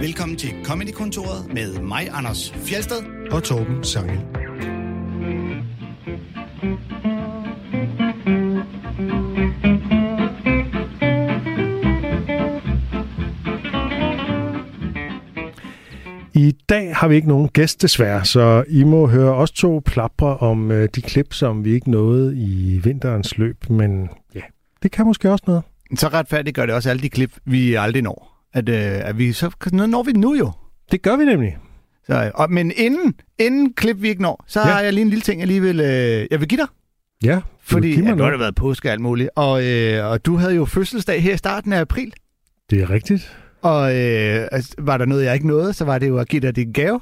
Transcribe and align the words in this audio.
Velkommen 0.00 0.38
til 0.38 0.50
Comedy-kontoret 0.64 1.54
med 1.54 1.80
mig, 1.80 2.08
Anders 2.12 2.52
Fjelsted. 2.52 2.96
og 3.30 3.42
Torben 3.42 3.84
Sangel. 3.84 4.18
I 16.34 16.52
dag 16.68 16.96
har 16.96 17.08
vi 17.08 17.14
ikke 17.14 17.28
nogen 17.28 17.48
gæst 17.48 17.82
desværre, 17.82 18.24
så 18.24 18.64
I 18.68 18.84
må 18.84 19.06
høre 19.06 19.34
os 19.34 19.50
to 19.50 19.82
plapre 19.86 20.36
om 20.36 20.70
øh, 20.70 20.88
de 20.94 21.02
klip, 21.02 21.32
som 21.32 21.64
vi 21.64 21.72
ikke 21.72 21.90
nåede 21.90 22.36
i 22.36 22.80
vinterens 22.84 23.38
løb, 23.38 23.70
men 23.70 24.08
ja, 24.34 24.42
det 24.82 24.90
kan 24.90 25.06
måske 25.06 25.30
også 25.32 25.44
noget. 25.46 25.62
Så 25.96 26.08
retfærdigt 26.08 26.56
gør 26.56 26.66
det 26.66 26.74
også 26.74 26.90
alle 26.90 27.02
de 27.02 27.08
klip, 27.08 27.30
vi 27.44 27.74
aldrig 27.74 28.02
når. 28.02 28.29
At, 28.54 28.68
øh, 28.68 29.08
at 29.08 29.18
vi, 29.18 29.32
så 29.32 29.50
når 29.72 30.02
vi 30.02 30.12
nu 30.12 30.34
jo. 30.34 30.52
Det 30.92 31.02
gør 31.02 31.16
vi 31.16 31.24
nemlig. 31.24 31.56
Så, 32.06 32.30
og, 32.34 32.50
men 32.52 32.72
inden, 32.76 33.14
inden 33.38 33.72
klip 33.72 34.02
vi 34.02 34.08
ikke 34.08 34.22
når, 34.22 34.44
så 34.46 34.60
Ja. 34.60 34.66
har 34.66 34.80
jeg 34.80 34.92
lige 34.92 35.02
en 35.02 35.08
lille 35.10 35.22
ting, 35.22 35.40
jeg 35.40 35.48
lige 35.48 35.60
vil, 35.62 35.80
øh, 35.80 36.26
jeg 36.30 36.40
vil 36.40 36.48
give 36.48 36.60
dig. 36.60 36.66
Ja, 37.24 37.40
Fordi 37.62 38.00
mig 38.02 38.16
nu 38.16 38.22
har 38.22 38.30
det 38.30 38.40
været 38.40 38.54
påske 38.54 38.88
og 38.88 38.92
alt 38.92 39.00
muligt. 39.00 39.30
Og, 39.36 39.66
øh, 39.66 40.06
og 40.10 40.26
du 40.26 40.36
havde 40.36 40.54
jo 40.54 40.64
fødselsdag 40.64 41.22
her 41.22 41.34
i 41.34 41.36
starten 41.36 41.72
af 41.72 41.80
april. 41.80 42.12
Det 42.70 42.80
er 42.82 42.90
rigtigt. 42.90 43.36
Og 43.62 43.82
øh, 43.96 44.48
altså, 44.52 44.74
var 44.78 44.96
der 44.96 45.04
noget, 45.04 45.24
jeg 45.24 45.34
ikke 45.34 45.46
nåede, 45.46 45.72
så 45.72 45.84
var 45.84 45.98
det 45.98 46.08
jo 46.08 46.18
at 46.18 46.28
give 46.28 46.40
dig 46.40 46.56
din 46.56 46.72
gave. 46.72 47.00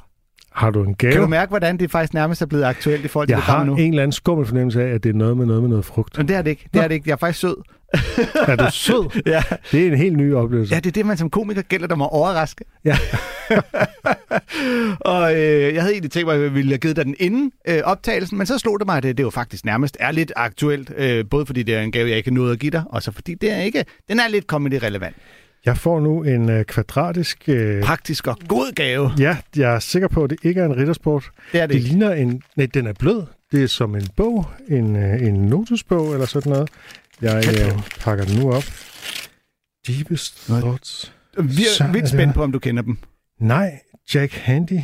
Har 0.53 0.71
du 0.71 0.85
en 0.85 0.95
gave? 0.95 1.13
Kan 1.13 1.21
du 1.23 1.27
mærke, 1.27 1.49
hvordan 1.51 1.77
det 1.79 1.91
faktisk 1.91 2.15
nærmest 2.15 2.43
er 2.43 2.47
blevet 2.47 2.65
aktuelt 2.65 3.05
i 3.05 3.09
forhold 3.09 3.29
til 3.29 3.33
Jeg 3.33 3.37
det 3.37 3.45
har 3.45 3.65
nu? 3.65 3.77
en 3.77 3.89
eller 3.93 4.03
anden 4.03 4.13
skummel 4.13 4.47
fornemmelse 4.47 4.83
af, 4.83 4.95
at 4.95 5.03
det 5.03 5.11
er 5.11 5.15
noget 5.15 5.37
med 5.37 5.47
noget 5.47 5.63
med 5.63 5.69
noget 5.71 5.85
frugt. 5.85 6.19
Men 6.19 6.29
det 6.29 6.37
er 6.37 6.43
det 6.43 6.51
ikke. 6.51 6.69
Det 6.75 6.83
er 6.83 6.89
det 6.89 6.95
ikke. 6.95 7.09
Jeg 7.09 7.13
er 7.13 7.17
faktisk 7.19 7.41
sød. 7.41 7.57
Er 8.49 8.57
du 8.57 8.67
sød? 8.73 9.23
Ja. 9.27 9.43
Det 9.73 9.83
er 9.83 9.87
en 9.93 9.99
helt 9.99 10.17
ny 10.17 10.35
oplevelse. 10.35 10.75
Ja, 10.75 10.81
det 10.81 10.87
er 10.87 10.93
det, 10.93 11.07
man 11.07 11.17
som 11.17 11.31
komiker 11.31 11.63
gælder, 11.63 11.87
der 11.87 11.95
må 11.95 12.07
overraske. 12.07 12.65
Ja. 12.85 12.97
og 15.01 15.35
øh, 15.37 15.75
jeg 15.75 15.83
havde 15.83 15.93
egentlig 15.93 16.11
tænkt 16.11 16.27
mig, 16.27 16.37
at 16.37 16.43
jeg 16.43 16.55
ville 16.55 16.71
have 16.71 16.79
givet 16.79 16.97
dig 16.97 17.05
den 17.05 17.15
inden 17.19 17.53
øh, 17.69 17.81
optagelsen, 17.85 18.39
men 18.39 18.47
så 18.47 18.59
slog 18.59 18.79
det 18.81 18.87
mig, 18.87 18.97
at 18.97 19.03
det, 19.03 19.17
det 19.19 19.23
jo 19.25 19.31
faktisk 19.31 19.65
nærmest 19.65 19.97
er 20.01 20.11
lidt 20.13 20.33
aktuelt. 20.37 20.93
Øh, 20.97 21.25
både 21.31 21.47
fordi 21.47 21.63
det 21.63 21.75
er 21.75 21.81
en 21.81 21.93
gave, 21.93 22.09
jeg 22.09 22.17
ikke 22.17 22.35
nåede 22.35 22.53
at 22.53 22.59
give 22.59 22.71
dig, 22.71 22.83
og 22.91 23.03
så 23.03 23.13
fordi 23.13 23.35
det 23.35 23.53
er 23.53 23.61
ikke, 23.61 23.85
den 24.09 24.21
er 24.21 24.29
lidt 24.29 24.45
comedy-relevant. 24.45 25.17
Jeg 25.65 25.77
får 25.79 26.01
nu 26.01 26.23
en 26.23 26.51
øh, 26.51 26.65
kvadratisk... 26.65 27.45
Øh, 27.49 27.83
Praktisk 27.83 28.27
og 28.27 28.37
god 28.49 28.75
gave. 28.75 29.11
ja, 29.19 29.37
jeg 29.57 29.75
er 29.75 29.79
sikker 29.79 30.09
på, 30.09 30.25
at 30.25 30.31
det 30.31 30.39
ikke 30.43 30.61
er 30.61 30.65
en 30.67 30.77
riddersport. 30.77 31.31
Det 31.53 31.61
er 31.61 31.67
det 31.67 31.75
Det 31.75 31.83
ligner 31.83 32.13
en... 32.13 32.43
Nej, 32.57 32.67
den 32.75 32.87
er 32.87 32.93
blød. 32.93 33.23
Det 33.53 33.63
er 33.63 33.67
som 33.67 33.95
en 33.95 34.07
bog, 34.17 34.47
en, 34.69 34.97
øh, 34.97 35.23
en 35.23 35.35
notusbog 35.35 36.13
eller 36.13 36.27
sådan 36.27 36.53
noget. 36.53 36.71
Jeg 37.23 37.45
øh, 37.49 37.83
pakker 38.01 38.25
den 38.25 38.39
nu 38.39 38.53
op. 38.53 38.65
Deepest 39.87 40.49
Nå. 40.49 40.61
thoughts. 40.61 41.13
Vi 41.39 41.63
Så 41.63 41.85
er 41.85 41.93
vildt 41.93 42.09
spændt 42.09 42.35
på, 42.35 42.43
om 42.43 42.53
du 42.53 42.59
kender 42.59 42.83
dem. 42.83 42.99
Nej, 43.41 43.81
Jack 44.15 44.33
Handy. 44.33 44.81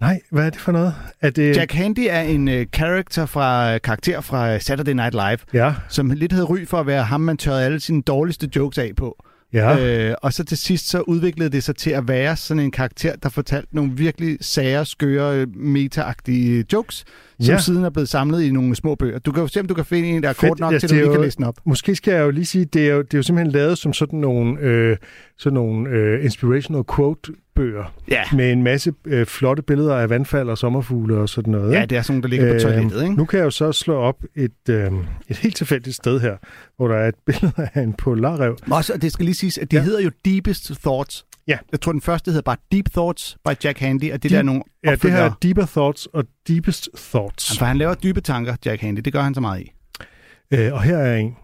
Nej, 0.00 0.20
hvad 0.30 0.46
er 0.46 0.50
det 0.50 0.60
for 0.60 0.72
noget? 0.72 0.94
Er 1.20 1.30
det... 1.30 1.56
Jack 1.56 1.72
Handy 1.72 2.06
er 2.10 2.20
en 2.20 2.48
øh, 2.48 2.66
character 2.66 3.26
fra, 3.26 3.78
karakter 3.78 4.20
fra 4.20 4.58
Saturday 4.58 4.92
Night 4.92 5.14
Live, 5.14 5.38
Ja, 5.52 5.74
som 5.88 6.10
lidt 6.10 6.32
havde 6.32 6.44
ry 6.44 6.66
for 6.66 6.80
at 6.80 6.86
være 6.86 7.04
ham, 7.04 7.20
man 7.20 7.36
tørrede 7.36 7.64
alle 7.64 7.80
sine 7.80 8.02
dårligste 8.02 8.50
jokes 8.56 8.78
af 8.78 8.90
på. 8.96 9.24
Ja. 9.52 10.08
Øh, 10.10 10.14
og 10.22 10.32
så 10.32 10.44
til 10.44 10.56
sidst 10.58 10.88
så 10.88 11.00
udviklede 11.00 11.50
det 11.50 11.62
sig 11.62 11.76
til 11.76 11.90
at 11.90 12.08
være 12.08 12.36
sådan 12.36 12.62
en 12.62 12.70
karakter, 12.70 13.16
der 13.16 13.28
fortalte 13.28 13.76
nogle 13.76 13.92
virkelig 13.96 14.38
sære, 14.40 14.86
skøre, 14.86 15.36
øh, 15.40 15.46
meta-agtige 15.56 16.64
jokes, 16.72 17.04
som 17.40 17.52
Ja. 17.54 17.58
siden 17.58 17.84
er 17.84 17.90
blevet 17.90 18.08
samlet 18.08 18.42
i 18.42 18.50
nogle 18.50 18.76
små 18.76 18.94
bøger. 18.94 19.18
Du 19.18 19.32
kan 19.32 19.42
jo 19.42 19.48
se, 19.48 19.60
om 19.60 19.66
du 19.66 19.74
kan 19.74 19.84
finde 19.84 20.08
en, 20.08 20.22
der 20.22 20.28
er 20.28 20.32
Fedt. 20.32 20.48
kort 20.50 20.58
nok 20.60 20.72
Ja, 20.72 20.78
til, 20.78 20.88
du 20.88 20.94
lige 20.94 21.04
kan 21.04 21.14
jo- 21.14 21.22
læse 21.22 21.36
den 21.36 21.44
op. 21.44 21.56
Måske 21.66 21.94
skal 21.94 22.14
jeg 22.14 22.22
jo 22.22 22.30
lige 22.30 22.44
sige, 22.44 22.64
det 22.64 22.88
er 22.88 22.94
jo, 22.94 23.02
det 23.02 23.14
er 23.14 23.18
jo 23.18 23.22
simpelthen 23.22 23.52
lavet 23.52 23.78
som 23.78 23.92
sådan 23.92 24.18
nogle, 24.18 24.60
øh, 24.60 24.96
sådan 25.38 25.54
nogle 25.54 25.90
øh, 25.90 26.24
inspirational 26.24 26.84
quote-bøger. 27.56 27.94
Ja. 28.08 28.22
med 28.32 28.52
en 28.52 28.62
masse 28.62 28.92
øh, 29.06 29.26
flotte 29.26 29.62
billeder 29.62 29.96
af 29.96 30.10
vandfald 30.10 30.48
og 30.48 30.58
sommerfugle 30.58 31.16
og 31.16 31.28
sådan 31.28 31.50
noget. 31.52 31.72
ja, 31.72 31.84
det 31.84 31.98
er 31.98 32.02
sådan 32.02 32.22
der 32.22 32.28
ligger 32.28 32.54
på 32.54 32.60
toilettet, 32.60 33.02
ikke? 33.02 33.14
Nu 33.14 33.24
kan 33.24 33.38
jeg 33.38 33.44
jo 33.44 33.50
så 33.50 33.72
slå 33.72 33.94
op 33.96 34.24
et, 34.36 34.68
øh, 34.70 34.92
et 35.28 35.36
helt 35.36 35.56
tilfældigt 35.56 35.96
sted 35.96 36.20
her, 36.20 36.36
hvor 36.76 36.88
der 36.88 36.94
er 36.96 37.08
et 37.08 37.14
billede 37.26 37.68
af 37.74 37.82
en 37.82 37.92
polarrev. 37.92 38.56
Også, 38.70 38.92
og 38.92 39.02
det 39.02 39.12
skal 39.12 39.24
lige 39.24 39.34
siges, 39.34 39.58
at 39.58 39.70
de 39.70 39.76
Ja. 39.76 39.80
ja. 39.80 39.84
hedder 39.84 40.00
jo 40.00 40.10
Deepest 40.24 40.72
Thoughts. 40.82 41.24
Ja. 41.48 41.58
Jeg 41.72 41.80
tror, 41.80 41.92
den 41.92 42.00
første 42.00 42.30
hedder 42.30 42.42
bare 42.42 42.56
Deep 42.72 42.90
Thoughts 42.92 43.36
by 43.48 43.50
Jack 43.64 43.78
Handy, 43.78 44.12
og 44.12 44.22
det 44.22 44.28
Deep- 44.30 44.34
der 44.34 44.38
er 44.38 44.42
nogle 44.42 44.62
Ja, 44.84 44.90
det 44.94 45.12
her 45.12 45.18
er 45.22 45.30
Deeper 45.42 45.66
Thoughts 45.66 46.06
og 46.06 46.24
Deepest 46.48 46.88
Thoughts. 46.96 47.58
For 47.58 47.66
han 47.66 47.78
laver 47.78 47.94
dybe 47.94 48.20
tanker, 48.20 48.56
Jack 48.64 48.80
Handy. 48.80 49.00
Det 49.00 49.12
gør 49.12 49.22
han 49.22 49.34
så 49.34 49.40
meget 49.40 49.60
i. 49.60 49.72
Øh, 50.50 50.72
og 50.72 50.82
her 50.82 50.96
er 50.98 51.16
en. 51.16 51.36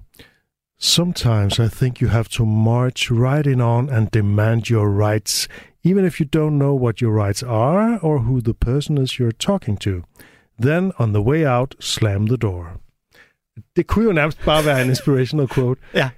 Sometimes 0.80 1.58
I 1.58 1.68
think 1.76 1.98
you 2.02 2.08
have 2.08 2.24
to 2.24 2.44
march 2.44 3.12
right 3.12 3.46
in 3.46 3.60
on 3.60 3.90
and 3.90 4.08
demand 4.08 4.70
your 4.70 5.06
rights, 5.08 5.48
even 5.84 6.04
if 6.04 6.20
you 6.20 6.26
don't 6.26 6.58
know 6.58 6.74
what 6.74 7.00
your 7.02 7.26
rights 7.26 7.42
are 7.42 7.98
or 8.02 8.18
who 8.18 8.40
the 8.40 8.54
person 8.54 8.98
is 8.98 9.18
you're 9.18 9.38
talking 9.38 9.80
to. 9.80 10.02
Then 10.62 10.92
on 10.98 11.12
the 11.12 11.22
way 11.22 11.44
out, 11.46 11.74
slam 11.80 12.26
the 12.26 12.36
door. 12.36 12.80
Det 13.76 13.86
kunne 13.86 14.04
jo 14.04 14.12
nærmest 14.12 14.44
bare 14.44 14.64
være 14.64 14.82
en 14.82 14.88
inspirational 14.88 15.48
quote. 15.54 15.80
Ja. 15.94 16.08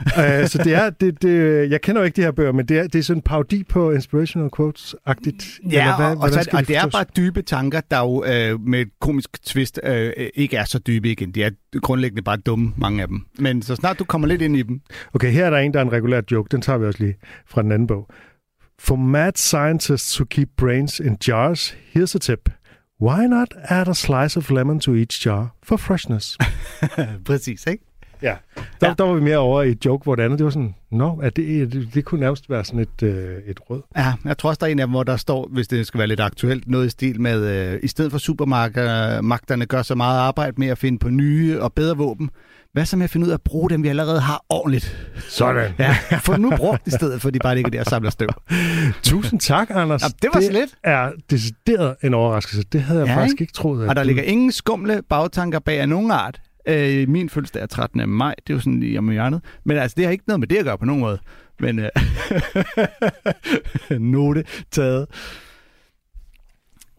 uh, 0.00 0.46
så 0.52 0.60
det 0.64 0.74
er, 0.74 0.90
det, 0.90 1.22
det, 1.22 1.70
jeg 1.70 1.80
kender 1.80 2.00
jo 2.00 2.04
ikke 2.04 2.16
de 2.16 2.22
her 2.22 2.30
bøger, 2.30 2.52
men 2.52 2.66
det 2.66 2.78
er, 2.78 2.82
det 2.82 2.98
er 2.98 3.02
sådan 3.02 3.18
en 3.18 3.22
parodi 3.22 3.64
på 3.64 3.92
inspirational 3.92 4.50
quotes-agtigt. 4.60 5.60
Ja, 5.70 5.80
Eller 5.80 5.94
og, 5.94 6.10
og, 6.10 6.16
hvordan 6.16 6.32
så, 6.32 6.42
skal 6.42 6.56
og 6.56 6.68
det 6.68 6.76
er 6.76 6.86
bare 6.86 7.04
dybe 7.16 7.42
tanker, 7.42 7.80
der 7.90 7.98
jo 7.98 8.24
øh, 8.24 8.60
med 8.60 8.80
et 8.80 8.88
komisk 9.00 9.42
twist 9.44 9.80
øh, 9.84 10.12
ikke 10.34 10.56
er 10.56 10.64
så 10.64 10.78
dybe 10.78 11.10
igen. 11.10 11.30
De 11.30 11.42
er 11.42 11.50
grundlæggende 11.80 12.22
bare 12.22 12.36
dumme, 12.36 12.72
mange 12.76 13.02
af 13.02 13.08
dem. 13.08 13.26
Men 13.38 13.62
så 13.62 13.76
snart 13.76 13.98
du 13.98 14.04
kommer 14.04 14.28
lidt 14.28 14.42
ind 14.42 14.56
i 14.56 14.62
dem, 14.62 14.80
Okay, 15.14 15.30
her 15.32 15.46
er 15.46 15.50
der 15.50 15.58
en, 15.58 15.72
der 15.72 15.80
er 15.80 15.84
en 15.84 15.92
regulær 15.92 16.20
joke. 16.30 16.48
Den 16.50 16.60
tager 16.60 16.78
vi 16.78 16.86
også 16.86 17.04
lige 17.04 17.16
fra 17.46 17.62
den 17.62 17.72
anden 17.72 17.86
bog. 17.86 18.10
For 18.78 18.98
mad 18.98 19.38
scientists 19.38 20.16
who 20.16 20.26
keep 20.26 20.56
brains 20.56 21.00
in 21.00 21.16
jars, 21.18 21.72
here's 21.92 22.14
a 22.14 22.18
tip. 22.18 22.48
Why 22.98 23.26
not 23.26 23.54
add 23.70 23.88
a 23.88 23.94
slice 23.94 24.36
of 24.36 24.50
lemon 24.50 24.78
to 24.80 24.94
each 24.94 25.20
jar 25.20 25.52
for 25.62 25.78
freshness? 25.78 26.36
præcis, 27.24 27.66
ikke? 27.66 27.84
Ja. 28.22 28.34
Der, 28.80 28.88
Ja. 28.88 28.94
der 28.98 29.04
var 29.04 29.14
vi 29.14 29.20
mere 29.20 29.38
over 29.38 29.62
i 29.62 29.70
et 29.70 29.84
joke, 29.86 30.04
hvor 30.04 30.14
det 30.14 30.22
andet, 30.22 30.38
det 30.38 30.44
var 30.44 30.50
sådan, 30.50 30.74
nå, 30.90 31.20
at 31.22 31.36
det, 31.36 31.72
det, 31.72 31.88
det 31.94 32.04
kunne 32.04 32.20
nærmest 32.20 32.50
være 32.50 32.64
sådan 32.64 32.80
et, 32.80 33.02
øh, 33.02 33.34
et 33.46 33.60
råd. 33.70 33.82
Ja, 33.96 34.12
jeg 34.24 34.38
tror 34.38 34.48
også, 34.48 34.58
der 34.60 34.66
er 34.66 34.70
en 34.70 34.78
af 34.78 34.86
dem, 34.86 34.90
hvor 34.90 35.02
der 35.02 35.16
står, 35.16 35.48
hvis 35.52 35.68
det 35.68 35.86
skal 35.86 35.98
være 35.98 36.06
lidt 36.08 36.20
aktuelt, 36.20 36.68
noget 36.68 36.86
i 36.86 36.90
stil 36.90 37.20
med, 37.20 37.72
øh, 37.72 37.80
i 37.82 37.88
stedet 37.88 38.10
for 38.12 38.18
supermarkederne 38.18 39.66
gør 39.66 39.82
så 39.82 39.94
meget 39.94 40.18
arbejde 40.20 40.54
med 40.56 40.68
at 40.68 40.78
finde 40.78 40.98
på 40.98 41.08
nye 41.10 41.60
og 41.62 41.72
bedre 41.72 41.96
våben, 41.96 42.30
hvad 42.72 42.84
så 42.86 42.96
med 42.96 43.04
at 43.04 43.10
finde 43.10 43.26
ud 43.26 43.30
af 43.30 43.34
at 43.34 43.42
bruge 43.42 43.70
dem, 43.70 43.82
vi 43.82 43.88
allerede 43.88 44.20
har 44.20 44.44
ordentligt? 44.48 45.08
Sådan. 45.28 45.72
Ja, 45.78 45.96
få 46.24 46.36
nu 46.36 46.52
brugt 46.56 46.86
i 46.86 46.90
stedet 46.90 47.22
for, 47.22 47.30
de 47.30 47.38
bare 47.38 47.54
ligger 47.54 47.70
der 47.70 47.80
og 47.80 47.86
samler 47.86 48.10
støv. 48.10 48.28
Tusind 49.02 49.40
tak, 49.40 49.68
Anders. 49.70 50.02
Ja, 50.02 50.06
det 50.22 50.30
var 50.34 50.40
så 50.40 50.52
lidt. 50.52 50.70
er 50.84 51.10
decideret 51.30 51.96
en 52.02 52.14
overraskelse. 52.14 52.62
Det 52.72 52.80
havde 52.82 53.00
jeg 53.00 53.08
Ja, 53.08 53.16
faktisk 53.16 53.32
ikke? 53.34 53.42
ikke 53.42 53.52
troet. 53.52 53.82
at 53.82 53.88
Og 53.88 53.96
der 53.96 54.02
du- 54.02 54.06
ligger 54.06 54.22
ingen 54.22 54.52
skumle 54.52 55.02
bagtanker 55.08 55.58
bag 55.58 55.80
af 55.80 55.88
nogen 55.88 56.10
art. 56.10 56.40
Øh, 56.68 57.08
min 57.08 57.28
fødselsdag 57.28 57.62
er 57.62 57.66
13. 57.66 58.08
maj, 58.08 58.34
det 58.46 58.52
er 58.52 58.54
jo 58.54 58.60
sådan 58.60 58.80
lige 58.80 58.98
om 58.98 59.10
hjørnet. 59.10 59.40
Men 59.64 59.76
altså, 59.76 59.94
det 59.96 60.04
har 60.04 60.12
ikke 60.12 60.24
noget 60.26 60.40
med 60.40 60.48
det 60.48 60.56
at 60.56 60.64
gøre 60.64 60.78
på 60.78 60.84
nogen 60.84 61.00
måde. 61.00 61.18
Men 61.60 61.78
øh, 61.78 61.88
note 64.12 64.44
taget. 64.70 65.06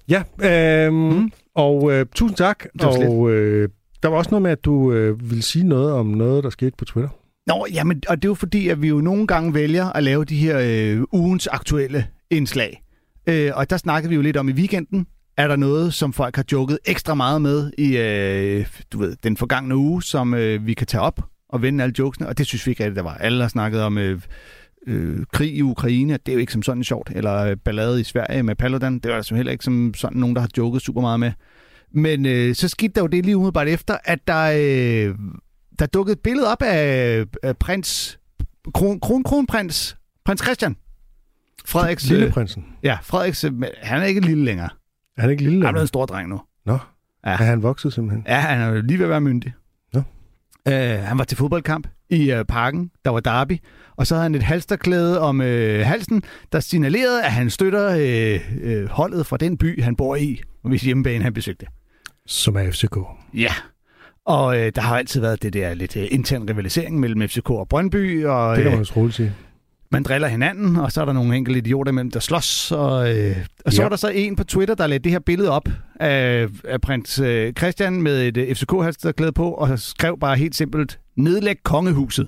Ja, 0.09 0.23
øhm, 0.44 0.95
mm. 0.95 1.31
Og 1.56 1.91
øh, 1.94 2.06
tusind 2.16 2.38
tak. 2.38 2.66
Og 2.79 3.31
øh, 3.31 3.69
der 4.03 4.09
var 4.09 4.17
også 4.17 4.31
noget 4.31 4.41
med, 4.41 4.51
at 4.51 4.66
du 4.66 4.91
øh, 4.94 5.29
ville 5.29 5.44
sige 5.44 5.67
noget 5.67 5.94
om 5.94 6.06
noget, 6.06 6.44
der 6.44 6.50
skete 6.50 6.73
på 6.77 6.85
Twitter. 6.85 7.09
Nå, 7.47 7.66
jamen, 7.73 8.01
og 8.09 8.16
det 8.16 8.25
er 8.25 8.29
jo 8.29 8.33
fordi, 8.33 8.69
at 8.69 8.81
vi 8.81 8.88
jo 8.88 9.01
nogle 9.01 9.27
gange 9.27 9.53
vælger 9.53 9.85
at 9.85 10.03
lave 10.03 10.25
de 10.25 10.35
her 10.35 10.59
øh, 10.63 11.03
ugens 11.11 11.47
aktuelle 11.47 12.07
indslag. 12.29 12.83
Øh, 13.27 13.51
og 13.56 13.69
der 13.69 13.77
snakkede 13.77 14.09
vi 14.09 14.16
jo 14.16 14.22
lidt 14.22 14.38
om 14.38 14.50
i 14.50 14.51
weekenden. 14.51 15.07
Er 15.37 15.47
der 15.47 15.55
noget, 15.55 15.93
som 15.93 16.13
folk 16.13 16.35
har 16.35 16.45
joket 16.51 16.79
ekstra 16.85 17.15
meget 17.15 17.41
med 17.41 17.71
i 17.77 17.97
øh, 17.97 18.65
du 18.91 18.99
ved, 18.99 19.15
den 19.23 19.37
forgangne 19.37 19.75
uge, 19.75 20.03
som 20.03 20.33
øh, 20.33 20.65
vi 20.65 20.73
kan 20.73 20.87
tage 20.87 21.01
op 21.01 21.21
og 21.50 21.62
vende 21.62 21.83
alle 21.83 21.95
jokesene? 22.00 22.27
Og 22.27 22.38
det 22.38 22.45
synes 22.45 22.65
vi 22.65 22.71
ikke 22.71 22.83
rigtigt, 22.83 22.95
der 22.95 23.03
var. 23.03 23.13
Alle 23.15 23.41
har 23.41 23.50
snakket 23.50 23.81
om 23.81 23.97
øh, 23.97 24.21
øh, 24.88 25.25
krig 25.33 25.56
i 25.56 25.62
Ukraine. 25.62 26.13
Det 26.13 26.29
er 26.29 26.33
jo 26.33 26.39
ikke 26.39 26.53
som 26.53 26.63
sådan 26.63 26.83
sjovt. 26.83 27.12
Eller 27.15 27.35
øh, 27.38 27.57
ballade 27.57 28.01
i 28.01 28.03
Sverige 28.03 28.44
med 28.44 28.56
Paludan. 28.56 29.00
Det 29.00 29.12
var 29.12 29.17
altså 29.17 29.35
heller 29.35 29.51
ikke 29.51 29.63
som 29.63 29.94
sådan 29.95 30.19
nogen, 30.19 30.35
der 30.35 30.41
har 30.41 30.50
joket 30.57 30.81
super 30.81 31.01
meget 31.01 31.19
med. 31.19 31.31
Men 31.91 32.25
øh, 32.25 32.56
så 32.56 32.67
skete 32.67 32.94
der 32.95 33.01
jo 33.01 33.07
det 33.07 33.25
lige 33.25 33.38
umiddelbart 33.38 33.67
efter, 33.67 33.97
at 34.03 34.19
der, 34.27 34.44
øh, 34.44 35.15
der 35.79 35.85
dukkede 35.85 36.13
et 36.13 36.19
billede 36.19 36.51
op 36.51 36.62
af, 36.62 37.25
af 37.44 37.57
prins, 37.57 38.19
kron, 38.73 39.00
kron, 39.00 39.23
kronprins, 39.23 39.97
prins 40.25 40.44
Christian. 40.44 40.75
Frederiks, 41.65 42.12
øh, 42.12 42.17
Lilleprinsen. 42.17 42.65
ja, 42.83 42.97
Frederiks, 43.03 43.44
øh, 43.44 43.51
han 43.81 44.01
er 44.01 44.06
ikke 44.06 44.21
lille 44.21 44.45
længere. 44.45 44.69
Er 45.17 45.21
han 45.21 45.31
ikke 45.31 45.43
lille? 45.43 45.57
Han 45.59 45.65
er 45.65 45.71
blevet 45.71 45.83
en 45.83 45.87
stor 45.87 46.05
dreng 46.05 46.29
nu. 46.29 46.41
Nå, 46.65 46.77
Ja. 47.25 47.31
er 47.31 47.35
han 47.35 47.63
vokset 47.63 47.93
simpelthen? 47.93 48.23
Ja, 48.27 48.39
han 48.39 48.61
er 48.61 48.67
jo 48.67 48.81
lige 48.81 48.97
ved 48.97 49.05
at 49.05 49.09
være 49.09 49.21
myndig. 49.21 49.53
Nå. 49.93 50.01
Øh, 50.67 50.73
han 50.99 51.17
var 51.17 51.23
til 51.23 51.37
fodboldkamp 51.37 51.87
i 52.09 52.31
øh, 52.31 52.45
parken, 52.45 52.91
der 53.05 53.11
var 53.11 53.19
derby, 53.19 53.57
og 53.97 54.07
så 54.07 54.15
havde 54.15 54.23
han 54.23 54.35
et 54.35 54.43
halsterklæde 54.43 55.21
om 55.21 55.41
øh, 55.41 55.85
halsen, 55.85 56.23
der 56.51 56.59
signalerede, 56.59 57.23
at 57.23 57.31
han 57.31 57.49
støtter 57.49 57.89
øh, 57.99 58.39
øh, 58.63 58.89
holdet 58.89 59.25
fra 59.25 59.37
den 59.37 59.57
by, 59.57 59.83
han 59.83 59.95
bor 59.95 60.15
i, 60.15 60.41
hvis 60.63 60.81
hjemmebane 60.81 61.23
han 61.23 61.33
besøgte. 61.33 61.65
Som 62.25 62.55
er 62.55 62.71
FCK. 62.71 62.97
Ja. 63.33 63.51
Og 64.25 64.59
øh, 64.59 64.71
der 64.75 64.81
har 64.81 64.97
altid 64.97 65.21
været 65.21 65.43
det 65.43 65.53
der 65.53 65.73
lidt 65.73 65.97
øh, 65.97 66.07
intern 66.11 66.49
rivalisering 66.49 66.99
mellem 66.99 67.29
FCK 67.29 67.49
og 67.49 67.67
Brøndby. 67.69 68.25
Og, 68.25 68.55
Det 68.55 68.63
kan 68.63 68.71
man 68.71 68.81
øh, 68.81 68.87
jo 68.95 69.01
roligt 69.01 69.15
sige. 69.15 69.33
Man 69.92 70.04
driller 70.04 70.28
hinanden, 70.28 70.75
og 70.75 70.92
så 70.92 71.01
er 71.01 71.06
der 71.06 71.13
nogle 71.13 71.36
enkelte 71.36 71.57
idioter 71.57 71.92
imellem, 71.92 72.12
der 72.12 72.19
slås. 72.19 72.72
Og, 72.72 73.18
øh, 73.18 73.36
og 73.66 73.74
så 73.74 73.81
Ja. 73.81 73.84
var 73.86 73.89
der 73.89 73.95
så 73.95 74.07
en 74.10 74.36
på 74.36 74.44
Twitter, 74.44 74.75
der 74.75 74.88
lagde 74.88 75.04
det 75.04 75.12
her 75.12 75.19
billede 75.19 75.50
op 75.51 75.69
af, 76.00 76.48
af 76.63 76.81
prins 76.81 77.19
øh, 77.19 77.54
Christian 77.54 78.01
med 78.01 78.28
et 78.28 78.38
øh, 78.38 78.56
FCK-halsterklæde 78.56 79.31
på, 79.31 79.51
og 79.51 79.80
skrev 79.80 80.19
bare 80.19 80.36
helt 80.38 80.56
simpelt, 80.56 81.00
nedlæg 81.16 81.56
kongehuset. 81.63 82.28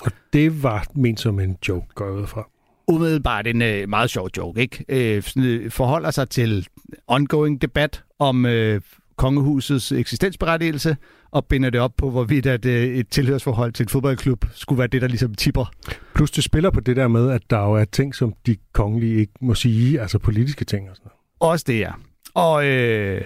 Og 0.00 0.12
det 0.32 0.62
var 0.62 0.86
ment 0.94 1.20
som 1.20 1.40
en 1.40 1.56
joke, 1.68 1.86
går 1.94 2.04
jeg 2.04 2.14
ud 2.14 2.26
fra. 2.26 2.48
Umiddelbart 2.88 3.46
en 3.46 3.62
øh, 3.62 3.88
meget 3.88 4.10
sjov 4.10 4.28
joke, 4.36 4.60
ikke? 4.60 4.84
Øh, 4.88 5.22
sådan, 5.22 5.44
øh, 5.44 5.70
forholder 5.70 6.10
sig 6.10 6.28
til 6.28 6.66
ongoing 7.06 7.62
debat 7.62 8.02
om 8.18 8.46
øh, 8.46 8.80
kongehusets 9.16 9.92
eksistensberettigelse, 9.92 10.96
og 11.30 11.46
binder 11.46 11.70
det 11.70 11.80
op 11.80 11.92
på, 11.96 12.10
hvorvidt 12.10 12.46
at, 12.46 12.66
øh, 12.66 12.84
et 12.84 13.08
tilhørsforhold 13.08 13.72
til 13.72 13.84
en 13.84 13.88
fodboldklub 13.88 14.44
skulle 14.52 14.78
være 14.78 14.88
det, 14.88 15.02
der 15.02 15.08
ligesom 15.08 15.34
tipper. 15.34 15.70
Plus 16.14 16.30
det 16.30 16.44
spiller 16.44 16.70
på 16.70 16.80
det 16.80 16.96
der 16.96 17.08
med, 17.08 17.30
at 17.30 17.42
der 17.50 17.58
jo 17.58 17.72
er 17.72 17.84
ting, 17.84 18.14
som 18.14 18.34
de 18.46 18.56
kongelige 18.72 19.20
ikke 19.20 19.32
må 19.40 19.54
sige, 19.54 20.00
altså 20.00 20.18
politiske 20.18 20.64
ting 20.64 20.90
og 20.90 20.96
sådan 20.96 21.08
noget. 21.08 21.52
Også 21.52 21.64
det, 21.68 21.78
ja. 21.78 21.92
Og, 22.34 22.66
øh, 22.66 23.22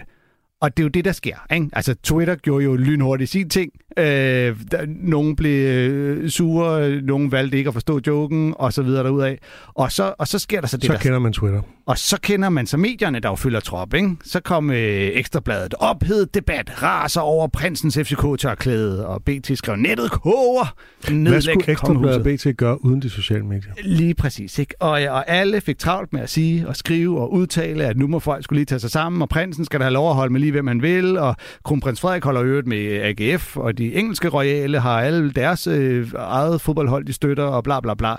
og 0.61 0.77
det 0.77 0.83
er 0.83 0.85
jo 0.85 0.89
det, 0.89 1.05
der 1.05 1.13
sker. 1.13 1.37
Ikke? 1.55 1.69
Altså, 1.73 1.95
Twitter 2.03 2.35
gjorde 2.35 2.65
jo 2.65 2.77
lynhurtigt 2.77 3.31
sin 3.31 3.49
ting. 3.49 3.73
Øh, 3.99 4.05
der, 4.05 4.87
nogen 4.87 5.37
blev 5.37 5.67
øh, 5.67 6.31
sure, 6.31 7.01
nogen 7.01 7.33
valgte 7.33 7.59
ikke 7.59 7.69
at 7.69 7.75
forstå 7.75 8.01
joken, 8.07 8.55
og 8.59 8.73
så 8.73 8.83
videre 8.83 9.05
derudad. 9.05 9.37
Og 9.75 9.93
så, 9.93 10.15
og 10.19 10.29
så 10.29 10.39
sker 10.39 10.61
der 10.61 10.69
så 10.69 10.77
det, 10.77 10.87
Så 10.87 10.93
der... 10.93 10.99
kender 10.99 11.19
man 11.19 11.33
Twitter. 11.33 11.63
Og 11.87 11.99
så 11.99 12.21
kender 12.21 12.49
man 12.49 12.67
så 12.67 12.77
medierne, 12.77 13.21
der 13.21 13.29
jo 13.29 13.35
følger 13.35 13.61
trop, 13.61 13.95
ikke? 13.95 14.17
Så 14.25 14.41
kom 14.41 14.71
øh, 14.71 14.77
Ekstrabladet. 15.15 15.75
Ophedet 15.79 16.35
debat. 16.35 16.83
Raser 16.83 17.21
over 17.21 17.47
prinsens 17.49 17.99
FCK-tørklæde. 17.99 19.07
Og 19.07 19.23
BT 19.23 19.59
skrev, 19.59 19.77
nettet 19.77 20.11
koger. 20.11 20.75
Hvad 21.01 21.17
Nedlæg 21.17 21.43
skulle 21.43 21.69
Ekstrabladet 21.69 22.23
kongehuset." 22.25 22.53
BT 22.55 22.57
gøre 22.57 22.85
uden 22.85 23.03
de 23.03 23.11
sociale 23.11 23.45
medier? 23.45 23.73
Lige 23.85 24.15
præcis, 24.15 24.59
ikke? 24.59 24.75
Og, 24.81 24.91
og 24.91 25.31
alle 25.31 25.61
fik 25.61 25.79
travlt 25.79 26.13
med 26.13 26.21
at 26.21 26.31
sige 26.31 26.69
og 26.69 26.77
skrive 26.77 27.21
og 27.21 27.33
udtale, 27.33 27.85
at 27.85 27.97
nu 27.97 28.07
må 28.07 28.19
folk 28.19 28.45
skulle 28.45 28.59
lige 28.59 28.67
tage 28.67 28.79
sig 28.79 28.91
sammen, 28.91 29.23
og 29.23 29.29
prinsen 29.29 29.65
skal 29.65 29.81
da 29.81 29.85
have 29.85 29.93
lov 29.93 30.11
at 30.11 30.15
holde 30.15 30.33
med 30.33 30.41
lige, 30.49 30.53
hvem 30.53 30.65
man 30.65 30.83
vil, 30.83 31.19
og 31.19 31.37
kronprins 31.65 32.01
Frederik 32.01 32.25
holder 32.25 32.43
øvrigt 32.43 32.67
med 32.67 33.01
AGF, 33.03 33.57
og 33.57 33.79
de 33.79 33.95
engelske 33.95 34.29
royale 34.29 34.81
har 34.81 35.01
alle 35.01 35.33
deres 35.33 35.67
øh, 35.67 36.13
eget 36.17 36.61
fodboldhold, 36.61 37.05
de 37.05 37.13
støtter, 37.13 37.45
og 37.45 37.65
bla 37.65 37.81
bla 37.81 37.95
bla. 37.95 38.17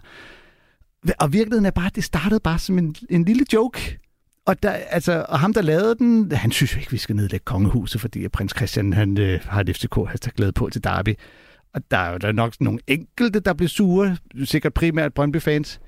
Og 1.19 1.33
virkeligheden 1.33 1.65
er 1.65 1.71
bare, 1.71 1.85
at 1.85 1.95
det 1.95 2.03
startede 2.03 2.39
bare 2.39 2.59
som 2.59 2.77
en, 2.77 2.95
en 3.09 3.25
lille 3.25 3.45
joke. 3.53 3.99
Og, 4.45 4.63
der, 4.63 4.71
altså, 4.71 5.25
og 5.29 5.39
ham, 5.39 5.53
der 5.53 5.61
lavede 5.61 5.95
den, 5.95 6.31
han 6.31 6.51
synes 6.51 6.75
jo 6.75 6.79
ikke, 6.79 6.91
vi 6.91 6.97
skal 6.97 7.15
nedlægge 7.15 7.43
kongehuset, 7.43 8.01
fordi 8.01 8.25
at 8.25 8.31
prins 8.31 8.53
Christian 8.55 8.93
han, 8.93 9.17
øh, 9.17 9.39
har 9.43 9.61
et 9.61 9.75
FCK 9.75 10.35
glæde 10.35 10.51
på 10.51 10.69
til 10.69 10.83
Derby. 10.83 11.15
Og 11.73 11.81
der 11.91 11.97
er 11.97 12.11
jo 12.11 12.17
der 12.17 12.27
er 12.27 12.31
nok 12.31 12.53
nogle 12.59 12.79
enkelte, 12.87 13.39
der 13.39 13.53
bliver 13.53 13.69
sure, 13.69 14.17
sikkert 14.43 14.73
primært 14.73 15.13
Brøndby-fans. 15.13 15.79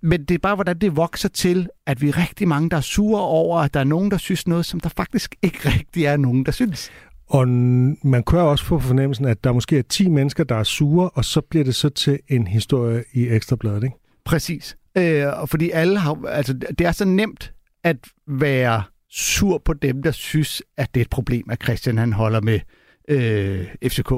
Men 0.00 0.24
det 0.24 0.34
er 0.34 0.38
bare, 0.38 0.54
hvordan 0.54 0.78
det 0.78 0.96
vokser 0.96 1.28
til, 1.28 1.68
at 1.86 2.02
vi 2.02 2.08
er 2.08 2.18
rigtig 2.18 2.48
mange, 2.48 2.70
der 2.70 2.76
er 2.76 2.80
sure 2.80 3.22
over, 3.22 3.58
at 3.58 3.74
der 3.74 3.80
er 3.80 3.84
nogen, 3.84 4.10
der 4.10 4.18
synes 4.18 4.46
noget, 4.46 4.66
som 4.66 4.80
der 4.80 4.88
faktisk 4.88 5.34
ikke 5.42 5.58
rigtig 5.68 6.04
er 6.04 6.16
nogen, 6.16 6.46
der 6.46 6.52
synes. 6.52 6.90
Og 7.26 7.48
man 7.48 8.22
kan 8.22 8.38
også 8.38 8.64
få 8.64 8.78
fornemmelsen, 8.78 9.24
at 9.24 9.44
der 9.44 9.52
måske 9.52 9.78
er 9.78 9.82
10 9.82 10.08
mennesker, 10.08 10.44
der 10.44 10.56
er 10.56 10.62
sure, 10.62 11.10
og 11.10 11.24
så 11.24 11.40
bliver 11.40 11.64
det 11.64 11.74
så 11.74 11.88
til 11.88 12.18
en 12.28 12.46
historie 12.46 13.04
i 13.12 13.28
Ekstrabladet, 13.28 13.84
ikke? 13.84 13.96
Præcis. 14.24 14.76
Øh, 14.98 15.26
og 15.40 15.48
fordi 15.48 15.70
alle 15.70 15.98
har, 15.98 16.26
altså, 16.26 16.52
det 16.52 16.80
er 16.80 16.92
så 16.92 17.04
nemt 17.04 17.52
at 17.84 17.96
være 18.26 18.82
sur 19.10 19.62
på 19.64 19.72
dem, 19.72 20.02
der 20.02 20.10
synes, 20.10 20.62
at 20.76 20.94
det 20.94 21.00
er 21.00 21.04
et 21.04 21.10
problem, 21.10 21.50
at 21.50 21.62
Christian 21.62 21.98
han 21.98 22.12
holder 22.12 22.40
med 22.40 22.60
øh, 23.08 23.66
FCK. 23.86 24.12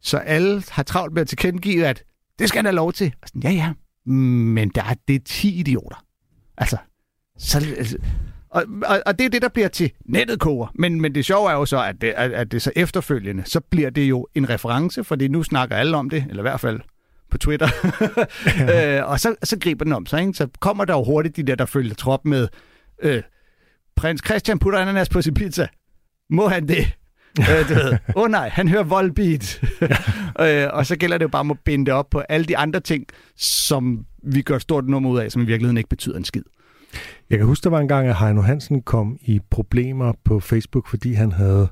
Så 0.00 0.16
alle 0.16 0.62
har 0.70 0.82
travlt 0.82 1.14
med 1.14 1.22
at 1.22 1.28
tilkendegive, 1.28 1.86
at 1.86 2.04
det 2.38 2.48
skal 2.48 2.58
han 2.58 2.64
have 2.64 2.76
lov 2.76 2.92
til. 2.92 3.14
Og 3.22 3.28
sådan, 3.28 3.42
ja, 3.42 3.50
ja, 3.50 3.72
men 4.06 4.68
der 4.68 4.82
er, 4.82 4.94
det 5.08 5.16
er 5.16 5.20
10 5.24 5.58
idioter. 5.60 6.04
Altså, 6.58 6.76
så, 7.38 7.58
altså 7.78 7.98
og, 8.52 8.64
og, 8.86 9.02
og 9.06 9.18
det 9.18 9.24
er 9.24 9.30
det, 9.30 9.42
der 9.42 9.48
bliver 9.48 9.68
til 9.68 9.92
nettet 10.04 10.40
koger. 10.40 10.66
Men, 10.74 11.00
men 11.00 11.14
det 11.14 11.24
sjove 11.24 11.50
er 11.50 11.54
jo 11.54 11.66
så, 11.66 11.82
at 11.82 12.00
det, 12.00 12.08
at, 12.16 12.32
at 12.32 12.52
det 12.52 12.62
så 12.62 12.72
efterfølgende, 12.76 13.42
så 13.46 13.60
bliver 13.60 13.90
det 13.90 14.02
jo 14.02 14.26
en 14.34 14.48
reference, 14.48 15.04
fordi 15.04 15.28
nu 15.28 15.42
snakker 15.42 15.76
alle 15.76 15.96
om 15.96 16.10
det, 16.10 16.26
eller 16.28 16.42
i 16.42 16.48
hvert 16.48 16.60
fald 16.60 16.80
på 17.30 17.38
Twitter. 17.38 17.68
øh, 18.74 19.10
og 19.10 19.20
så, 19.20 19.34
så 19.42 19.58
griber 19.58 19.84
den 19.84 19.92
om 19.92 20.06
sig. 20.06 20.20
Ikke? 20.20 20.34
Så 20.34 20.48
kommer 20.60 20.84
der 20.84 20.94
jo 20.94 21.04
hurtigt 21.04 21.36
de 21.36 21.42
der, 21.42 21.54
der 21.54 21.66
følger 21.66 21.94
trop 21.94 22.24
med, 22.24 22.48
øh, 23.02 23.22
prins 23.96 24.22
Christian 24.24 24.58
putter 24.58 24.78
ananas 24.78 25.08
på 25.08 25.22
sin 25.22 25.34
pizza. 25.34 25.66
Må 26.30 26.48
han 26.48 26.68
det? 26.68 26.92
Øh, 27.40 27.68
du 27.68 27.74
ved, 27.74 27.92
åh 27.92 28.22
oh, 28.22 28.30
nej, 28.30 28.48
han 28.48 28.68
hører 28.68 28.82
voldbeat. 28.82 29.60
øh, 30.40 30.68
og 30.72 30.86
så 30.86 30.96
gælder 30.96 31.18
det 31.18 31.22
jo 31.22 31.28
bare 31.28 31.40
om 31.40 31.50
at 31.50 31.58
binde 31.64 31.86
det 31.86 31.94
op 31.94 32.10
på 32.10 32.18
alle 32.20 32.46
de 32.46 32.56
andre 32.56 32.80
ting, 32.80 33.06
som 33.36 34.06
vi 34.22 34.42
gør 34.42 34.56
et 34.56 34.62
stort 34.62 34.88
nummer 34.88 35.10
ud 35.10 35.18
af, 35.18 35.32
som 35.32 35.42
i 35.42 35.44
virkeligheden 35.44 35.76
ikke 35.76 35.88
betyder 35.88 36.16
en 36.16 36.24
skid. 36.24 36.42
Jeg 37.30 37.38
kan 37.38 37.46
huske, 37.46 37.64
der 37.64 37.70
var 37.70 37.80
en 37.80 37.88
gang, 37.88 38.08
at 38.08 38.16
Heino 38.16 38.40
Hansen 38.40 38.82
kom 38.82 39.18
i 39.20 39.40
problemer 39.50 40.12
på 40.24 40.40
Facebook, 40.40 40.88
fordi 40.88 41.12
han 41.12 41.32
havde... 41.32 41.68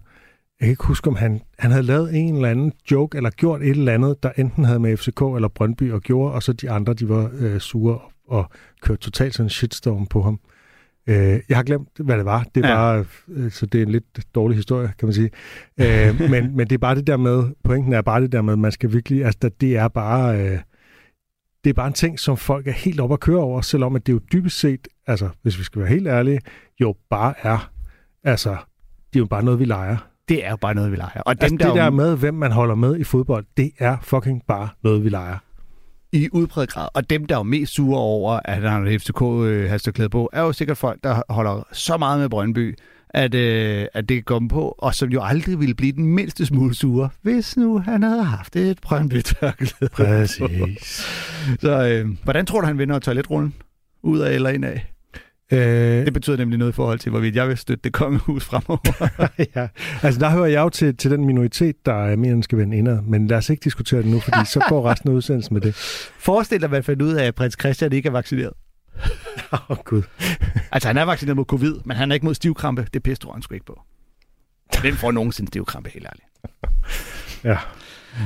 Jeg 0.61 0.67
kan 0.67 0.71
ikke 0.71 0.85
huske, 0.85 1.09
om 1.09 1.17
han, 1.17 1.41
han 1.59 1.71
havde 1.71 1.83
lavet 1.83 2.15
en 2.15 2.35
eller 2.35 2.49
anden 2.49 2.73
joke, 2.91 3.17
eller 3.17 3.31
gjort 3.31 3.63
et 3.63 3.71
eller 3.71 3.93
andet, 3.93 4.23
der 4.23 4.31
enten 4.37 4.65
havde 4.65 4.79
med 4.79 4.97
FCK 4.97 5.23
eller 5.35 5.49
Brøndby 5.49 5.93
at 5.93 6.03
gjorde, 6.03 6.35
og 6.35 6.43
så 6.43 6.53
de 6.53 6.71
andre, 6.71 6.95
de 6.95 7.09
var 7.09 7.31
øh, 7.39 7.61
sure 7.61 7.99
og 8.29 8.51
kørte 8.83 9.01
totalt 9.01 9.35
sådan 9.35 9.47
en 9.47 9.51
shitstorm 9.51 10.07
på 10.07 10.23
ham. 10.23 10.41
Øh, 11.07 11.41
jeg 11.49 11.57
har 11.57 11.63
glemt, 11.63 11.89
hvad 12.01 12.17
det 12.17 12.25
var. 12.25 12.47
Det 12.55 12.65
Ja. 12.65 12.75
var, 12.75 13.05
øh, 13.29 13.51
så 13.51 13.67
det 13.67 13.79
er 13.79 13.87
en 13.87 13.93
lidt 13.93 14.35
dårlig 14.35 14.57
historie, 14.57 14.93
kan 14.99 15.07
man 15.07 15.13
sige. 15.15 15.31
Øh, 15.81 16.21
men, 16.31 16.57
men 16.57 16.67
det 16.67 16.73
er 16.73 16.79
bare 16.79 16.95
det 16.95 17.07
der 17.07 17.17
med, 17.17 17.45
pointen 17.65 17.93
er 17.93 18.03
bare 18.03 18.21
det 18.21 18.33
der 18.33 18.43
med, 18.43 18.57
man 18.57 18.73
skal 18.73 18.93
virkelig, 18.93 19.25
altså 19.25 19.51
det 19.61 19.77
er 19.77 19.89
bare, 19.89 20.39
øh, 20.41 20.59
det 21.65 21.71
er 21.71 21.75
bare 21.75 21.87
en 21.87 21.93
ting, 21.93 22.19
som 22.21 22.37
folk 22.37 22.67
er 22.67 22.73
helt 22.73 23.01
op 23.01 23.13
at 23.13 23.21
køre 23.21 23.39
over, 23.41 23.61
selvom 23.61 23.97
at 23.97 24.07
det 24.07 24.13
jo 24.13 24.21
dybest 24.33 24.59
set, 24.61 24.89
altså 25.07 25.29
hvis 25.43 25.59
vi 25.59 25.63
skal 25.65 25.81
være 25.81 25.91
helt 25.91 26.07
ærlige, 26.09 26.41
jo 26.81 26.95
bare 27.11 27.35
er, 27.43 27.71
altså 28.25 28.51
det 29.13 29.17
er 29.17 29.21
jo 29.21 29.27
bare 29.27 29.43
noget, 29.45 29.61
vi 29.61 29.65
leger. 29.65 29.97
Det 30.29 30.47
er 30.47 30.51
jo 30.51 30.57
bare 30.57 30.75
noget, 30.75 30.91
vi 30.91 30.97
leger. 30.97 31.21
Og 31.21 31.35
dem, 31.35 31.43
Altså 31.43 31.57
der, 31.57 31.67
det 31.67 31.75
der 31.75 31.91
med, 31.91 32.17
hvem 32.17 32.35
man 32.35 32.53
holder 32.53 32.75
med 32.75 32.97
i 32.99 33.05
fodbold, 33.05 33.45
det 33.57 33.71
er 33.79 33.97
fucking 34.03 34.43
bare 34.49 34.69
noget, 34.85 35.05
vi 35.05 35.09
leger. 35.09 35.37
I 36.13 36.29
udpræget 36.33 36.71
grad, 36.71 36.89
og 36.95 37.11
dem, 37.11 37.25
der 37.25 37.35
er 37.35 37.39
jo 37.39 37.43
mest 37.43 37.75
sure 37.75 38.01
over, 38.01 38.41
at 38.45 38.55
han 38.55 38.63
har 38.87 38.99
FCK 38.99 39.23
øh, 39.23 39.71
halsterklæde 39.71 40.09
på, 40.09 40.31
er 40.33 40.41
jo 40.43 40.53
sikkert 40.53 40.77
folk, 40.77 41.05
der 41.05 41.23
holder 41.29 41.67
så 41.73 41.97
meget 41.97 42.21
med 42.21 42.29
Brøndby, 42.29 42.79
at, 43.11 43.35
øh, 43.35 43.87
at 43.95 44.09
det 44.09 44.29
dem 44.29 44.49
på, 44.49 44.75
og 44.79 44.95
som 44.95 45.09
jo 45.09 45.23
aldrig 45.23 45.61
ville 45.61 45.75
blive 45.75 45.93
den 45.93 46.07
mindste 46.07 46.47
smule 46.47 46.75
sure, 46.75 47.09
hvis 47.23 47.57
nu 47.57 47.79
han 47.79 48.03
havde 48.03 48.25
haft 48.25 48.57
et 48.57 48.79
brøndby. 48.81 49.23
Præcis. 49.93 51.07
Så 51.61 51.89
øh, 51.89 52.09
hvordan 52.25 52.47
tror 52.47 52.61
du, 52.61 52.67
han 52.67 52.79
vinder 52.79 52.99
toiletrullen? 52.99 53.55
Ud 54.03 54.19
af 54.19 54.35
eller 54.35 54.51
ind 54.51 54.65
af? 54.65 54.93
Øh, 55.53 56.05
Det 56.05 56.13
betyder 56.13 56.37
nemlig 56.37 56.59
noget 56.59 56.73
i 56.73 56.75
forhold 56.75 56.99
til, 56.99 57.11
hvorvidt 57.11 57.37
jeg 57.37 57.49
vil 57.49 57.57
støtte 57.57 57.83
det 57.85 57.93
kongehus 57.93 58.45
fremover. 58.45 59.09
ja. 59.57 59.69
Altså 60.03 60.21
der 60.21 60.31
hører 60.31 60.47
jeg 60.47 60.61
jo 60.61 60.69
til, 60.69 60.97
til 60.97 61.11
den 61.11 61.25
minoritet, 61.25 61.87
der 61.87 61.95
er 61.95 62.17
mere 62.17 62.33
end 62.33 62.43
skal 62.43 62.59
vende 62.59 62.77
indad, 62.77 63.03
men 63.03 63.27
lad 63.27 63.39
os 63.39 63.51
ikke 63.51 63.65
diskutere 63.65 64.03
det 64.03 64.11
nu, 64.11 64.21
fordi 64.21 64.39
så 64.45 64.65
går 64.69 64.91
resten 64.91 65.11
af 65.11 65.15
udsendelsen 65.15 65.55
med 65.55 65.61
det. 65.61 65.75
Forestil 66.19 66.61
dig, 66.61 66.69
hvad 66.69 66.83
fandt 66.83 67.03
ud 67.03 67.13
af, 67.13 67.25
at 67.27 67.35
prins 67.35 67.57
Christian 67.61 67.93
ikke 67.93 68.07
er 68.07 68.13
vaccineret. 68.13 68.53
Åh 69.53 69.71
oh, 69.71 69.77
gud. 69.85 70.03
Altså, 70.73 70.89
han 70.89 70.97
er 70.97 71.03
vaccineret 71.03 71.37
mod 71.37 71.45
covid, 71.45 71.75
men 71.85 71.97
han 71.97 72.11
er 72.11 72.15
ikke 72.15 72.27
mod 72.27 72.35
stivkrampe. 72.35 72.87
Det 72.95 73.03
pisse 73.03 73.23
tror 73.23 73.33
han 73.33 73.43
sgu 73.43 73.55
ikke 73.55 73.67
på. 73.67 73.81
Hvem 74.81 74.95
får 74.95 75.11
nogensinde 75.11 75.49
stivkrampe, 75.49 75.91
helt 75.91 76.07
ærligt? 76.07 76.27
Ja. 77.45 77.59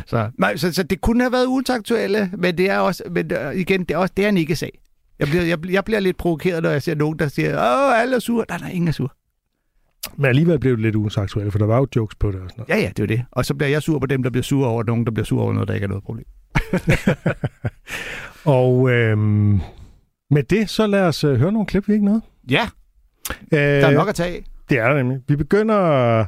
Så, 0.07 0.31
nej, 0.39 0.57
så, 0.57 0.73
så 0.73 0.83
det 0.83 1.01
kunne 1.01 1.23
have 1.23 1.33
været 1.33 1.47
ugens 1.47 1.71
aktuelle, 1.71 2.31
men 2.39 2.59
det 2.59 2.71
er 2.71 2.79
også, 2.79 3.03
men 3.11 3.33
øh, 3.33 3.55
igen, 3.55 3.81
det 3.81 3.91
er, 3.91 3.99
også, 3.99 4.15
det 4.17 4.25
er 4.25 4.29
en 4.29 4.37
ikke-sag. 4.37 4.79
Jeg 5.19 5.29
bliver, 5.29 5.43
jeg, 5.45 5.71
jeg 5.71 5.85
bliver 5.85 6.01
lidt 6.01 6.17
provokeret, 6.17 6.63
når 6.63 6.71
jeg 6.71 6.83
ser 6.83 6.95
nogen, 6.95 7.19
der 7.19 7.29
siger, 7.29 7.49
åh, 7.51 8.01
alle 8.01 8.17
er 8.17 8.21
sure. 8.21 8.45
Nej, 8.49 8.59
nej, 8.59 8.71
ingen 8.71 8.89
er 8.89 8.93
sure. 8.93 9.09
Men 10.17 10.27
alligevel 10.27 10.59
blev 10.59 10.73
det 10.73 10.81
lidt 10.81 10.97
usaktuelt, 10.97 11.53
for 11.53 11.59
der 11.59 11.67
var 11.67 11.77
jo 11.77 11.87
jokes 11.97 12.15
på 12.15 12.33
det 12.33 12.41
og 12.41 12.51
sådan 12.51 12.65
noget. 12.69 12.81
Ja, 12.81 12.85
ja, 12.87 12.93
det 12.97 13.03
er 13.03 13.07
det. 13.07 13.25
Og 13.31 13.45
så 13.45 13.55
bliver 13.55 13.69
jeg 13.69 13.83
sur 13.83 13.99
på 13.99 14.07
dem, 14.07 14.23
der 14.23 14.31
bliver 14.31 14.43
sure 14.43 14.69
over 14.69 14.83
nogen, 14.83 15.05
der 15.05 15.11
bliver 15.11 15.25
sure 15.25 15.43
over 15.43 15.53
noget, 15.53 15.69
der 15.69 15.75
ikke 15.75 15.85
er 15.85 15.89
noget 15.89 16.05
problem. 16.05 16.27
Og 18.61 18.91
øhm, 18.91 19.61
med 20.31 20.43
det, 20.43 20.71
så 20.71 20.87
lad 20.87 21.03
os 21.03 21.25
øh, 21.25 21.37
høre 21.39 21.53
nogle 21.53 21.67
klip, 21.67 21.89
vi 21.89 21.93
ikke 21.93 22.05
noget. 22.05 22.23
Ja, 22.51 22.69
Øh, 23.31 23.59
der 23.59 23.87
er 23.87 23.91
nok 23.95 24.09
at 24.09 24.15
tage 24.15 24.35
af. 24.37 24.45
Det 24.69 24.79
er 24.79 24.89
der 24.89 24.95
nemlig. 24.95 25.19
Vi 25.29 25.37
begynder 25.37 26.25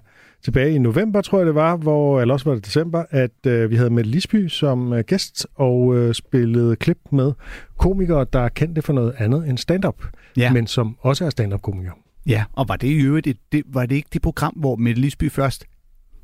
tilbage 0.46 0.74
i 0.74 0.78
november, 0.78 1.20
tror 1.20 1.38
jeg 1.38 1.46
det 1.46 1.54
var, 1.54 1.76
hvor, 1.76 2.20
eller 2.20 2.34
også 2.34 2.44
var 2.48 2.54
det 2.54 2.66
december, 2.66 3.04
at 3.10 3.46
øh, 3.46 3.70
vi 3.70 3.76
havde 3.76 3.90
Mette 3.90 4.10
Lisby 4.10 4.48
som 4.48 4.92
øh, 4.92 5.04
gæst 5.06 5.46
og 5.54 5.96
øh, 5.96 6.14
spillede 6.14 6.76
klip 6.76 6.98
med 7.12 7.32
komikere, 7.78 8.26
der 8.32 8.40
er 8.40 8.48
kendte 8.48 8.82
for 8.82 8.92
noget 8.92 9.14
andet 9.18 9.48
end 9.48 9.58
stand-up, 9.58 10.02
Ja. 10.36 10.52
men 10.52 10.66
som 10.66 10.96
også 11.00 11.24
er 11.24 11.30
stand-up-komikere. 11.30 11.94
Ja, 12.26 12.44
og 12.52 12.68
var 12.68 12.76
det 12.76 12.88
i 12.88 13.00
øvrigt, 13.02 13.26
et, 13.26 13.36
det, 13.52 13.62
var 13.66 13.86
det 13.86 13.96
ikke 13.96 14.08
det 14.12 14.22
program, 14.22 14.52
hvor 14.56 14.76
Mette 14.76 15.00
Lisby 15.00 15.30
først 15.30 15.64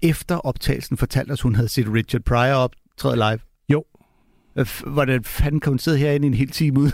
efter 0.03 0.37
optagelsen 0.37 0.97
fortalte 0.97 1.33
os, 1.33 1.41
hun 1.41 1.55
havde 1.55 1.69
set 1.69 1.87
Richard 1.95 2.23
Pryor 2.23 2.55
optræde 2.55 3.17
live? 3.17 3.39
Hvordan 4.87 5.25
fanden 5.25 5.61
kan 5.61 5.71
hun 5.73 5.79
sidde 5.79 5.99
herinde 5.99 6.27
i 6.27 6.29
en 6.29 6.35
hel 6.35 6.49
time 6.51 6.81
uden 6.81 6.93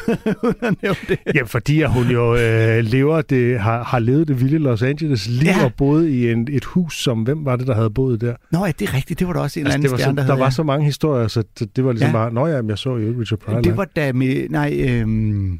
at 0.62 0.74
nævne 0.82 0.96
det? 1.08 1.18
Ja, 1.34 1.42
fordi 1.42 1.82
at 1.82 1.92
hun 1.92 2.06
jo 2.06 2.36
øh, 2.36 2.84
lever 2.84 3.20
det, 3.22 3.60
har, 3.60 3.84
har 3.84 3.98
levet 3.98 4.28
det 4.28 4.40
vilde 4.40 4.58
Los 4.58 4.82
Angeles 4.82 5.28
liv 5.28 5.46
Ja. 5.46 5.64
og 5.64 5.74
boet 5.74 6.08
i 6.08 6.30
en, 6.30 6.48
et 6.50 6.64
hus, 6.64 7.02
som 7.02 7.22
hvem 7.22 7.44
var 7.44 7.56
det, 7.56 7.66
der 7.66 7.74
havde 7.74 7.90
boet 7.90 8.20
der? 8.20 8.34
Nå, 8.52 8.64
ja, 8.66 8.72
det 8.78 8.88
er 8.88 8.94
rigtigt. 8.94 9.18
Det 9.18 9.26
var 9.26 9.32
der 9.32 9.40
også 9.40 9.60
en 9.60 9.66
Altså, 9.66 9.76
anden 9.78 9.90
var 9.90 9.96
stjerne, 9.96 10.16
så, 10.16 10.22
der, 10.22 10.26
der 10.26 10.32
havde, 10.34 10.40
var 10.44 10.50
så 10.50 10.62
mange 10.62 10.84
historier, 10.86 11.28
så 11.28 11.42
det, 11.58 11.76
det 11.76 11.84
var 11.84 11.92
ligesom 11.92 12.08
Ja. 12.08 12.12
bare, 12.12 12.32
nå 12.32 12.46
ja, 12.46 12.60
jeg 12.68 12.78
så 12.78 12.96
jo 12.96 13.20
Richard 13.20 13.38
Pryor. 13.38 13.60
Det 13.60 13.76
var 13.76 13.84
da 13.96 14.12
med... 14.12 14.48
Nej, 14.50 14.76
øhm, 14.88 15.58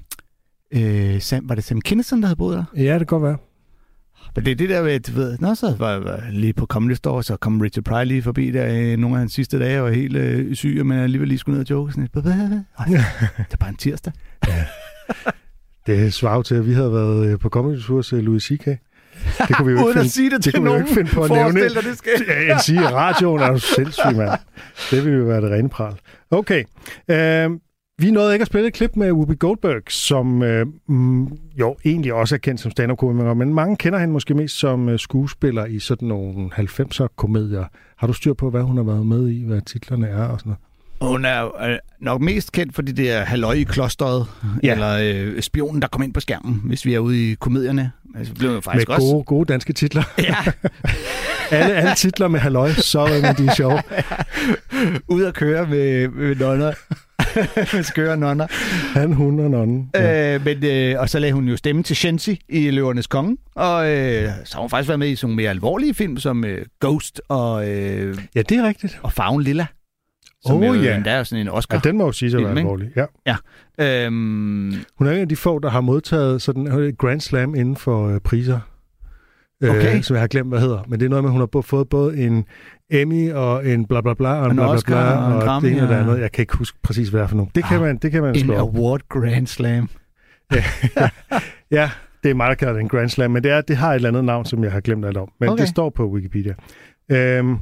øh, 0.74 1.20
Sam, 1.20 1.48
var 1.48 1.54
det 1.54 1.64
Sam 1.64 1.80
Kinison, 1.80 2.20
der 2.20 2.26
havde 2.26 2.36
boet 2.36 2.56
der? 2.56 2.64
Ja, 2.76 2.92
det 2.92 2.98
kan 2.98 3.06
godt 3.06 3.22
være. 3.22 3.36
Men 4.36 4.44
det 4.44 4.50
er 4.50 4.56
det 4.56 4.68
der 4.68 4.82
med, 4.82 5.00
du 5.00 5.12
ved, 5.12 5.38
nå, 5.40 5.54
så 5.54 5.74
var 5.78 5.90
jeg 5.90 6.22
lige 6.30 6.52
på 6.52 6.66
Comedy 6.66 6.94
Store, 6.94 7.22
så 7.22 7.36
kom 7.36 7.60
Richard 7.60 7.84
Pryor 7.84 8.04
lige 8.04 8.22
forbi 8.22 8.50
der 8.50 8.66
øh, 8.92 8.96
nogle 8.98 9.16
af 9.16 9.18
hans 9.18 9.32
sidste 9.32 9.58
dage, 9.58 9.78
og 9.78 9.84
var 9.84 9.90
helt 9.90 10.16
øh, 10.16 10.54
syg, 10.54 10.82
men 10.86 10.98
alligevel 10.98 11.28
lige 11.28 11.38
skulle 11.38 11.58
ned 11.58 11.64
og 11.66 11.70
joke. 11.70 11.92
Sådan, 11.92 12.02
lidt, 12.02 12.14
Det 12.14 13.52
er 13.52 13.56
bare 13.60 13.68
en 13.70 13.76
tirsdag. 13.76 14.12
Det 15.86 16.12
svarer 16.14 16.36
jo 16.36 16.42
til, 16.42 16.54
at 16.54 16.66
vi 16.66 16.72
havde 16.72 16.92
været 16.92 17.26
øh, 17.32 17.38
på 17.38 17.48
Comedy 17.48 17.80
Tour 17.80 18.02
til 18.02 18.24
Louis 18.24 18.42
C.K. 18.42 18.64
Det 19.48 19.56
kunne 19.56 19.66
vi 19.66 19.72
jo 19.72 19.78
Uden 19.84 19.88
ikke 19.88 19.88
at 19.88 19.94
finde, 19.94 20.10
sige 20.10 20.30
det, 20.30 20.44
det 20.44 20.52
til 20.52 20.58
jo 20.58 20.64
nogen. 20.64 20.82
ikke 20.82 20.94
finde 20.94 21.10
på 21.10 21.22
at 21.22 21.30
nævne. 21.30 21.60
Dig, 21.60 21.82
det 21.84 21.98
skal. 21.98 22.12
Ja, 22.28 22.52
end 22.52 22.60
sige 22.60 22.80
i 22.80 22.84
radioen 22.84 23.40
er 23.42 23.52
du 23.52 23.58
sindssyg, 23.58 24.16
mand. 24.16 24.30
Det 24.90 25.04
ville 25.04 25.18
jo 25.18 25.24
være 25.24 25.40
det 25.40 25.50
rene 25.50 25.68
pral. 25.68 25.94
Okay. 26.30 26.64
Øh, 27.10 27.50
vi 27.98 28.10
nåede 28.10 28.32
ikke 28.32 28.42
at 28.42 28.46
spille 28.46 28.68
et 28.68 28.74
klip 28.74 28.96
med 28.96 29.12
Whoopi 29.12 29.34
Goldberg, 29.34 29.82
som 29.88 30.42
øh, 30.42 30.66
mm, 30.86 31.28
jo 31.60 31.76
egentlig 31.84 32.12
også 32.12 32.34
er 32.34 32.38
kendt 32.38 32.60
som 32.60 32.70
stand-up-komiker, 32.70 33.34
men 33.34 33.54
mange 33.54 33.76
kender 33.76 33.98
hende 33.98 34.12
måske 34.12 34.34
mest 34.34 34.58
som 34.58 34.88
øh, 34.88 34.98
skuespiller 34.98 35.66
i 35.66 35.78
sådan 35.78 36.08
nogle 36.08 36.50
90'er-komedier. 36.54 37.64
Har 37.96 38.06
du 38.06 38.12
styr 38.12 38.32
på, 38.32 38.50
hvad 38.50 38.62
hun 38.62 38.76
har 38.76 38.84
været 38.84 39.06
med 39.06 39.28
i, 39.28 39.44
hvad 39.44 39.60
titlerne 39.60 40.06
er 40.06 40.24
og 40.24 40.40
sådan 40.40 40.50
noget? 40.50 41.12
Hun 41.12 41.24
er 41.24 41.62
øh, 41.64 41.78
nok 42.00 42.20
mest 42.20 42.52
kendt 42.52 42.74
for 42.74 42.82
det 42.82 42.96
der 42.96 43.20
halløj 43.20 43.52
i 43.52 43.62
klosteret, 43.62 44.26
ja. 44.42 44.48
Ja. 44.68 44.72
eller 44.72 45.26
øh, 45.34 45.42
spionen, 45.42 45.82
der 45.82 45.88
kom 45.88 46.02
ind 46.02 46.14
på 46.14 46.20
skærmen, 46.20 46.60
hvis 46.64 46.84
vi 46.84 46.94
er 46.94 46.98
ude 46.98 47.30
i 47.30 47.34
komedierne. 47.34 47.92
Altså, 48.14 48.34
blev 48.34 48.48
jo 48.48 48.54
Med 48.54 48.62
faktisk 48.62 48.88
også... 48.88 49.06
gode, 49.06 49.24
gode 49.24 49.52
danske 49.52 49.72
titler. 49.72 50.02
Ja, 51.50 51.56
alle, 51.56 51.74
alle 51.74 51.94
titler 51.94 52.28
med 52.28 52.40
halløj, 52.40 52.70
så 52.70 53.00
er 53.00 53.32
de 53.32 53.54
sjove. 53.56 53.82
ude 55.14 55.28
at 55.28 55.34
køre 55.34 55.66
med, 55.66 56.08
med 56.08 56.36
nonner. 56.36 56.72
skøre 57.82 58.16
nonner. 58.16 58.46
Han, 58.98 59.12
hun 59.12 59.40
og 59.40 59.50
nonnen. 59.50 59.90
Ja. 59.94 60.34
Øh, 60.34 60.44
men, 60.44 60.64
øh, 60.64 61.00
og 61.00 61.08
så 61.08 61.18
lagde 61.18 61.32
hun 61.32 61.48
jo 61.48 61.56
stemme 61.56 61.82
til 61.82 61.96
Shensi 61.96 62.40
i 62.48 62.70
Løvernes 62.70 63.06
Konge. 63.06 63.36
Og 63.54 63.90
øh, 63.90 64.28
så 64.44 64.54
har 64.54 64.60
hun 64.60 64.70
faktisk 64.70 64.88
været 64.88 64.98
med 64.98 65.08
i 65.08 65.16
sådan 65.16 65.26
nogle 65.28 65.36
mere 65.36 65.50
alvorlige 65.50 65.94
film, 65.94 66.16
som 66.16 66.44
øh, 66.44 66.66
Ghost 66.80 67.20
og, 67.28 67.68
øh, 67.70 68.18
ja, 68.34 68.42
det 68.42 68.58
er 68.58 68.68
rigtigt. 68.68 69.00
og 69.02 69.12
Farven 69.12 69.42
Lilla. 69.42 69.66
Som 70.46 70.62
jo 70.62 70.74
ja. 70.74 70.96
endda 70.96 71.10
er 71.10 71.22
sådan 71.22 71.40
en 71.40 71.46
Ja, 71.46 71.52
Oscar. 71.52 71.78
den 71.78 71.96
må 71.98 72.04
jo 72.04 72.12
sige 72.12 72.30
sig 72.30 72.40
at 72.40 72.46
være 72.46 72.58
alvorlig. 72.58 72.90
Ja. 73.26 73.36
Øhm, 73.80 74.74
Hun 74.98 75.06
er 75.06 75.12
en 75.12 75.18
af 75.20 75.28
de 75.28 75.36
få, 75.36 75.58
der 75.58 75.70
har 75.70 75.80
modtaget 75.80 76.42
sådan 76.42 76.94
Grand 76.98 77.20
Slam 77.20 77.54
inden 77.54 77.76
for 77.76 78.08
øh, 78.08 78.20
priser. 78.20 78.60
Okay. 79.62 79.96
Øh, 79.96 80.02
som 80.02 80.14
jeg 80.14 80.20
har 80.22 80.26
glemt, 80.28 80.48
hvad 80.48 80.60
hedder. 80.60 80.84
Men 80.88 81.00
det 81.00 81.06
er 81.06 81.10
noget 81.10 81.24
med, 81.24 81.28
at 81.30 81.32
hun 81.32 81.48
har 81.54 81.60
fået 81.62 81.88
både 81.88 82.18
en 82.18 82.44
Emmy 82.90 83.32
og 83.32 83.68
en 83.68 83.86
bla 83.86 84.00
bla 84.00 84.14
bla 84.14 84.28
og 84.34 84.44
en, 84.44 84.50
En 84.50 84.56
bla 84.56 84.64
bla 84.66 84.74
Oscar 84.74 84.92
bla, 85.16 85.26
og 85.30 85.36
og 85.36 85.42
Grammy, 85.42 85.68
det 85.68 85.72
ene 85.74 85.82
og 85.82 85.88
det 85.88 85.96
og- 85.96 86.02
andet. 86.02 86.20
Jeg 86.20 86.32
kan 86.32 86.42
ikke 86.42 86.56
huske 86.56 86.78
præcis, 86.82 87.08
hvad 87.08 87.20
det 87.20 87.24
er 87.24 87.28
for 87.28 87.36
nogen. 87.36 87.50
Det 87.54 87.64
kan 87.64 87.76
Ah, 87.76 87.82
man, 87.82 87.96
det 87.96 88.10
kan 88.10 88.22
man 88.22 88.36
en 88.36 88.50
award 88.50 89.00
grand 89.08 89.46
slam. 89.46 89.88
Ja, 91.70 91.90
det 92.22 92.30
er 92.30 92.34
mig, 92.34 92.48
der 92.48 92.54
kalder 92.54 92.72
det 92.74 92.80
en 92.80 92.88
Grand 92.88 93.08
Slam, 93.08 93.30
men 93.30 93.44
det, 93.44 93.52
er, 93.52 93.60
det 93.60 93.76
har 93.76 93.90
et 93.90 93.94
eller 93.94 94.08
andet 94.08 94.24
navn, 94.24 94.44
som 94.44 94.64
jeg 94.64 94.72
har 94.72 94.80
glemt 94.80 95.04
alt 95.04 95.16
om. 95.16 95.28
Men 95.40 95.48
Okay. 95.48 95.60
det 95.60 95.68
står 95.68 95.90
på 95.90 96.10
Wikipedia. 96.10 96.54
Øhm, 97.10 97.56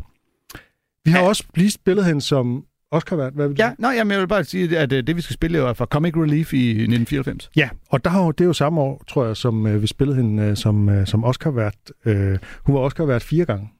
vi 1.05 1.11
har 1.11 1.19
Ja. 1.21 1.27
også 1.29 1.45
lige 1.55 1.71
spillet 1.71 2.05
hende 2.05 2.21
som 2.21 2.65
Oscar-vært. 2.91 3.33
Hvad 3.35 3.49
vil 3.49 3.57
Ja, 3.59 3.71
jamen, 3.81 4.11
jeg 4.13 4.21
vil 4.21 4.29
bare 4.29 4.45
sige, 4.45 4.79
at 4.79 4.93
øh, 4.93 5.03
det, 5.07 5.17
vi 5.17 5.21
skal 5.21 5.35
spille, 5.35 5.59
er 5.59 5.73
fra 5.73 5.85
Comic 5.85 6.17
Relief 6.17 6.53
i 6.55 6.71
1994. 6.71 7.51
Ja, 7.57 7.69
og 7.91 8.05
der 8.05 8.11
har, 8.11 8.25
jo- 8.25 8.31
det 8.31 8.41
er 8.41 8.47
jo 8.47 8.53
samme 8.53 8.81
år, 8.81 9.03
tror 9.09 9.27
jeg, 9.27 9.37
som 9.37 9.67
øh, 9.67 9.83
vi 9.83 9.87
spillede 9.87 10.17
hende 10.17 10.43
øh, 10.43 10.57
som, 10.57 10.89
øh, 10.89 11.07
som 11.07 11.25
Oscar-vært. 11.25 11.75
Øh, 12.05 12.39
hun 12.65 12.75
var 12.75 12.81
Oscar-vært 12.81 13.23
fire 13.23 13.45
gange. 13.45 13.71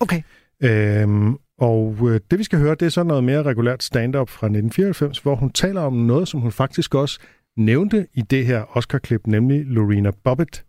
Okay. 0.00 0.22
Øhm, 0.62 1.36
og 1.58 1.96
øh, 2.02 2.20
det, 2.30 2.38
vi 2.38 2.44
skal 2.44 2.58
høre, 2.58 2.74
det 2.74 2.86
er 2.86 2.90
så 2.90 3.02
noget 3.02 3.24
mere 3.24 3.42
regulært 3.42 3.82
stand-up 3.82 4.28
fra 4.28 4.46
1994, 4.46 5.18
hvor 5.18 5.34
hun 5.36 5.50
taler 5.50 5.80
om 5.80 5.92
noget, 5.92 6.28
som 6.28 6.40
hun 6.40 6.52
faktisk 6.52 6.94
også 6.94 7.20
nævnte 7.56 8.06
i 8.14 8.22
det 8.22 8.46
her 8.46 8.76
Oscar-klip, 8.76 9.26
nemlig 9.26 9.64
Lorena 9.66 10.10
Bobbitt, 10.24 10.64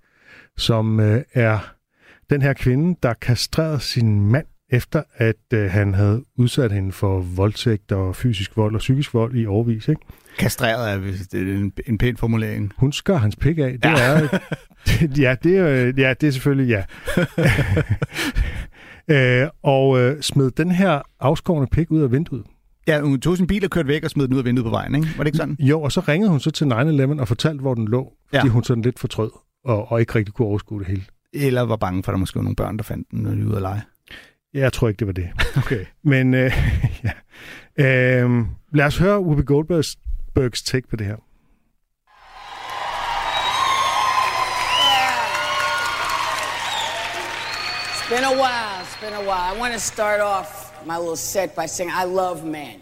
som 0.57 0.99
øh, 0.99 1.21
er 1.33 1.73
den 2.29 2.41
her 2.41 2.53
kvinde, 2.53 2.97
der 3.03 3.13
kastrerede 3.13 3.79
sin 3.79 4.21
mand, 4.31 4.45
efter 4.69 5.03
at 5.15 5.35
øh, 5.53 5.71
han 5.71 5.93
havde 5.93 6.23
udsat 6.37 6.71
hende 6.71 6.91
for 6.91 7.19
voldtægt 7.19 7.91
og 7.91 8.15
fysisk 8.15 8.57
vold 8.57 8.73
og 8.75 8.79
psykisk 8.79 9.13
vold 9.13 9.35
i 9.35 9.45
årvis. 9.45 9.87
Ikke? 9.87 10.01
Kastreret 10.37 10.93
er 10.93 10.97
vist 10.97 11.31
det 11.31 11.49
er 11.49 11.53
en, 11.53 11.73
en 11.87 11.97
pæn 11.97 12.17
formulering. 12.17 12.71
Hun 12.77 12.91
skør 12.93 13.17
hans 13.17 13.35
pik 13.35 13.57
af. 13.57 13.71
Det 13.71 13.85
Ja. 13.85 13.95
er, 13.97 14.39
ja, 15.23 15.35
det 15.43 15.57
er, 15.57 15.67
øh, 15.67 15.99
ja, 15.99 16.13
det 16.21 16.27
er 16.27 16.31
selvfølgelig 16.31 16.69
ja. 16.69 16.83
øh, 19.07 19.47
og 19.63 19.99
øh, 19.99 20.21
smed 20.21 20.51
den 20.51 20.71
her 20.71 21.01
afskårne 21.19 21.67
pik 21.67 21.91
ud 21.91 22.01
af 22.01 22.11
vinduet. 22.11 22.43
Ja, 22.87 23.01
hun 23.01 23.19
tog 23.21 23.37
sin 23.37 23.47
bil 23.47 23.63
og 23.63 23.69
kørte 23.69 23.87
væk 23.87 24.03
og 24.03 24.09
smed 24.09 24.25
den 24.27 24.33
ud 24.33 24.39
af 24.39 24.45
vinduet 24.45 24.63
på 24.65 24.69
vejen, 24.69 24.95
ikke? 24.95 25.07
Var 25.17 25.23
det 25.23 25.27
ikke 25.27 25.37
sådan? 25.37 25.57
Jo, 25.59 25.81
og 25.81 25.91
så 25.91 25.99
ringede 25.99 26.29
hun 26.31 26.39
så 26.39 26.51
til 26.51 26.65
9-11 26.65 27.19
og 27.21 27.27
fortalte, 27.27 27.61
hvor 27.61 27.73
den 27.73 27.87
lå, 27.87 28.13
fordi 28.29 28.47
Ja. 28.47 28.51
hun 28.51 28.63
sådan 28.63 28.83
lidt 28.83 28.99
fortrød 28.99 29.31
og, 29.65 29.91
og 29.91 29.99
ikke 29.99 30.15
rigtig 30.15 30.33
kunne 30.33 30.47
overskue 30.47 30.79
det 30.79 30.87
hele. 30.87 31.03
Eller 31.33 31.61
var 31.61 31.75
bange 31.75 32.03
for, 32.03 32.11
at 32.11 32.13
der 32.13 32.19
måske 32.19 32.35
var 32.35 32.41
nogle 32.43 32.55
børn, 32.55 32.77
der 32.77 32.83
fandt 32.83 33.11
den, 33.11 33.19
når 33.19 33.31
de 33.31 33.41
var 33.43 33.47
ude 33.47 33.55
at 33.55 33.61
lege. 33.61 33.81
Jeg 34.53 34.73
tror 34.73 34.87
ikke, 34.87 34.99
det 34.99 35.07
var 35.07 35.13
det. 35.13 35.29
Okay. 35.57 35.85
Men 36.03 36.33
øh, 36.33 36.51
ja. 37.77 38.21
øh, 38.23 38.45
lad 38.73 38.85
os 38.85 38.97
høre 38.97 39.19
Whoopi 39.21 39.41
Goldbergs 39.43 39.97
Bergs 40.35 40.63
take 40.63 40.87
på 40.87 40.95
det 40.95 41.07
her. 41.07 41.15
It's 47.87 48.09
been 48.09 48.23
a 48.23 48.31
while. 48.31 48.84
It's 48.95 49.03
been 49.03 49.13
a 49.13 49.27
while. 49.27 49.53
I 49.53 49.57
want 49.57 49.73
to 49.73 49.79
start 49.79 50.21
off 50.21 50.73
my 50.85 50.97
little 50.97 51.17
set 51.17 51.53
by 51.53 51.65
saying 51.65 51.89
I 51.91 52.05
love 52.05 52.45
men. 52.45 52.79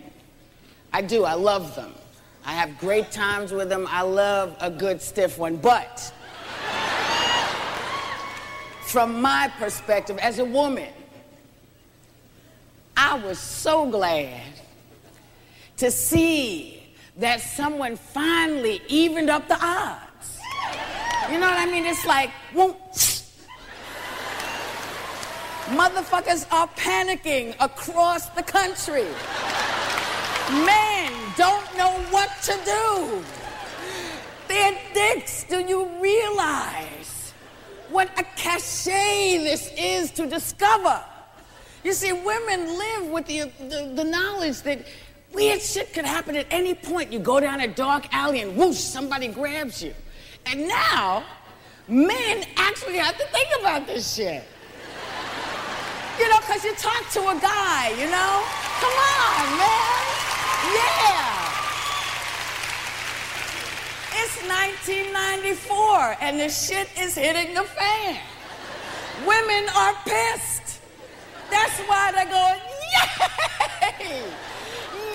I 0.94 1.02
do. 1.02 1.24
I 1.24 1.34
love 1.34 1.76
them. 1.76 1.92
I 2.46 2.54
have 2.54 2.78
great 2.78 3.10
times 3.10 3.52
with 3.52 3.68
them. 3.68 3.88
I 3.90 4.04
love 4.04 4.56
a 4.60 4.70
good 4.70 5.02
stiff 5.02 5.40
one. 5.40 5.56
But 5.56 6.14
from 8.84 9.24
my 9.24 9.52
perspective 9.58 10.20
as 10.20 10.38
a 10.38 10.46
woman, 10.46 10.94
I 12.96 13.16
was 13.16 13.40
so 13.40 13.90
glad 13.90 14.54
to 15.78 15.90
see 15.90 16.84
that 17.18 17.42
someone 17.42 17.96
finally 17.96 18.84
evened 18.88 19.32
up 19.32 19.48
the 19.48 19.58
odds. 19.60 20.40
You 21.32 21.40
know 21.40 21.48
what 21.50 21.58
I 21.58 21.66
mean? 21.66 21.88
It's 21.88 22.06
like, 22.06 22.30
won't. 22.54 23.23
Motherfuckers 25.74 26.46
are 26.52 26.68
panicking 26.70 27.56
across 27.60 28.30
the 28.30 28.44
country. 28.44 29.08
Men 30.66 31.12
don't 31.36 31.66
know 31.76 31.92
what 32.12 32.30
to 32.44 32.60
do. 32.64 33.24
They're 34.48 34.78
dicks. 34.94 35.46
Do 35.46 35.62
you 35.62 35.90
realize 36.00 37.34
what 37.90 38.08
a 38.20 38.24
cachet 38.36 39.40
this 39.40 39.72
is 39.76 40.12
to 40.12 40.28
discover? 40.28 41.04
You 41.84 41.94
see, 41.94 42.14
women 42.14 42.78
live 42.78 43.08
with 43.08 43.26
the, 43.26 43.52
the, 43.68 43.94
the 43.96 44.04
knowledge 44.04 44.62
that 44.62 44.86
weird 45.34 45.60
shit 45.60 45.92
could 45.92 46.06
happen 46.06 46.36
at 46.36 46.46
any 46.52 46.76
point. 46.76 47.12
You 47.12 47.18
go 47.18 47.40
down 47.40 47.62
a 47.62 47.68
dark 47.68 48.14
alley 48.14 48.42
and 48.42 48.56
whoosh, 48.56 48.78
somebody 48.78 49.28
grabs 49.28 49.82
you. 49.82 49.96
And 50.46 50.68
now, 50.68 51.24
men 51.88 52.46
actually 52.58 52.98
have 52.98 53.18
to 53.18 53.26
think 53.26 53.50
about 53.60 53.88
this 53.88 54.14
shit. 54.14 54.44
Because 56.46 56.66
you 56.66 56.76
talk 56.76 57.10
to 57.12 57.22
a 57.22 57.40
guy, 57.40 57.90
you 57.98 58.12
know? 58.12 58.44
Come 58.82 58.94
on, 58.94 59.58
man. 59.58 60.04
Yeah. 60.76 61.44
It's 64.20 64.38
1994 64.44 66.18
and 66.20 66.40
the 66.40 66.50
shit 66.50 66.90
is 67.00 67.16
hitting 67.16 67.54
the 67.54 67.64
fan. 67.64 68.20
Women 69.26 69.70
are 69.74 69.96
pissed. 70.04 70.82
That's 71.50 71.80
why 71.88 72.12
they're 72.12 72.26
going, 72.26 72.60
yay! 72.94 74.24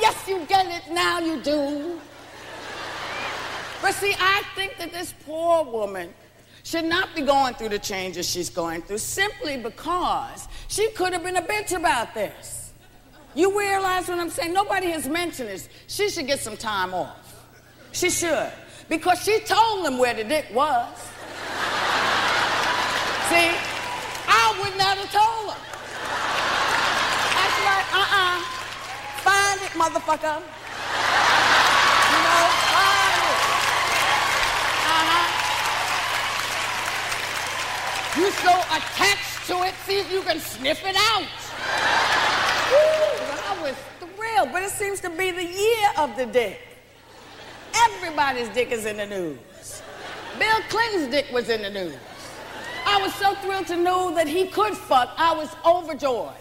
Yes, 0.00 0.26
you 0.26 0.46
get 0.46 0.66
it, 0.66 0.90
now 0.90 1.18
you 1.20 1.42
do. 1.42 2.00
But 3.82 3.94
see, 3.94 4.14
I 4.18 4.42
think 4.54 4.78
that 4.78 4.92
this 4.92 5.12
poor 5.26 5.62
woman 5.64 6.14
should 6.64 6.84
not 6.84 7.14
be 7.14 7.22
going 7.22 7.54
through 7.54 7.70
the 7.70 7.78
changes 7.78 8.28
she's 8.28 8.50
going 8.50 8.82
through 8.82 8.98
simply 8.98 9.56
because 9.56 10.47
she 10.68 10.90
could 10.90 11.14
have 11.14 11.22
been 11.22 11.36
a 11.36 11.42
bitch 11.42 11.74
about 11.74 12.14
this. 12.14 12.72
You 13.34 13.58
realize 13.58 14.06
what 14.08 14.18
I'm 14.18 14.28
saying? 14.30 14.52
Nobody 14.52 14.90
has 14.90 15.08
mentioned 15.08 15.48
this. 15.48 15.68
She 15.86 16.10
should 16.10 16.26
get 16.26 16.40
some 16.40 16.56
time 16.56 16.92
off. 16.92 17.46
She 17.92 18.10
should. 18.10 18.52
Because 18.88 19.22
she 19.22 19.40
told 19.40 19.84
them 19.86 19.98
where 19.98 20.14
the 20.14 20.24
dick 20.24 20.46
was. 20.52 20.98
See, 23.28 23.50
I 24.28 24.56
would 24.60 24.76
not 24.76 24.98
have 24.98 25.10
told 25.10 25.48
them. 25.50 25.60
That's 27.36 27.58
right, 27.64 27.86
uh-uh. 27.92 28.40
Find 29.24 29.60
it, 29.62 29.72
motherfucker. 29.72 30.40
Find 32.76 33.22
it. 33.24 33.40
Uh-huh. 34.88 35.26
You 38.20 38.30
so 38.32 38.52
attached 38.76 39.27
to 39.48 39.62
it, 39.62 39.74
see 39.86 39.98
if 39.98 40.12
you 40.12 40.20
can 40.20 40.38
sniff 40.38 40.84
it 40.84 40.94
out. 40.94 41.22
Ooh, 42.70 43.16
I 43.48 43.62
was 43.62 43.74
thrilled, 43.98 44.52
but 44.52 44.62
it 44.62 44.70
seems 44.70 45.00
to 45.00 45.08
be 45.08 45.30
the 45.30 45.44
year 45.44 45.88
of 45.96 46.14
the 46.16 46.26
dick. 46.26 46.60
Everybody's 47.74 48.50
dick 48.50 48.70
is 48.72 48.84
in 48.84 48.98
the 48.98 49.06
news. 49.06 49.38
Bill 50.38 50.60
Clinton's 50.68 51.10
dick 51.10 51.32
was 51.32 51.48
in 51.48 51.62
the 51.62 51.70
news. 51.70 51.96
I 52.84 53.00
was 53.00 53.14
so 53.14 53.34
thrilled 53.36 53.66
to 53.68 53.76
know 53.76 54.14
that 54.14 54.28
he 54.28 54.48
could 54.48 54.76
fuck. 54.76 55.14
I 55.16 55.34
was 55.34 55.48
overjoyed. 55.64 56.36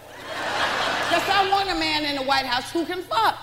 Because 1.07 1.29
I 1.29 1.49
want 1.49 1.69
a 1.69 1.75
man 1.75 2.03
in 2.03 2.17
the 2.17 2.23
White 2.23 2.45
House 2.45 2.69
who 2.71 2.85
can 2.85 3.01
fuck. 3.03 3.37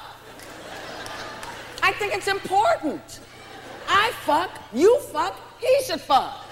I 1.82 1.92
think 1.92 2.14
it's 2.14 2.28
important. 2.28 3.20
I 3.88 4.12
fuck, 4.26 4.50
you 4.74 4.98
fuck, 5.10 5.40
he 5.58 5.82
should 5.84 6.02
fuck. 6.02 6.44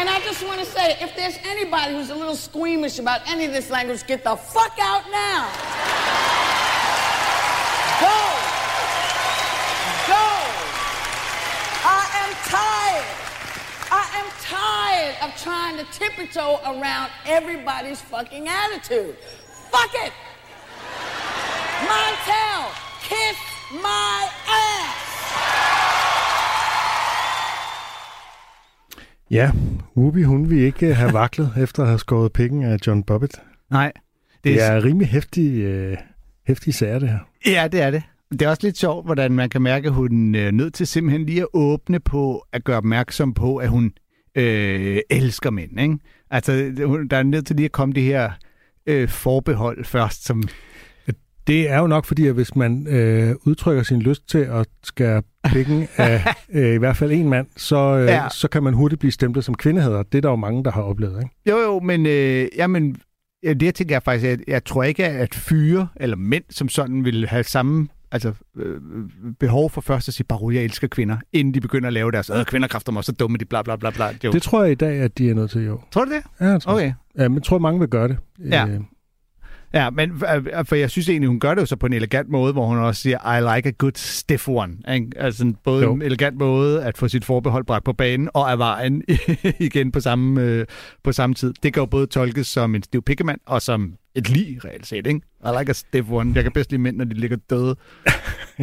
And 0.00 0.08
I 0.08 0.18
just 0.20 0.42
want 0.46 0.58
to 0.60 0.64
say, 0.64 0.96
if 0.98 1.14
there's 1.14 1.36
anybody 1.44 1.92
who's 1.92 2.08
a 2.08 2.14
little 2.14 2.34
squeamish 2.34 2.98
about 2.98 3.20
any 3.28 3.44
of 3.44 3.52
this 3.52 3.68
language, 3.68 4.06
get 4.06 4.24
the 4.24 4.34
fuck 4.34 4.72
out 4.80 5.04
now. 5.10 5.44
Go. 8.00 8.16
Go. 10.08 10.26
I 11.84 12.02
am 12.16 12.32
tired. 12.48 13.04
I 13.92 14.08
am 14.16 14.28
tired 14.40 15.16
of 15.20 15.36
trying 15.42 15.76
to 15.76 15.84
tiptoe 15.92 16.60
around 16.64 17.10
everybody's 17.26 18.00
fucking 18.00 18.48
attitude. 18.48 19.18
Fuck 19.70 19.94
it. 19.96 20.14
Montel, 21.84 22.72
kiss 23.02 23.36
my 23.82 24.30
ass. 24.48 25.00
Ja, 29.28 29.52
Whoopi, 29.96 30.22
hun 30.22 30.50
vil 30.50 30.58
ikke 30.58 30.94
have 30.94 31.12
vaklet 31.12 31.52
efter 31.62 31.82
at 31.82 31.88
have 31.88 31.98
skåret 31.98 32.32
penge 32.32 32.66
af 32.68 32.76
John 32.86 33.02
Bobbitt. 33.02 33.34
Nej. 33.70 33.92
Det 34.44 34.62
er 34.62 34.84
rimelig 34.84 35.08
hæftig, 35.08 35.60
øh, 35.60 35.96
hæftig 36.46 36.74
sager, 36.74 36.98
det 36.98 37.08
her. 37.08 37.18
Ja, 37.46 37.68
det 37.72 37.82
er 37.82 37.90
det. 37.90 38.02
Det 38.30 38.42
er 38.42 38.48
også 38.48 38.66
lidt 38.66 38.78
sjovt, 38.78 39.06
hvordan 39.06 39.32
man 39.32 39.50
kan 39.50 39.62
mærke, 39.62 39.86
at 39.86 39.92
hun 39.94 40.34
er 40.34 40.50
nødt 40.50 40.74
til 40.74 40.86
simpelthen 40.86 41.26
lige 41.26 41.40
at 41.42 41.48
åbne 41.52 42.00
på 42.00 42.44
at 42.52 42.64
gøre 42.64 42.76
opmærksom 42.76 43.34
på, 43.34 43.56
at 43.56 43.68
hun 43.68 43.92
øh, 44.34 44.98
elsker 45.10 45.50
mænd. 45.50 45.80
Ikke? 45.80 45.96
Altså, 46.30 46.72
hun- 46.86 47.08
der 47.08 47.16
er 47.16 47.22
nødt 47.22 47.46
til 47.46 47.56
lige 47.56 47.64
at 47.64 47.72
komme 47.72 47.94
det 47.94 48.02
her 48.02 48.30
øh, 48.86 49.08
forbehold 49.08 49.84
først, 49.84 50.24
som... 50.24 50.42
Det 51.46 51.70
er 51.70 51.78
jo 51.78 51.86
nok 51.86 52.04
fordi, 52.04 52.26
at 52.26 52.34
hvis 52.34 52.56
man 52.56 52.86
øh, 52.86 53.34
udtrykker 53.46 53.82
sin 53.82 54.02
lyst 54.02 54.28
til 54.28 54.38
at 54.38 54.66
skære 54.84 55.22
pikken 55.44 55.88
af 55.96 56.34
øh, 56.54 56.74
i 56.74 56.78
hvert 56.78 56.96
fald 56.96 57.12
en 57.12 57.28
mand, 57.28 57.46
så, 57.56 57.76
øh, 57.76 58.06
Ja. 58.06 58.28
så 58.28 58.48
kan 58.48 58.62
man 58.62 58.74
hurtigt 58.74 58.98
blive 58.98 59.12
stemplet 59.12 59.44
som 59.44 59.54
kvindehader. 59.54 60.02
Det 60.02 60.18
er 60.18 60.22
der 60.22 60.30
jo 60.30 60.36
mange, 60.36 60.64
der 60.64 60.70
har 60.70 60.82
oplevet. 60.82 61.22
Ikke? 61.22 61.34
Jo, 61.50 61.56
jo, 61.58 61.80
men, 61.80 62.06
øh, 62.06 62.48
jamen, 62.56 62.96
ja, 63.42 63.52
det 63.52 63.62
jeg 63.66 63.74
tænker 63.74 63.94
jeg 63.94 64.02
faktisk, 64.02 64.26
at 64.26 64.40
jeg 64.46 64.64
tror 64.64 64.82
ikke, 64.82 65.04
at 65.06 65.34
fyre 65.34 65.88
eller 65.96 66.16
mænd 66.16 66.44
som 66.50 66.68
sådan 66.68 67.04
vil 67.04 67.26
have 67.28 67.42
samme 67.44 67.88
altså, 68.12 68.32
øh, 68.56 68.80
behov 69.40 69.70
for 69.70 69.80
først 69.80 70.08
at 70.08 70.14
sige, 70.14 70.26
bare 70.28 70.54
jeg 70.54 70.64
elsker 70.64 70.88
kvinder, 70.88 71.16
inden 71.32 71.54
de 71.54 71.60
begynder 71.60 71.86
at 71.86 71.92
lave 71.92 72.12
deres, 72.12 72.30
øh, 72.34 72.44
kvinder 72.44 72.68
kræfter 72.68 72.92
mig 72.92 73.04
så 73.04 73.12
dumme, 73.12 73.38
de 73.38 73.44
bla 73.44 73.62
bla 73.62 73.76
bla 73.76 73.90
bla. 73.90 74.06
Jo. 74.24 74.32
Det 74.32 74.42
tror 74.42 74.62
jeg 74.62 74.72
i 74.72 74.74
dag, 74.74 75.00
at 75.00 75.18
de 75.18 75.30
er 75.30 75.34
nødt 75.34 75.50
til, 75.50 75.64
jo. 75.66 75.80
Tror 75.90 76.04
du 76.04 76.10
det? 76.10 76.22
Ja, 76.40 76.46
jeg 76.46 76.62
tror, 76.62 76.72
Okay. 76.74 76.92
ja, 77.18 77.28
men 77.28 77.34
jeg 77.34 77.42
tror, 77.42 77.58
mange 77.58 77.80
vil 77.80 77.88
gøre 77.88 78.08
det. 78.08 78.16
Ja. 78.50 78.66
Øh, 78.66 78.80
Ja, 79.74 79.90
men 79.90 80.10
øh, 80.10 80.64
for 80.64 80.74
jeg 80.74 80.90
synes 80.90 81.08
egentlig, 81.08 81.28
hun 81.28 81.40
gør 81.40 81.54
det 81.54 81.60
jo 81.60 81.66
så 81.66 81.76
på 81.76 81.86
en 81.86 81.92
elegant 81.92 82.28
måde, 82.28 82.52
hvor 82.52 82.66
hun 82.66 82.78
også 82.78 83.02
siger, 83.02 83.36
I 83.36 83.56
like 83.56 83.68
a 83.68 83.72
good 83.78 83.92
stiff 83.96 84.48
one. 84.48 84.72
Ikke? 84.94 85.06
Altså 85.16 85.52
både 85.64 85.82
Jo. 85.82 85.94
en 85.94 86.02
elegant 86.02 86.36
måde 86.36 86.84
at 86.84 86.98
få 86.98 87.08
sit 87.08 87.24
forbehold 87.24 87.64
bragt 87.64 87.84
på 87.84 87.92
banen, 87.92 88.28
og 88.34 88.50
af 88.50 88.58
vejen 88.58 89.02
igen 89.60 89.92
på 89.92 90.00
samme, 90.00 90.42
øh, 90.42 90.66
på 91.04 91.12
samme 91.12 91.34
tid. 91.34 91.54
Det 91.62 91.72
kan 91.74 91.80
jo 91.80 91.86
både 91.86 92.06
tolkes 92.06 92.46
som 92.46 92.74
en 92.74 92.82
stiv 92.82 93.02
pikkemand, 93.02 93.40
og 93.46 93.62
som 93.62 93.92
et 94.14 94.28
lig 94.30 94.64
reelt 94.64 94.86
set. 94.86 95.06
Ikke? 95.06 95.20
I 95.44 95.48
like 95.58 95.70
a 95.70 95.72
stiff 95.72 96.10
one. 96.10 96.32
Jeg 96.34 96.42
kan 96.42 96.52
bedst 96.52 96.70
lide 96.70 96.82
mænd, 96.82 96.96
når 96.96 97.04
de 97.04 97.14
ligger 97.14 97.36
døde. 97.50 97.76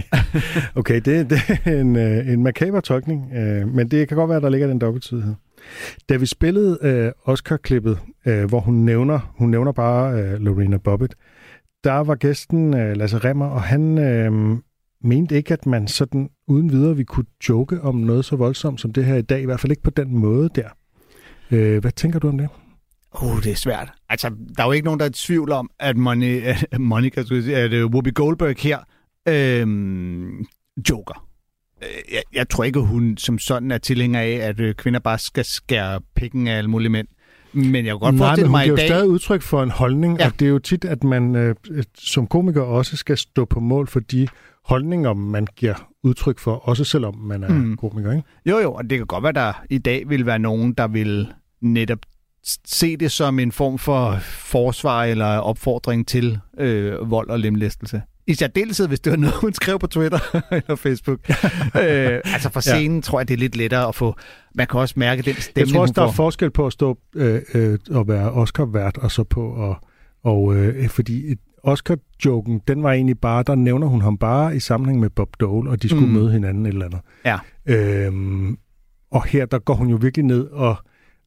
Okay, 0.76 1.02
det, 1.06 1.30
det 1.30 1.40
er 1.66 1.82
en, 1.82 1.96
øh, 1.96 2.28
en 2.28 2.44
makaber 2.44 2.80
tolkning, 2.80 3.34
øh, 3.36 3.68
men 3.68 3.92
det 3.92 4.08
kan 4.08 4.18
godt 4.18 4.30
være, 4.30 4.38
at 4.38 4.44
der 4.44 4.50
ligger 4.50 4.68
den 4.68 4.80
dobbelttydighed. 4.80 5.36
Da 6.10 6.16
vi 6.16 6.26
spillede 6.26 6.80
øh, 6.82 7.12
Oscar-klippet, 7.26 8.00
øh, 8.26 8.46
hvor 8.46 8.60
hun 8.60 8.76
nævner, 8.76 9.34
hun 9.38 9.50
nævner 9.50 9.72
bare 9.72 10.22
øh, 10.22 10.40
Lorena 10.40 10.78
Bobbitt, 10.78 11.16
der 11.84 12.00
var 12.00 12.16
gæsten 12.16 12.74
øh, 12.74 12.98
Lasse 12.98 13.18
Remmer, 13.18 13.46
og 13.46 13.62
han 13.62 13.98
øh, 13.98 14.58
mente 15.02 15.36
ikke, 15.36 15.54
at 15.54 15.66
man 15.66 15.88
sådan 15.88 16.30
uden 16.48 16.72
videre 16.72 16.96
vi 16.96 17.04
kunne 17.04 17.26
joke 17.50 17.82
om 17.82 17.96
noget 17.96 18.26
så 18.26 18.36
voldsomt 18.36 18.82
som 18.82 18.94
det 18.94 19.06
her 19.06 19.16
i 19.16 19.22
dag, 19.22 19.42
i 19.42 19.46
hvert 19.46 19.60
fald 19.60 19.72
ikke 19.72 19.84
på 19.84 19.90
den 19.90 20.18
måde 20.18 20.50
der. 20.56 20.70
Øh, 21.52 21.82
hvad 21.82 21.92
tænker 21.92 22.20
du 22.20 22.28
om 22.28 22.38
det? 22.38 22.50
Uh, 23.22 23.44
det 23.44 23.52
er 23.52 23.56
svært. 23.56 23.94
Altså, 24.10 24.30
der 24.58 24.64
er 24.64 24.68
jo 24.68 24.72
ikke 24.72 24.86
nogen, 24.86 25.00
der 25.00 25.06
er 25.06 25.10
i 25.10 25.14
tvivl 25.14 25.52
om, 25.52 25.70
at 25.80 25.98
Moni, 25.98 26.40
Monica, 26.80 27.24
skulle 27.24 27.38
jeg 27.38 27.44
sige, 27.44 27.58
at 27.58 27.84
uh, 27.84 27.92
Whoopi 27.92 28.12
Goldberg 28.12 28.56
her 28.60 28.80
øh, 29.28 29.68
joker. 30.90 31.27
Øh, 31.84 32.14
Jeg, 32.14 32.22
jeg 32.34 32.50
tror 32.50 32.64
ikke, 32.64 32.80
hun 32.80 33.18
som 33.18 33.40
sådan 33.40 33.72
er 33.72 33.78
tilhænger 33.78 34.20
af, 34.20 34.30
at 34.42 34.60
øh, 34.60 34.76
kvinder 34.76 35.00
bare 35.00 35.18
skal 35.20 35.46
skære 35.46 36.02
pikken 36.16 36.48
af 36.48 36.58
alle 36.58 36.70
mulige 36.70 36.90
mænd. 36.90 37.08
Men 37.54 37.76
jeg 37.76 37.84
kan 37.84 37.92
godt 38.00 38.02
Nej, 38.02 38.12
men 38.12 38.18
forestille 38.20 38.48
hun 38.48 38.52
mig 38.52 38.62
i 38.64 38.66
giver 38.66 38.72
jo 38.72 38.78
dag... 38.78 38.88
stadig 38.88 39.08
udtryk 39.10 39.42
for 39.42 39.64
en 39.64 39.70
holdning, 39.72 40.20
Ja. 40.20 40.26
og 40.26 40.40
det 40.40 40.46
er 40.46 40.50
jo 40.50 40.60
tit, 40.60 40.86
at 40.86 41.04
man 41.04 41.36
øh, 41.36 41.56
som 41.98 42.28
komiker 42.28 42.62
også 42.62 42.98
skal 42.98 43.18
stå 43.18 43.46
på 43.46 43.60
mål 43.60 43.88
for 43.88 44.00
de 44.00 44.28
holdninger, 44.66 45.14
man 45.14 45.48
giver 45.56 45.90
udtryk 46.04 46.40
for, 46.40 46.56
også 46.56 46.84
selvom 46.84 47.18
man 47.18 47.44
er 47.44 47.50
Mm. 47.50 47.78
komiker, 47.78 48.12
ikke? 48.12 48.24
Jo, 48.46 48.58
jo, 48.60 48.74
og 48.74 48.90
det 48.90 48.98
kan 48.98 49.08
godt 49.08 49.24
være, 49.24 49.32
der 49.34 49.64
i 49.70 49.78
dag 49.78 50.10
vil 50.10 50.26
være 50.26 50.40
nogen, 50.40 50.74
der 50.74 50.88
vil 50.88 51.28
netop 51.62 52.00
se 52.68 52.98
det 52.98 53.12
som 53.12 53.40
en 53.40 53.52
form 53.52 53.78
for 53.78 54.18
forsvar 54.24 55.04
eller 55.04 55.26
opfordring 55.26 56.08
til 56.08 56.40
øh, 56.60 57.12
vold 57.12 57.30
og 57.30 57.40
lemlæstelse. 57.40 58.02
I 58.28 58.34
særdeleshed, 58.34 58.88
hvis 58.88 59.00
det 59.00 59.12
var 59.12 59.18
noget, 59.18 59.36
hun 59.36 59.54
skrev 59.54 59.80
på 59.80 59.88
Twitter 59.88 60.20
eller 60.52 60.76
Facebook. 60.76 61.20
øh, 61.30 62.22
altså 62.26 62.50
for 62.54 62.60
scenen 62.60 62.98
ja. 62.98 63.02
tror 63.02 63.20
jeg, 63.20 63.28
det 63.28 63.34
er 63.34 63.38
lidt 63.38 63.56
lettere 63.56 63.88
at 63.88 63.96
få... 63.96 64.16
Man 64.56 64.68
kan 64.68 64.80
også 64.80 64.94
mærke 64.98 65.22
den 65.22 65.36
stemning, 65.36 65.68
Jeg 65.68 65.74
tror 65.76 65.82
også, 65.82 65.94
der 65.94 66.02
er 66.08 66.12
forskel 66.12 66.52
på 66.52 66.66
at 66.68 66.74
stå 66.74 66.98
øh, 67.16 67.42
øh, 67.54 67.80
og 67.92 68.08
være 68.08 68.32
Oscar-vært, 68.32 68.98
og 68.98 69.12
så 69.12 69.24
på 69.24 69.70
at... 69.72 69.78
Og, 70.24 70.56
øh, 70.56 70.90
fordi 70.90 71.32
et- 71.32 71.40
Oscar-joken, 71.64 72.62
den 72.68 72.84
var 72.84 72.92
egentlig 72.92 73.20
bare, 73.20 73.44
der 73.48 73.56
nævner 73.56 73.88
hun 73.88 74.02
ham 74.02 74.18
bare 74.18 74.56
i 74.56 74.60
sammenhæng 74.60 75.00
med 75.00 75.10
Bob 75.10 75.30
Dole, 75.40 75.70
og 75.70 75.82
de 75.84 75.90
skulle 75.90 76.08
Mm. 76.08 76.14
møde 76.14 76.32
hinanden 76.32 76.66
et 76.66 76.70
eller 76.74 76.86
andet. 76.86 77.00
Ja. 77.26 77.38
Øhm, 77.66 78.58
og 79.12 79.26
her, 79.26 79.46
der 79.46 79.60
går 79.60 79.74
hun 79.74 79.90
jo 79.90 79.96
virkelig 80.02 80.26
ned 80.26 80.46
og, 80.48 80.76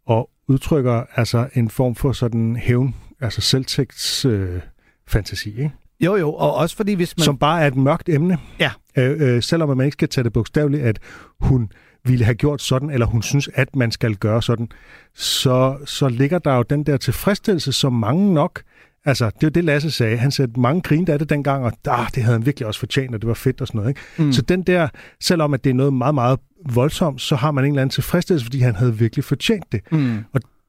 og 0.07 0.31
udtrykker 0.49 1.03
altså 1.15 1.49
en 1.55 1.69
form 1.71 1.95
for 1.95 2.13
sådan 2.13 2.57
hævn, 2.57 2.95
altså 3.21 3.41
selvtægts 3.41 4.25
øh, 4.25 4.61
fantasi, 5.09 5.51
ikke? 5.51 5.71
Jo, 6.01 6.17
jo, 6.17 6.33
og 6.33 6.55
også 6.55 6.77
fordi 6.77 6.95
hvis 6.95 7.17
man... 7.19 7.25
som 7.25 7.39
bare 7.39 7.63
er 7.63 7.67
et 7.67 7.77
mørkt 7.77 8.09
emne. 8.09 8.39
Ja. 8.59 8.71
Øh, 8.99 9.35
øh, 9.35 9.43
selvom 9.43 9.77
man 9.77 9.85
ikke 9.85 9.93
skal 9.93 10.09
tage 10.09 10.25
det 10.25 10.33
bogstaveligt, 10.33 10.83
at 10.83 10.99
hun 11.41 11.73
ville 12.05 12.25
have 12.25 12.35
gjort 12.35 12.63
sådan, 12.63 12.91
eller 12.91 13.07
hun 13.07 13.23
synes, 13.23 13.49
at 13.55 13.77
man 13.77 13.91
skal 13.91 14.17
gøre 14.17 14.43
sådan, 14.43 14.69
så, 15.15 15.77
så 15.85 16.09
ligger 16.09 16.39
der 16.39 16.57
jo 16.57 16.63
den 16.63 16.83
der 16.85 16.97
tilfredsstillelse, 16.97 17.73
som 17.73 17.93
mange 17.93 18.35
nok, 18.35 18.63
altså 19.05 19.25
det 19.27 19.43
er 19.43 19.47
jo 19.47 19.49
det, 19.49 19.65
Lasse 19.65 19.91
sagde, 19.91 20.17
han 20.17 20.31
sagde, 20.31 20.51
at 20.51 20.57
mange 20.57 20.81
grinede 20.81 21.13
af 21.13 21.19
det 21.19 21.31
dengang, 21.31 21.65
og 21.65 21.73
ah, 21.87 22.07
det 22.15 22.23
havde 22.23 22.39
han 22.39 22.47
virkelig 22.47 22.67
også 22.67 22.81
fortjent, 22.81 23.15
og 23.15 23.21
det 23.21 23.29
var 23.29 23.35
fedt 23.35 23.61
og 23.61 23.67
sådan 23.67 23.79
noget. 23.79 23.89
Ikke? 23.91 24.01
Mm. 24.19 24.33
Så 24.33 24.43
den 24.43 24.63
der, 24.63 24.89
selvom 25.21 25.55
at 25.55 25.65
det 25.65 25.71
er 25.71 25.75
noget 25.75 25.93
meget, 25.93 26.15
meget 26.15 26.39
voldsomt, 26.75 27.21
så 27.21 27.37
har 27.37 27.51
man 27.51 27.65
en 27.65 27.71
eller 27.71 27.83
anden 27.83 27.93
tilfredsstillelse, 27.93 28.47
fordi 28.47 28.59
han 28.59 28.75
havde 28.75 28.99
virkelig 28.99 29.25
fortjent 29.25 29.73
det. 29.73 29.81
Mm. 29.93 30.19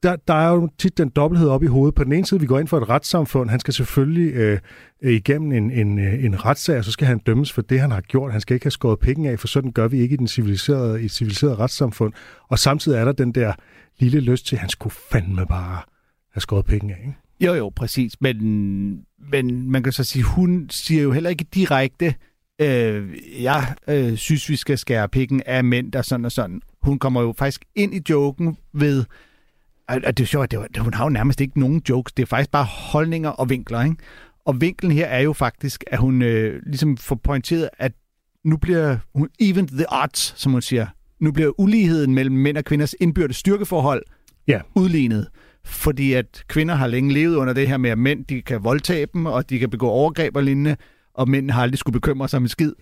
Der, 0.04 0.16
der 0.16 0.34
er 0.34 0.50
jo 0.54 0.70
tit 0.78 0.98
den 0.98 1.10
dobbelthed 1.10 1.50
op 1.50 1.64
i 1.64 1.66
hovedet. 1.66 1.96
På 1.96 2.04
den 2.04 2.14
ene 2.14 2.26
side, 2.26 2.40
vi 2.40 2.46
går 2.46 2.60
ind 2.60 2.68
for 2.68 2.78
et 2.78 2.90
retssamfund. 2.90 3.50
Han 3.50 3.60
skal 3.60 3.74
selvfølgelig 3.74 4.34
øh, 4.34 4.60
øh 5.02 5.14
igennem 5.14 5.52
en, 5.52 5.72
en, 5.72 6.00
øh, 6.00 6.24
en 6.24 6.46
retssag, 6.46 6.78
og 6.78 6.86
så 6.86 6.92
skal 6.92 7.08
han 7.08 7.20
dømmes 7.20 7.52
for 7.52 7.62
det, 7.62 7.80
han 7.80 7.92
har 7.92 8.02
gjort. 8.02 8.32
Han 8.32 8.42
skal 8.42 8.54
ikke 8.54 8.66
have 8.66 8.72
skåret 8.72 9.00
penge 9.00 9.30
af, 9.30 9.40
for 9.40 9.48
sådan 9.48 9.72
gør 9.72 9.88
vi 9.88 10.00
ikke 10.00 10.14
i, 10.14 10.18
den 10.18 10.28
civiliserede, 10.28 11.02
i 11.02 11.06
et 11.06 11.12
civiliseret 11.12 11.60
retssamfund. 11.60 12.14
Og 12.50 12.60
samtidig 12.60 12.98
er 12.98 13.06
der 13.06 13.12
den 13.12 13.32
der 13.32 13.54
lille 14.00 14.20
lyst 14.20 14.46
til, 14.46 14.56
at 14.56 14.60
han 14.60 14.70
skulle 14.70 14.96
fandme 15.12 15.46
bare 15.46 15.82
have 16.34 16.42
skåret 16.42 16.66
penge 16.66 16.94
af. 16.94 17.00
Ikke? 17.00 17.18
Jo, 17.42 17.54
jo, 17.54 17.70
præcis. 17.70 18.22
Men, 18.22 19.06
men 19.32 19.72
man 19.72 19.84
kan 19.84 19.94
så 19.94 20.04
sige, 20.04 20.24
hun 20.24 20.68
siger 20.70 21.04
jo 21.04 21.12
heller 21.12 21.30
ikke 21.30 21.46
direkte, 21.54 22.16
øh, 22.62 23.14
jeg 23.42 23.76
øh, 23.88 24.16
synes, 24.16 24.50
vi 24.50 24.56
skal 24.56 24.78
skære 24.78 25.10
pikken 25.10 25.42
af 25.46 25.64
mænd, 25.64 25.92
der 25.92 26.02
sådan 26.02 26.26
og 26.26 26.32
sådan. 26.32 26.62
Hun 26.82 27.00
kommer 27.00 27.22
jo 27.22 27.34
faktisk 27.38 27.66
ind 27.76 27.96
i 27.96 28.02
joken 28.10 28.58
ved, 28.74 29.06
og 29.95 30.01
og 30.06 30.17
det 30.17 30.23
er 30.23 30.25
jo 30.25 30.27
sjovt, 30.27 30.54
at 30.54 30.77
hun 30.77 30.93
har 30.93 31.04
jo 31.06 31.10
nærmest 31.10 31.41
ikke 31.41 31.60
nogen 31.60 31.82
jokes, 31.89 32.13
det 32.13 32.23
er 32.23 32.27
faktisk 32.27 32.51
bare 32.51 32.63
holdninger 32.91 33.30
og 33.30 33.49
vinkler, 33.49 33.84
ikke? 33.84 33.95
Og 34.45 34.62
vinklen 34.62 34.91
her 34.91 35.06
er 35.06 35.19
jo 35.19 35.34
faktisk, 35.34 35.84
at 35.88 35.99
hun 35.99 36.21
øh, 36.21 36.62
ligesom 36.65 36.97
får 36.97 37.15
pointeret, 37.23 37.69
at 37.77 37.91
nu 38.45 38.58
bliver 38.58 38.97
hun 39.15 39.30
even 39.39 39.67
the 39.67 39.86
odds, 40.04 40.34
som 40.41 40.51
hun 40.51 40.62
siger. 40.62 40.88
Nu 41.19 41.32
bliver 41.32 41.60
uligheden 41.60 42.13
mellem 42.15 42.36
mænd 42.36 42.58
og 42.58 42.65
kvinders 42.65 42.95
indbyrdes 42.99 43.36
styrkeforhold 43.38 44.04
Ja. 44.47 44.62
udlignet. 44.75 45.27
Fordi 45.65 46.13
at 46.13 46.43
kvinder 46.47 46.75
har 46.75 46.88
længe 46.88 47.13
levet 47.13 47.36
under 47.36 47.54
det 47.54 47.67
her 47.67 47.77
med, 47.77 47.89
at 47.89 47.97
mænd 47.97 48.25
de 48.25 48.41
kan 48.41 48.63
voldtage 48.63 49.08
dem, 49.13 49.25
og 49.25 49.49
de 49.49 49.60
kan 49.60 49.69
begå 49.69 49.88
overgreb 49.89 50.36
og 50.36 50.43
lignende, 50.43 50.75
og 51.13 51.30
mænd 51.30 51.51
har 51.51 51.62
aldrig 51.62 51.77
skulle 51.80 51.93
bekymre 51.93 52.27
sig 52.27 52.38
om 52.38 52.43
en 52.43 52.49
skid. 52.49 52.73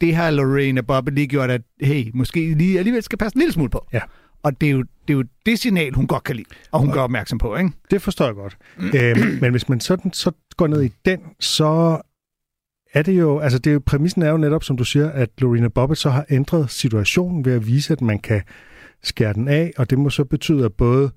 det 0.00 0.14
har 0.14 0.30
Lorena 0.30 0.80
Bobbitt 0.80 1.14
lige 1.14 1.26
gjort, 1.26 1.50
at 1.50 1.62
hey, 1.80 2.10
måske 2.14 2.54
lige 2.54 2.78
alligevel 2.78 3.02
skal 3.02 3.18
passe 3.18 3.36
en 3.36 3.40
lille 3.40 3.52
smule 3.52 3.70
på. 3.70 3.86
Ja. 3.92 4.00
Og 4.42 4.60
det 4.60 4.66
er, 4.66 4.70
jo, 4.70 4.78
det 4.78 5.14
er 5.14 5.18
jo 5.18 5.24
det 5.46 5.58
signal, 5.58 5.94
hun 5.94 6.06
godt 6.06 6.24
kan 6.24 6.36
lide, 6.36 6.48
og 6.72 6.80
hun 6.80 6.92
gør 6.92 7.00
opmærksom 7.00 7.38
på, 7.38 7.56
ikke? 7.56 7.70
Det 7.90 8.02
forstår 8.02 8.24
jeg 8.24 8.34
godt. 8.34 8.56
øhm, 8.78 9.38
men 9.40 9.50
hvis 9.50 9.68
man 9.68 9.80
sådan 9.80 10.12
så 10.12 10.30
går 10.56 10.66
ned 10.66 10.82
i 10.82 10.92
den, 11.04 11.20
så 11.40 12.00
er 12.94 13.02
det 13.02 13.12
jo, 13.18 13.38
altså 13.38 13.58
det 13.58 13.70
er 13.70 13.74
jo, 13.74 13.82
præmissen 13.86 14.22
er 14.22 14.30
jo 14.30 14.36
netop, 14.36 14.64
som 14.64 14.76
du 14.76 14.84
siger, 14.84 15.10
at 15.10 15.30
Lorena 15.38 15.68
Bobbitt 15.68 16.00
så 16.00 16.10
har 16.10 16.26
ændret 16.30 16.70
situationen 16.70 17.44
ved 17.44 17.52
at 17.52 17.66
vise, 17.66 17.92
at 17.92 18.00
man 18.00 18.18
kan 18.18 18.42
skære 19.02 19.32
den 19.32 19.48
af, 19.48 19.72
og 19.76 19.90
det 19.90 19.98
må 19.98 20.10
så 20.10 20.24
betyde, 20.24 20.64
at 20.64 20.72
både 20.72 21.10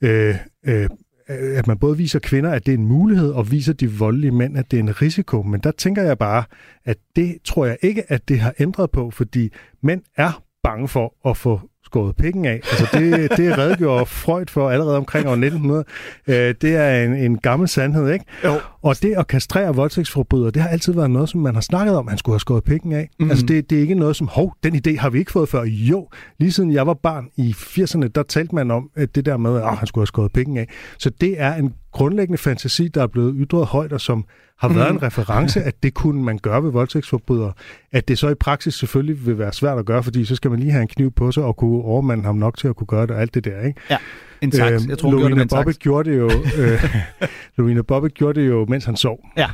øh, 0.00 0.34
øh, 0.66 0.88
at 1.28 1.66
man 1.66 1.78
både 1.78 1.96
viser 1.96 2.18
kvinder, 2.18 2.50
at 2.50 2.66
det 2.66 2.74
er 2.74 2.78
en 2.78 2.86
mulighed, 2.86 3.30
og 3.30 3.50
viser 3.50 3.72
de 3.72 3.92
voldelige 3.92 4.30
mænd, 4.30 4.58
at 4.58 4.70
det 4.70 4.76
er 4.76 4.80
en 4.80 5.02
risiko. 5.02 5.42
Men 5.42 5.60
der 5.60 5.70
tænker 5.70 6.02
jeg 6.02 6.18
bare, 6.18 6.44
at 6.84 6.96
det 7.16 7.38
tror 7.44 7.66
jeg 7.66 7.76
ikke, 7.82 8.12
at 8.12 8.28
det 8.28 8.40
har 8.40 8.54
ændret 8.58 8.90
på, 8.90 9.10
fordi 9.10 9.52
mænd 9.82 10.02
er 10.16 10.42
bange 10.62 10.88
for 10.88 11.28
at 11.30 11.36
få 11.36 11.60
skåret 11.88 12.16
penge 12.16 12.48
af. 12.48 12.54
Altså 12.54 12.98
det, 12.98 13.30
det 13.36 13.58
redegjorde 13.58 14.06
Freud 14.06 14.46
for 14.48 14.70
allerede 14.70 14.96
omkring 14.96 15.28
år 15.28 15.32
1900. 15.32 15.84
Øh, 16.28 16.54
det 16.60 16.76
er 16.76 17.04
en, 17.04 17.14
en 17.14 17.38
gammel 17.38 17.68
sandhed, 17.68 18.12
ikke? 18.12 18.24
Jo. 18.44 18.60
Og 18.82 19.02
det 19.02 19.14
at 19.16 19.26
kastrere 19.26 19.74
voldtægtsforbrydere, 19.74 20.50
det 20.50 20.62
har 20.62 20.68
altid 20.68 20.92
været 20.92 21.10
noget, 21.10 21.28
som 21.28 21.40
man 21.40 21.54
har 21.54 21.60
snakket 21.60 21.96
om, 21.96 22.08
han 22.08 22.18
skulle 22.18 22.34
have 22.34 22.40
skåret 22.40 22.64
penge 22.64 22.96
af. 22.96 23.08
Mm-hmm. 23.18 23.30
Altså 23.30 23.46
det, 23.46 23.70
det 23.70 23.78
er 23.78 23.82
ikke 23.82 23.94
noget 23.94 24.16
som, 24.16 24.28
hov, 24.28 24.54
den 24.62 24.74
idé 24.74 24.98
har 24.98 25.10
vi 25.10 25.18
ikke 25.18 25.32
fået 25.32 25.48
før. 25.48 25.62
Jo, 25.64 26.08
lige 26.38 26.52
siden 26.52 26.72
jeg 26.72 26.86
var 26.86 26.94
barn 26.94 27.28
i 27.36 27.50
80'erne, 27.58 28.08
der 28.14 28.22
talte 28.22 28.54
man 28.54 28.70
om 28.70 28.90
at 28.96 29.14
det 29.14 29.26
der 29.26 29.36
med, 29.36 29.56
at 29.56 29.76
han 29.76 29.86
skulle 29.86 30.02
have 30.02 30.06
skåret 30.06 30.32
penge 30.32 30.60
af. 30.60 30.68
Så 30.98 31.10
det 31.20 31.40
er 31.40 31.54
en 31.54 31.74
grundlæggende 31.92 32.38
fantasi, 32.38 32.88
der 32.88 33.02
er 33.02 33.06
blevet 33.06 33.34
ytret 33.38 33.66
højt, 33.66 33.92
og 33.92 34.00
som 34.00 34.24
har 34.58 34.68
været 34.68 34.90
en 34.90 35.02
reference, 35.02 35.62
at 35.62 35.82
det 35.82 35.94
kunne 35.94 36.22
man 36.22 36.38
gøre 36.38 36.62
ved 36.62 36.70
voldtægtsforbrydere. 36.70 37.52
At 37.92 38.08
det 38.08 38.18
så 38.18 38.28
i 38.28 38.34
praksis 38.34 38.74
selvfølgelig 38.74 39.26
vil 39.26 39.38
være 39.38 39.52
svært 39.52 39.78
at 39.78 39.86
gøre, 39.86 40.02
fordi 40.02 40.24
så 40.24 40.36
skal 40.36 40.50
man 40.50 40.60
lige 40.60 40.72
have 40.72 40.82
en 40.82 40.88
kniv 40.88 41.10
på 41.10 41.32
sig 41.32 41.44
og 41.44 41.56
kunne 41.56 41.82
overmande 41.82 42.24
ham 42.24 42.36
nok 42.36 42.58
til 42.58 42.68
at 42.68 42.76
kunne 42.76 42.86
gøre 42.86 43.02
det 43.02 43.10
og 43.10 43.20
alt 43.20 43.34
det 43.34 43.44
der, 43.44 43.60
ikke? 43.60 43.80
Ja, 43.90 43.96
en 44.40 44.52
saks. 44.52 44.82
Øhm, 44.82 44.90
jeg 44.90 44.98
tror, 44.98 45.38
saks. 45.38 45.54
Bobbitt 45.54 45.78
gjorde 45.78 46.10
det 46.10 46.18
jo, 46.18 46.30
øh, 46.58 46.84
Lorena 47.56 47.82
Bobbitt 47.82 48.14
gjorde 48.14 48.40
det 48.40 48.48
jo, 48.48 48.66
mens 48.68 48.84
han 48.84 48.96
sov. 48.96 49.26
Ja. 49.36 49.48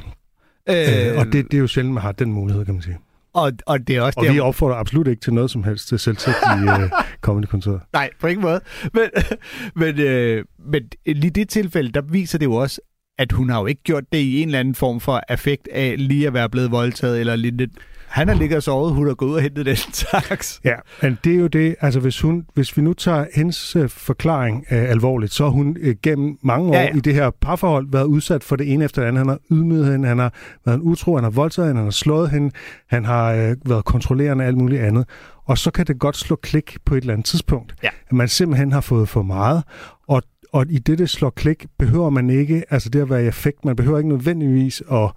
Øh, 0.69 1.19
og 1.19 1.27
det, 1.27 1.33
det 1.33 1.55
er 1.55 1.59
jo 1.59 1.67
sjældent, 1.67 1.95
man 1.95 2.03
har 2.03 2.13
den 2.13 2.33
mulighed, 2.33 2.65
kan 2.65 2.75
man 2.75 2.83
sige. 2.83 2.99
og, 3.33 3.53
og 3.67 3.89
det 3.89 3.97
er 3.97 4.03
også 4.03 4.21
Og 4.21 4.27
der, 4.27 4.33
vi 4.33 4.41
opfordrer 4.41 4.77
absolut 4.77 5.09
ikke 5.09 5.21
til 5.21 5.35
noget 5.35 5.51
som 5.51 5.65
helst 5.65 5.89
til 5.89 5.99
selvtægt 5.99 6.37
i 6.59 6.83
øh, 6.83 6.91
kommende 7.21 7.49
kontoret. 7.49 7.81
Nej, 7.93 8.11
på 8.21 8.27
ingen 8.27 8.43
måde. 8.43 8.61
Men, 8.93 9.03
men, 9.83 10.01
øh, 10.01 10.45
men 10.59 10.83
lige 11.07 11.31
det 11.31 11.49
tilfælde, 11.49 11.93
der 11.93 12.01
viser 12.01 12.39
det 12.39 12.47
jo 12.47 12.55
også, 12.55 12.81
at 13.19 13.33
hun 13.33 13.51
har 13.51 13.61
jo 13.61 13.67
ikke 13.67 13.83
gjort 13.83 14.05
det 14.13 14.19
i 14.19 14.43
en 14.43 14.49
eller 14.49 14.61
anden 14.61 14.75
form 14.75 15.01
for 15.01 15.21
affekt 15.29 15.69
af 15.73 15.95
lige 15.99 16.27
at 16.27 16.35
være 16.35 16.49
blevet 16.51 16.71
voldtaget 16.71 17.21
eller 17.21 17.37
lidt. 17.37 17.71
Han 18.09 18.29
har 18.29 18.35
ligget 18.35 18.57
og 18.57 18.63
sovet, 18.63 18.93
hun 18.95 19.07
har 19.07 19.15
gået 19.15 19.29
ud 19.31 19.35
og 19.35 19.43
hentet 19.43 19.67
den 19.67 19.77
saks. 20.13 20.61
Ja, 20.65 20.75
men 21.03 21.19
det 21.25 21.35
er 21.35 21.39
jo 21.39 21.47
det, 21.47 21.77
altså 21.81 22.01
hvis, 22.01 22.21
hun, 22.21 22.47
hvis 22.55 22.77
vi 22.77 22.83
nu 22.83 22.93
tager 22.93 23.27
hendes 23.35 23.77
øh, 23.77 23.89
forklaring 23.89 24.65
øh, 24.71 24.91
alvorligt, 24.91 25.33
så 25.33 25.45
har 25.45 25.51
hun 25.51 25.77
øh, 25.81 25.95
gennem 26.03 26.39
mange 26.43 26.69
år 26.71 26.75
ja. 26.75 26.83
ja. 26.83 26.97
i 26.97 27.01
det 27.01 27.15
her 27.15 27.31
parforhold 27.31 27.87
været 27.93 28.05
udsat 28.05 28.45
for 28.45 28.57
det 28.57 28.73
ene 28.73 28.85
efter 28.85 29.03
det 29.03 29.09
andet. 29.09 29.19
Han 29.21 29.29
har 29.29 29.39
ydmyget 29.53 29.93
hende, 29.93 30.09
han 30.09 30.19
har 30.19 30.33
været 30.65 30.77
en 30.77 30.83
utro, 30.83 31.15
han 31.15 31.25
har 31.25 31.31
voldtaget 31.31 31.69
hende, 31.69 31.79
han 31.79 31.87
har 31.87 31.91
slået 31.91 32.31
hende, 32.31 32.51
han 32.91 33.05
har 33.05 33.33
øh, 33.33 33.57
været 33.67 33.85
kontrollerende 33.85 34.43
og 34.43 34.47
alt 34.49 34.57
muligt 34.59 34.83
andet. 34.83 35.05
Og 35.45 35.59
så 35.59 35.71
kan 35.71 35.87
det 35.87 35.99
godt 35.99 36.17
slå 36.17 36.37
klik 36.37 36.77
på 36.85 36.95
et 36.95 37.01
eller 37.01 37.13
andet 37.13 37.27
tidspunkt, 37.27 37.75
Ja. 37.83 37.89
at 38.07 38.13
man 38.13 38.29
simpelthen 38.29 38.73
har 38.73 38.81
fået 38.81 39.09
for 39.09 39.23
meget. 39.23 39.63
Og, 40.09 40.23
og 40.55 40.67
i 40.71 40.79
det, 40.79 40.99
det 40.99 41.11
slår 41.11 41.31
klik, 41.31 41.67
behøver 41.79 42.11
man 42.11 42.31
ikke, 42.31 42.65
altså 42.71 42.89
det 42.89 43.01
at 43.01 43.11
være 43.11 43.25
i 43.25 43.27
effekt, 43.27 43.65
man 43.65 43.77
behøver 43.77 43.99
ikke 43.99 44.09
nødvendigvis 44.09 44.83
at 44.93 45.11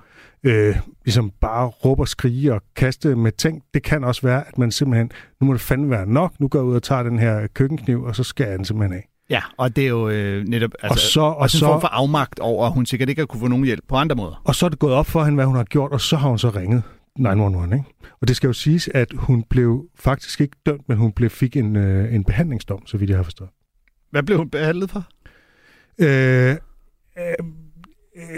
øh, 0.43 0.75
ligesom 1.05 1.31
bare 1.41 1.67
råbe 1.67 2.01
og 2.01 2.07
skrige 2.07 2.53
og 2.53 2.61
kaste 2.75 3.15
med 3.15 3.31
ting. 3.31 3.63
Det 3.73 3.83
kan 3.83 4.03
også 4.03 4.21
være, 4.21 4.47
at 4.47 4.57
man 4.57 4.71
simpelthen, 4.71 5.11
nu 5.41 5.47
må 5.47 5.53
det 5.53 5.61
fandme 5.61 5.89
være 5.89 6.05
nok, 6.05 6.33
nu 6.39 6.47
går 6.47 6.59
jeg 6.59 6.65
ud 6.65 6.75
og 6.75 6.83
tager 6.83 7.03
den 7.03 7.19
her 7.19 7.47
køkkenkniv, 7.47 8.03
og 8.03 8.15
så 8.15 8.23
skærer 8.23 8.49
jeg 8.49 8.57
den 8.57 8.65
simpelthen 8.65 8.97
af. 8.97 9.07
Ja, 9.29 9.41
og 9.57 9.75
det 9.75 9.83
er 9.83 9.87
jo 9.87 10.09
øh, 10.09 10.43
netop 10.47 10.71
altså, 10.83 10.93
Og 10.93 10.99
så- 10.99 11.21
og 11.21 11.37
også 11.37 11.57
en 11.57 11.59
så- 11.59 11.65
form 11.65 11.81
for 11.81 11.87
afmagt 11.87 12.39
over, 12.39 12.65
at 12.67 12.73
hun 12.73 12.85
sikkert 12.85 13.09
ikke 13.09 13.21
har 13.21 13.25
kunne 13.25 13.39
få 13.39 13.47
nogen 13.47 13.65
hjælp 13.65 13.83
på 13.87 13.95
andre 13.95 14.15
måder. 14.15 14.41
Og 14.45 14.55
så 14.55 14.65
er 14.65 14.69
det 14.69 14.79
gået 14.79 14.93
op 14.93 15.05
for 15.05 15.23
hende, 15.23 15.35
hvad 15.35 15.45
hun 15.45 15.55
har 15.55 15.63
gjort, 15.63 15.91
og 15.91 16.01
så 16.01 16.15
har 16.17 16.29
hun 16.29 16.37
så 16.39 16.49
ringet 16.49 16.83
911. 17.19 17.75
Ikke? 17.75 17.89
Og 18.21 18.27
det 18.27 18.35
skal 18.35 18.47
jo 18.47 18.53
siges, 18.53 18.89
at 18.93 19.07
hun 19.15 19.43
blev 19.49 19.85
faktisk 19.95 20.41
ikke 20.41 20.57
dømt, 20.65 20.81
men 20.89 20.97
hun 20.97 21.11
blev, 21.11 21.29
fik 21.29 21.55
en, 21.57 21.75
øh, 21.75 22.15
en 22.15 22.23
behandlingsdom, 22.23 22.85
så 22.87 22.97
vidt 22.97 23.09
jeg 23.09 23.17
har 23.17 23.23
forstået. 23.23 23.49
Hvad 24.11 24.23
blev 24.23 24.37
hun 24.37 24.49
behandlet 24.49 24.89
for? 24.91 25.03
Øh, 25.99 26.49
øh, 26.49 26.55
øh, 28.17 28.31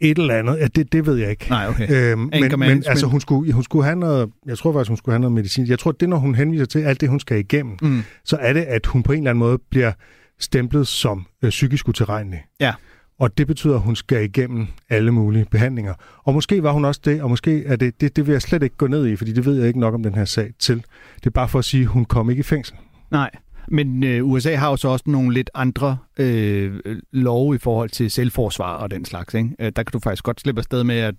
et 0.00 0.18
eller 0.18 0.34
andet, 0.34 0.58
ja, 0.58 0.66
det, 0.66 0.92
det 0.92 1.06
ved 1.06 1.16
jeg 1.16 1.30
ikke. 1.30 1.46
Nej, 1.48 1.68
okay. 1.68 2.12
Øhm, 2.12 2.20
men, 2.20 2.58
men 2.58 2.82
altså, 2.86 3.06
hun 3.06 3.20
skulle, 3.20 3.52
hun 3.52 3.62
skulle 3.64 3.84
have 3.84 3.96
noget, 3.96 4.30
jeg 4.46 4.58
tror 4.58 4.72
faktisk, 4.72 4.88
hun 4.90 4.96
skulle 4.96 5.12
have 5.12 5.20
noget 5.20 5.32
medicin. 5.32 5.66
Jeg 5.66 5.78
tror, 5.78 5.92
det 5.92 6.08
når 6.08 6.16
hun 6.16 6.34
henviser 6.34 6.64
til 6.64 6.78
alt 6.78 7.00
det, 7.00 7.08
hun 7.08 7.20
skal 7.20 7.38
igennem, 7.38 7.76
Mm. 7.82 8.02
så 8.24 8.36
er 8.36 8.52
det, 8.52 8.62
at 8.62 8.86
hun 8.86 9.02
på 9.02 9.12
en 9.12 9.18
eller 9.18 9.30
anden 9.30 9.38
måde 9.38 9.58
bliver 9.70 9.92
stemplet 10.38 10.86
som 10.86 11.26
øh, 11.42 11.50
psykisk 11.50 11.88
utilregnelig. 11.88 12.44
Ja. 12.60 12.74
Og 13.18 13.38
det 13.38 13.46
betyder, 13.46 13.74
at 13.74 13.80
hun 13.80 13.96
skal 13.96 14.24
igennem 14.24 14.66
alle 14.88 15.10
mulige 15.12 15.46
behandlinger. 15.50 15.94
Og 16.24 16.34
måske 16.34 16.62
var 16.62 16.72
hun 16.72 16.84
også 16.84 17.00
det, 17.04 17.22
og 17.22 17.30
måske 17.30 17.64
er 17.64 17.76
det, 17.76 18.00
det, 18.00 18.16
det 18.16 18.26
vil 18.26 18.32
jeg 18.32 18.42
slet 18.42 18.62
ikke 18.62 18.76
gå 18.76 18.86
ned 18.86 19.06
i, 19.06 19.16
fordi 19.16 19.32
det 19.32 19.46
ved 19.46 19.58
jeg 19.58 19.68
ikke 19.68 19.80
nok 19.80 19.94
om 19.94 20.02
den 20.02 20.14
her 20.14 20.24
sag 20.24 20.50
til. 20.58 20.76
Det 21.16 21.26
er 21.26 21.30
bare 21.30 21.48
for 21.48 21.58
at 21.58 21.64
sige, 21.64 21.80
at 21.82 21.86
hun 21.88 22.04
kom 22.04 22.30
ikke 22.30 22.40
i 22.40 22.42
fængsel. 22.42 22.76
Nej, 23.10 23.30
men 23.68 24.04
øh, 24.04 24.26
USA 24.26 24.54
har 24.54 24.70
jo 24.70 24.76
så 24.76 24.88
også 24.88 25.04
nogle 25.06 25.34
lidt 25.34 25.50
andre 25.54 25.98
øh, 26.18 26.80
love 27.12 27.54
i 27.54 27.58
forhold 27.58 27.90
til 27.90 28.10
selvforsvar 28.10 28.76
og 28.76 28.90
den 28.90 29.04
slags. 29.04 29.34
Ikke? 29.34 29.50
Øh, 29.58 29.72
der 29.76 29.82
kan 29.82 29.92
du 29.92 29.98
faktisk 29.98 30.24
godt 30.24 30.40
slippe 30.40 30.58
afsted 30.58 30.84
med 30.84 30.98
at 30.98 31.14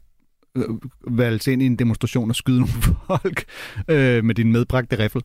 øh, 0.58 0.64
valse 1.08 1.54
ind 1.54 1.62
i 1.62 1.66
en 1.66 1.76
demonstration 1.76 2.30
og 2.30 2.36
skyde 2.36 2.60
nogle 2.66 2.74
folk 3.08 3.46
øh, 3.88 4.24
med 4.24 4.36
din 4.36 4.52
medbragte 4.52 5.00
riffel. 5.00 5.22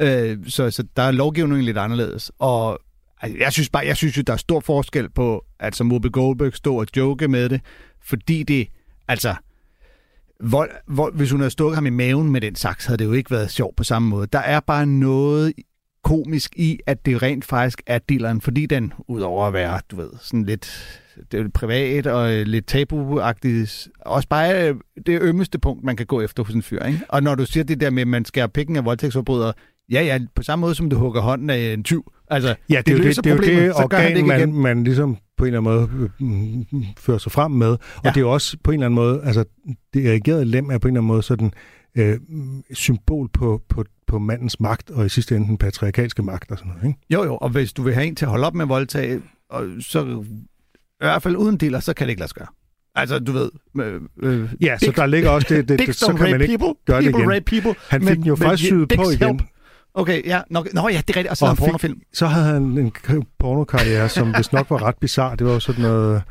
Øh, 0.00 0.38
så, 0.46 0.70
så 0.70 0.84
der 0.96 1.02
er 1.02 1.10
lovgivningen 1.10 1.64
lidt 1.64 1.78
anderledes. 1.78 2.32
Og 2.38 2.78
altså, 3.20 3.38
jeg 3.38 3.52
synes 3.52 3.68
bare, 3.68 3.86
jeg 3.86 3.96
synes 3.96 4.16
jo, 4.16 4.22
der 4.26 4.32
er 4.32 4.36
stor 4.36 4.60
forskel 4.60 5.10
på, 5.10 5.44
at 5.60 5.76
som 5.76 5.88
Whoopi 5.88 6.08
Goldberg 6.08 6.54
stå 6.54 6.80
og 6.80 6.86
joke 6.96 7.28
med 7.28 7.48
det, 7.48 7.60
fordi 8.02 8.42
det, 8.42 8.68
altså, 9.08 9.34
vold, 10.40 10.70
vold, 10.88 11.16
hvis 11.16 11.30
hun 11.30 11.40
havde 11.40 11.50
stukket 11.50 11.74
ham 11.74 11.86
i 11.86 11.90
maven 11.90 12.30
med 12.30 12.40
den 12.40 12.54
saks, 12.54 12.86
havde 12.86 12.98
det 12.98 13.04
jo 13.04 13.12
ikke 13.12 13.30
været 13.30 13.50
sjovt 13.50 13.76
på 13.76 13.84
samme 13.84 14.08
måde. 14.08 14.26
Der 14.26 14.38
er 14.38 14.60
bare 14.60 14.86
noget 14.86 15.52
komisk 16.06 16.52
i, 16.56 16.78
at 16.86 17.06
det 17.06 17.22
rent 17.22 17.44
faktisk 17.44 17.82
er 17.86 17.98
dealeren, 17.98 18.40
fordi 18.40 18.66
den, 18.66 18.92
udover 19.08 19.46
at 19.46 19.52
være, 19.52 19.80
du 19.90 19.96
ved, 19.96 20.10
sådan 20.20 20.44
lidt 20.44 21.00
det 21.32 21.40
er 21.40 21.48
privat 21.54 22.06
og 22.06 22.34
øh, 22.34 22.46
lidt 22.46 22.66
tabuagtigt, 22.66 23.88
også 24.00 24.28
bare 24.28 24.68
øh, 24.68 24.74
det 25.06 25.22
ømmeste 25.22 25.58
punkt, 25.58 25.84
man 25.84 25.96
kan 25.96 26.06
gå 26.06 26.20
efter 26.20 26.42
hos 26.42 26.54
en 26.54 26.62
fyr. 26.62 26.84
Ikke? 26.84 27.00
Og 27.08 27.22
når 27.22 27.34
du 27.34 27.46
siger 27.46 27.64
det 27.64 27.80
der 27.80 27.90
med, 27.90 28.02
at 28.02 28.08
man 28.08 28.24
skærer 28.24 28.46
pikken 28.46 28.76
af 28.76 28.84
voldtægtsforbrydere, 28.84 29.52
ja, 29.92 30.02
ja, 30.02 30.18
på 30.34 30.42
samme 30.42 30.60
måde 30.60 30.74
som 30.74 30.90
du 30.90 30.96
hugger 30.96 31.20
hånden 31.20 31.50
af 31.50 31.72
en 31.72 31.84
tyv. 31.84 32.12
Altså, 32.30 32.54
Ja, 32.70 32.82
det, 32.86 32.92
er 32.92 32.96
jo 32.96 33.02
løser 33.02 33.22
det, 33.22 33.38
det, 33.38 33.52
er 33.54 33.56
jo 33.56 33.62
det 33.62 33.74
organ, 33.74 34.16
ikke 34.16 34.28
man, 34.28 34.40
igen. 34.40 34.52
man 34.52 34.84
ligesom 34.84 35.16
på 35.36 35.44
en 35.44 35.54
eller 35.54 35.70
anden 35.70 35.88
måde 35.90 36.10
øh, 36.20 36.26
mm, 36.28 36.84
fører 36.98 37.18
sig 37.18 37.32
frem 37.32 37.50
med. 37.50 37.68
Og 37.68 37.78
Ja. 37.80 38.00
ja. 38.04 38.08
det 38.08 38.16
er 38.16 38.20
jo 38.20 38.32
også 38.32 38.56
på 38.64 38.70
en 38.70 38.74
eller 38.74 38.86
anden 38.86 38.94
måde, 38.94 39.20
altså 39.24 39.44
det 39.94 40.06
erigerede 40.08 40.44
lem 40.44 40.70
er 40.70 40.78
på 40.78 40.88
en 40.88 40.94
eller 40.94 41.00
anden 41.00 41.08
måde 41.08 41.22
sådan 41.22 41.52
øh, 41.96 42.18
symbol 42.72 43.28
på, 43.32 43.62
på, 43.68 43.84
på 44.06 44.18
mandens 44.18 44.60
magt, 44.60 44.90
og 44.90 45.06
i 45.06 45.08
sidste 45.08 45.36
ende 45.36 45.46
den 45.48 45.58
patriarkalske 45.58 46.22
magt 46.22 46.50
og 46.50 46.58
sådan 46.58 46.72
noget. 46.72 46.86
Ikke? 46.88 46.98
Jo, 47.10 47.24
jo, 47.24 47.36
og 47.36 47.48
hvis 47.48 47.72
du 47.72 47.82
vil 47.82 47.94
have 47.94 48.06
en 48.06 48.14
til 48.16 48.24
at 48.24 48.30
holde 48.30 48.46
op 48.46 48.54
med 48.54 48.66
voldtag, 48.66 49.18
og 49.50 49.64
så 49.80 50.24
i 51.00 51.04
hvert 51.04 51.22
fald 51.22 51.36
uden 51.36 51.56
dealer, 51.56 51.80
så 51.80 51.94
kan 51.94 52.06
det 52.06 52.10
ikke 52.10 52.20
lade 52.20 52.28
sig 52.28 52.36
gøre. 52.36 52.48
Altså, 52.94 53.18
du 53.18 53.32
ved... 53.32 53.50
Øh, 53.80 54.00
øh, 54.22 54.48
Ja, 54.60 54.78
så 54.78 54.92
der 54.96 55.06
ligger 55.06 55.30
også 55.30 55.46
det, 55.54 55.68
det, 55.68 55.78
det 55.78 55.96
så 55.96 56.14
kan 56.14 56.30
man 56.30 56.40
ikke 56.42 56.58
people, 56.58 56.74
gøre 56.86 57.02
det 57.02 57.12
people 57.12 57.22
igen. 57.22 57.32
rape 57.34 57.44
people. 57.44 57.74
Han 57.90 58.00
fik 58.00 58.08
men- 58.08 58.16
den 58.18 58.26
jo 58.26 58.34
men 58.34 58.42
faktisk 58.48 58.68
syet 58.68 58.92
på 58.96 59.10
igen. 59.10 59.28
help. 59.28 59.42
Okay, 59.94 60.26
ja. 60.26 60.40
Nå, 60.50 60.66
nå 60.74 60.88
ja, 60.88 60.96
det 60.96 61.10
er 61.10 61.16
rigtigt. 61.16 61.26
Og 61.28 61.36
så 61.36 61.44
Og 61.44 61.50
en 61.50 61.56
han 61.56 61.56
fik- 61.56 61.64
pornofilm. 61.66 62.00
Så 62.12 62.26
havde 62.26 62.46
han 62.46 62.62
en 62.62 62.92
pornokarriere, 63.38 64.08
som 64.08 64.34
vist 64.38 64.52
nok 64.52 64.70
var 64.70 64.82
ret 64.82 64.94
bizarre. 65.00 65.36
Det 65.36 65.46
var 65.46 65.52
jo 65.52 65.60
sådan 65.60 65.82
noget, 65.82 66.22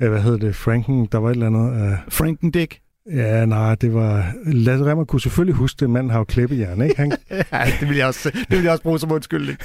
øh, 0.00 0.10
hvad 0.10 0.22
hedder 0.22 0.38
det, 0.38 0.56
Franken, 0.56 1.06
der 1.12 1.18
var 1.18 1.28
et 1.30 1.34
eller 1.34 1.46
andet... 1.46 1.92
Øh, 1.92 1.98
Frankendick. 2.08 2.80
Ja, 3.12 3.44
nej, 3.46 3.74
det 3.74 3.94
var... 3.94 4.32
Lasse 4.46 4.84
Remmer 4.84 5.04
kunne 5.04 5.20
selvfølgelig 5.20 5.54
huske 5.54 5.80
det, 5.80 5.90
manden 5.90 6.10
har 6.10 6.18
jo 6.18 6.24
klippejern, 6.24 6.82
ikke? 6.82 6.96
Han, 6.96 7.12
Ja, 7.52 7.64
det 7.80 7.88
vil 7.88 7.96
jeg 7.96 8.06
også, 8.06 8.30
det 8.30 8.50
vil 8.50 8.62
jeg 8.62 8.70
også 8.70 8.82
bruge 8.82 8.98
som 9.00 9.12
undskyldning. 9.12 9.58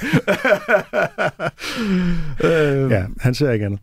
øh, 2.44 2.90
ja, 2.96 3.04
han 3.20 3.34
ser 3.34 3.50
ikke 3.50 3.66
andet. 3.66 3.80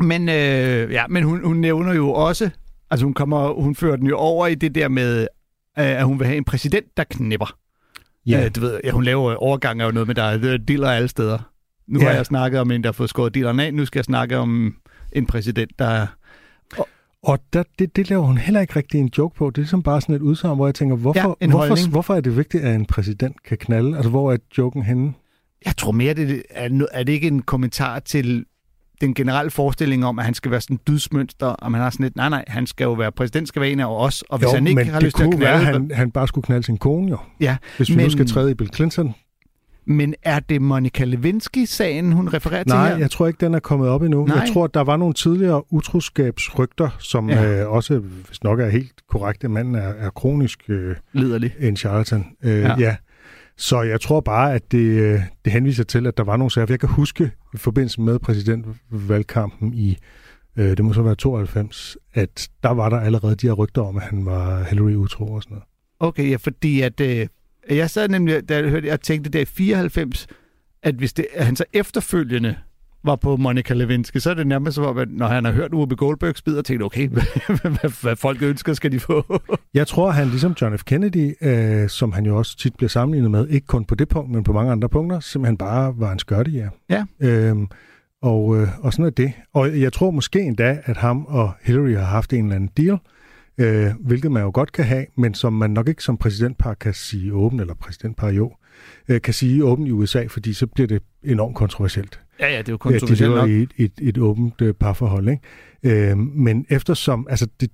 Men, 0.00 0.28
øh, 0.28 0.92
ja, 0.92 1.06
men 1.06 1.22
hun, 1.22 1.44
hun 1.44 1.56
nævner 1.56 1.94
jo 1.94 2.10
også, 2.12 2.50
altså 2.90 3.04
hun, 3.06 3.14
kommer, 3.14 3.62
hun 3.62 3.74
fører 3.74 3.96
den 3.96 4.06
jo 4.06 4.16
over 4.16 4.46
i 4.46 4.54
det 4.54 4.74
der 4.74 4.88
med, 4.88 5.20
øh, 5.20 5.26
at 5.76 6.04
hun 6.04 6.18
vil 6.18 6.26
have 6.26 6.36
en 6.36 6.44
præsident, 6.44 6.86
der 6.96 7.04
knipper. 7.10 7.56
Ja. 8.26 8.44
Øh, 8.44 8.50
du 8.56 8.60
ved, 8.60 8.80
ja, 8.84 8.90
hun 8.90 9.04
laver 9.04 9.34
overgang 9.34 9.80
af 9.80 9.86
jo 9.86 9.90
noget 9.92 10.06
med, 10.06 10.14
der 10.14 10.22
er 10.22 10.56
dealer 10.68 10.90
alle 10.90 11.08
steder. 11.08 11.38
Nu 11.88 12.00
Ja. 12.00 12.06
har 12.06 12.12
jeg 12.14 12.26
snakket 12.26 12.60
om 12.60 12.70
en, 12.70 12.82
der 12.82 12.88
har 12.88 12.92
fået 12.92 13.10
skåret 13.10 13.34
dealeren 13.34 13.60
af. 13.60 13.74
Nu 13.74 13.84
skal 13.84 13.98
jeg 13.98 14.04
snakke 14.04 14.36
om 14.38 14.74
en 15.12 15.26
præsident, 15.26 15.70
der... 15.78 16.06
Og 17.22 17.38
der, 17.52 17.62
det, 17.78 17.96
det 17.96 18.10
laver 18.10 18.22
hun 18.22 18.38
heller 18.38 18.60
ikke 18.60 18.76
rigtig 18.76 19.00
en 19.00 19.10
joke 19.18 19.36
på. 19.36 19.50
Det 19.50 19.58
er 19.58 19.62
ligesom 19.62 19.82
bare 19.82 20.00
sådan 20.00 20.14
et 20.14 20.22
udsagn, 20.22 20.56
hvor 20.56 20.66
jeg 20.66 20.74
tænker, 20.74 20.96
Ja, 20.96 21.00
hvorfor, 21.00 21.38
en 21.40 21.50
hvorfor, 21.50 21.90
hvorfor 21.90 22.14
er 22.14 22.20
det 22.20 22.36
vigtigt, 22.36 22.64
at 22.64 22.74
en 22.74 22.86
præsident 22.86 23.42
kan 23.42 23.58
knalde? 23.58 23.96
Altså, 23.96 24.10
hvor 24.10 24.32
er 24.32 24.36
joken 24.58 24.82
henne? 24.82 25.12
Jeg 25.64 25.76
tror 25.76 25.92
mere, 25.92 26.14
det 26.14 26.42
er, 26.50 26.86
er 26.92 27.02
det 27.02 27.12
ikke 27.12 27.26
en 27.26 27.42
kommentar 27.42 27.98
til 27.98 28.44
den 29.00 29.14
generelle 29.14 29.50
forestilling 29.50 30.04
om, 30.04 30.18
at 30.18 30.24
han 30.24 30.34
skal 30.34 30.50
være 30.50 30.60
sådan 30.60 30.74
en 30.74 30.80
dydsmønster, 30.88 31.46
og 31.46 31.72
man 31.72 31.80
har 31.80 31.90
sådan 31.90 32.04
lidt, 32.04 32.16
nej, 32.16 32.28
nej, 32.28 32.44
han 32.48 32.66
skal 32.66 32.84
jo 32.84 32.92
være, 32.92 33.12
præsident 33.12 33.48
skal 33.48 33.62
være 33.62 33.70
en 33.70 33.80
af 33.80 33.86
os, 33.86 34.22
og 34.22 34.38
hvis 34.38 34.46
jo, 34.46 34.54
han 34.54 34.66
ikke 34.66 34.84
har 34.84 35.00
lyst 35.00 35.16
til 35.16 35.22
at 35.22 35.30
kunne 35.30 35.38
knalde... 35.38 35.60
være, 35.60 35.68
at 35.68 35.74
han, 35.74 35.90
han 35.94 36.10
bare 36.10 36.28
skulle 36.28 36.44
knalde 36.44 36.66
sin 36.66 36.76
kone, 36.76 37.10
jo. 37.10 37.18
Ja, 37.40 37.56
Hvis 37.76 37.90
vi 37.90 37.96
men, 37.96 38.04
nu 38.04 38.10
skal 38.10 38.26
træde 38.26 38.50
i 38.50 38.54
Bill 38.54 38.70
Clinton. 38.74 39.14
Men 39.86 40.14
er 40.22 40.40
det 40.40 40.62
Monica 40.62 41.04
Lewinsky-sagen, 41.04 42.12
hun 42.12 42.28
refererer 42.28 42.62
til 42.64 42.72
Nej, 42.74 42.88
her? 42.88 42.96
jeg 42.96 43.10
tror 43.10 43.26
ikke, 43.26 43.40
den 43.46 43.54
er 43.54 43.58
kommet 43.58 43.88
op 43.88 44.02
endnu. 44.02 44.26
Nej. 44.26 44.36
Jeg 44.38 44.48
tror, 44.52 44.66
der 44.66 44.80
var 44.80 44.96
nogle 44.96 45.14
tidligere 45.14 45.72
utroskabsrygter, 45.72 46.88
som 46.98 47.30
Ja. 47.30 47.60
øh, 47.62 47.70
også, 47.72 47.98
hvis 47.98 48.42
nok 48.44 48.60
er 48.60 48.68
helt 48.68 48.92
korrekt, 49.10 49.44
at 49.44 49.50
manden 49.50 49.74
er, 49.74 49.80
er 49.88 50.10
kronisk 50.10 50.58
øh, 50.68 50.96
Liderlig. 51.12 51.54
en 51.60 51.76
charlatan. 51.76 52.24
Øh, 52.44 52.58
Ja. 52.60 52.74
ja. 52.78 52.96
Så 53.58 53.82
jeg 53.82 54.00
tror 54.00 54.20
bare, 54.20 54.54
at 54.54 54.72
det, 54.72 54.78
øh, 54.78 55.20
det 55.44 55.52
henviser 55.52 55.84
til, 55.84 56.06
at 56.06 56.16
der 56.16 56.24
var 56.24 56.36
nogle 56.36 56.50
sager. 56.50 56.66
For 56.66 56.72
Jeg 56.72 56.80
kan 56.80 56.88
huske 56.88 57.30
i 57.54 57.56
forbindelse 57.56 58.00
med 58.00 58.18
præsidentvalgkampen 58.18 59.74
i, 59.74 59.96
øh, 60.56 60.76
det 60.76 60.84
må 60.84 60.92
så 60.92 61.02
være 61.02 61.14
92, 61.14 61.96
at 62.14 62.48
der 62.62 62.70
var 62.70 62.88
der 62.88 63.00
allerede 63.00 63.34
de 63.34 63.46
her 63.46 63.54
rygter 63.54 63.82
om, 63.82 63.96
at 63.96 64.02
han 64.02 64.26
var 64.26 64.62
Hillary 64.64 64.94
utro 64.94 65.32
og 65.32 65.42
sådan 65.42 65.54
noget. 65.54 65.64
Okay, 66.00 66.30
ja, 66.30 66.36
fordi 66.36 66.80
at, 66.80 67.00
øh, 67.00 67.26
jeg 67.70 67.90
sad 67.90 68.08
nemlig, 68.08 68.48
da 68.48 68.56
jeg 68.56 68.70
hørte, 68.70 68.86
jeg 68.86 69.00
tænkte 69.00 69.30
der 69.30 69.40
i 69.40 69.44
94, 69.44 70.26
at 70.82 70.94
hvis 70.94 71.12
det, 71.12 71.26
at 71.34 71.46
han 71.46 71.56
så 71.56 71.64
efterfølgende 71.72 72.56
var 73.04 73.16
på 73.16 73.36
Monica 73.36 73.74
Lewinsky, 73.74 74.16
så 74.16 74.30
er 74.30 74.34
det 74.34 74.46
nærmest 74.46 74.74
som 74.74 74.84
om, 74.84 74.98
at 74.98 75.08
når 75.10 75.26
han 75.26 75.44
har 75.44 75.52
hørt 75.52 75.74
Uwe 75.74 75.96
Goldbergs 75.96 76.42
bid, 76.42 76.56
og 76.56 76.64
tænkte, 76.64 76.84
okay, 76.84 77.08
hvad, 77.62 78.02
hvad 78.02 78.16
folk 78.16 78.42
ønsker, 78.42 78.72
skal 78.72 78.92
de 78.92 79.00
få. 79.00 79.40
Jeg 79.74 79.86
tror, 79.86 80.10
han 80.10 80.28
ligesom 80.28 80.54
John 80.60 80.78
F. 80.78 80.84
Kennedy, 80.84 81.34
øh, 81.42 81.88
som 81.88 82.12
han 82.12 82.26
jo 82.26 82.38
også 82.38 82.56
tit 82.56 82.76
bliver 82.76 82.88
sammenlignet 82.88 83.30
med, 83.30 83.48
ikke 83.48 83.66
kun 83.66 83.84
på 83.84 83.94
det 83.94 84.08
punkt, 84.08 84.30
men 84.30 84.44
på 84.44 84.52
mange 84.52 84.72
andre 84.72 84.88
punkter, 84.88 85.20
simpelthen 85.20 85.56
bare 85.56 85.94
var 85.96 86.12
en 86.12 86.18
skørtejæger. 86.18 86.70
Ja. 86.90 87.04
Øhm, 87.20 87.68
og, 88.22 88.56
øh, 88.56 88.68
og 88.80 88.92
sådan 88.92 89.04
er 89.04 89.10
det. 89.10 89.32
Og 89.54 89.80
jeg 89.80 89.92
tror 89.92 90.10
måske 90.10 90.40
endda, 90.40 90.78
at 90.84 90.96
ham 90.96 91.24
og 91.28 91.52
Hillary 91.62 91.94
har 91.94 92.04
haft 92.04 92.32
en 92.32 92.44
eller 92.44 92.56
anden 92.56 92.70
deal, 92.76 92.92
øh, 92.92 92.98
hvilket 94.00 94.32
man 94.32 94.42
jo 94.42 94.50
godt 94.54 94.72
kan 94.72 94.84
have, 94.84 95.06
men 95.16 95.34
som 95.34 95.52
man 95.52 95.70
nok 95.70 95.88
ikke 95.88 96.02
som 96.02 96.16
præsidentpar 96.16 96.74
kan 96.74 96.94
sige 96.94 97.34
åben, 97.34 97.60
eller 97.60 97.74
præsidentpar 97.74 98.30
jo, 98.30 98.52
øh, 99.08 99.20
kan 99.20 99.34
sige 99.34 99.64
åben 99.64 99.86
i 99.86 99.90
USA, 99.90 100.26
fordi 100.26 100.52
så 100.52 100.66
bliver 100.66 100.86
det 100.86 101.02
enormt 101.24 101.54
kontroversielt. 101.56 102.20
Ja, 102.40 102.52
ja, 102.52 102.58
det 102.58 102.68
er 102.68 102.72
jo 102.72 102.74
de 102.74 102.78
kontroversielt 102.78 103.20
lever 103.20 103.36
nok. 103.36 103.50
i 103.50 103.62
et, 103.62 103.72
et, 103.76 103.92
et 104.02 104.18
åbent 104.18 104.62
øh, 104.62 104.74
parforhold. 104.74 105.28
Ikke? 105.28 106.10
Øh, 106.10 106.18
men 106.18 106.66
eftersom, 106.70 107.26
altså 107.30 107.46
det, 107.60 107.70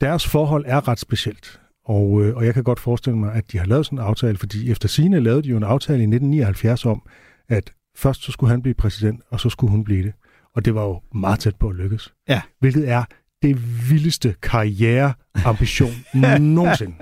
deres 0.00 0.26
forhold 0.26 0.64
er 0.66 0.88
ret 0.88 0.98
specielt, 0.98 1.60
og, 1.84 2.24
øh, 2.24 2.36
og 2.36 2.46
jeg 2.46 2.54
kan 2.54 2.64
godt 2.64 2.80
forestille 2.80 3.18
mig, 3.18 3.34
at 3.34 3.52
de 3.52 3.58
har 3.58 3.66
lavet 3.66 3.86
sådan 3.86 3.98
en 3.98 4.04
aftale, 4.04 4.38
fordi 4.38 4.70
efter 4.70 4.88
sine 4.88 5.20
lavede 5.20 5.42
de 5.42 5.48
jo 5.48 5.56
en 5.56 5.62
aftale 5.62 5.98
i 5.98 6.06
1979 6.06 6.86
om, 6.86 7.02
at 7.48 7.72
først 7.96 8.22
så 8.22 8.32
skulle 8.32 8.50
han 8.50 8.62
blive 8.62 8.74
præsident, 8.74 9.20
og 9.30 9.40
så 9.40 9.50
skulle 9.50 9.70
hun 9.70 9.84
blive 9.84 10.02
det. 10.02 10.12
Og 10.54 10.64
det 10.64 10.74
var 10.74 10.84
jo 10.84 11.00
meget 11.14 11.38
tæt 11.38 11.56
på 11.56 11.68
at 11.68 11.74
lykkes. 11.74 12.14
Ja. 12.28 12.40
Hvilket 12.60 12.88
er 12.88 13.04
det 13.44 13.90
vildeste 13.90 14.34
karriereambition 14.42 15.92
nogensinde. 16.40 16.94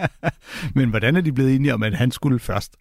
Men 0.75 0.89
hvordan 0.89 1.17
er 1.17 1.21
de 1.21 1.33
blevet 1.33 1.55
enige 1.55 1.75
om, 1.75 1.83
at 1.83 1.95
han 1.95 2.11
skulle 2.11 2.39
først? 2.39 2.77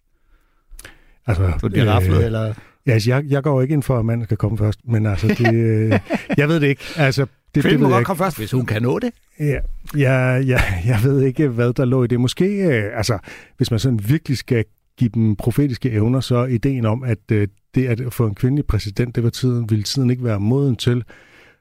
Altså, 1.26 1.52
Så 1.60 1.68
det 1.68 1.88
raflet, 1.88 2.24
eller? 2.24 2.54
Ja, 2.86 2.92
altså, 2.92 3.10
jeg, 3.10 3.24
jeg 3.28 3.42
går 3.42 3.62
ikke 3.62 3.72
ind 3.72 3.82
for, 3.82 3.98
at 3.98 4.04
manden 4.04 4.26
skal 4.26 4.36
komme 4.36 4.58
først, 4.58 4.80
men 4.84 5.06
altså, 5.06 5.28
det, 5.28 5.54
øh, 5.54 5.98
jeg 6.38 6.48
ved 6.48 6.60
det 6.60 6.66
ikke. 6.66 6.84
Altså, 6.96 7.22
det, 7.22 7.30
det 7.54 7.62
Kvinden 7.62 7.80
må 7.80 7.86
ved 7.86 7.94
jeg 7.94 7.98
godt 7.98 8.06
komme 8.06 8.18
først, 8.18 8.38
hvis 8.38 8.50
hun 8.50 8.66
kan 8.66 8.82
nå 8.82 8.98
det. 8.98 9.10
Ja, 9.40 9.58
ja, 9.96 10.36
ja, 10.36 10.60
jeg 10.86 11.00
ved 11.04 11.22
ikke, 11.22 11.48
hvad 11.48 11.72
der 11.72 11.84
lå 11.84 12.04
i 12.04 12.06
det. 12.06 12.20
Måske, 12.20 12.44
øh, 12.44 12.96
altså, 12.96 13.18
hvis 13.56 13.70
man 13.70 13.80
sådan 13.80 14.00
virkelig 14.08 14.38
skal 14.38 14.64
give 14.98 15.10
dem 15.14 15.36
profetiske 15.36 15.90
evner, 15.90 16.20
så 16.20 16.44
ideen 16.44 16.86
om, 16.86 17.02
at 17.02 17.18
øh, 17.32 17.48
det 17.74 17.86
at 17.86 18.12
få 18.12 18.26
en 18.26 18.34
kvindelig 18.34 18.66
præsident, 18.66 19.16
det 19.16 19.24
var 19.24 19.30
tiden, 19.30 19.70
ville 19.70 19.82
tiden 19.82 20.10
ikke 20.10 20.24
være 20.24 20.40
moden 20.40 20.76
til 20.76 21.04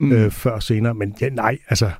Mm. 0.01 0.11
øh, 0.11 0.31
før 0.31 0.59
senere. 0.59 0.93
Men 0.93 1.15
ja, 1.21 1.29
nej, 1.29 1.57
altså, 1.69 1.91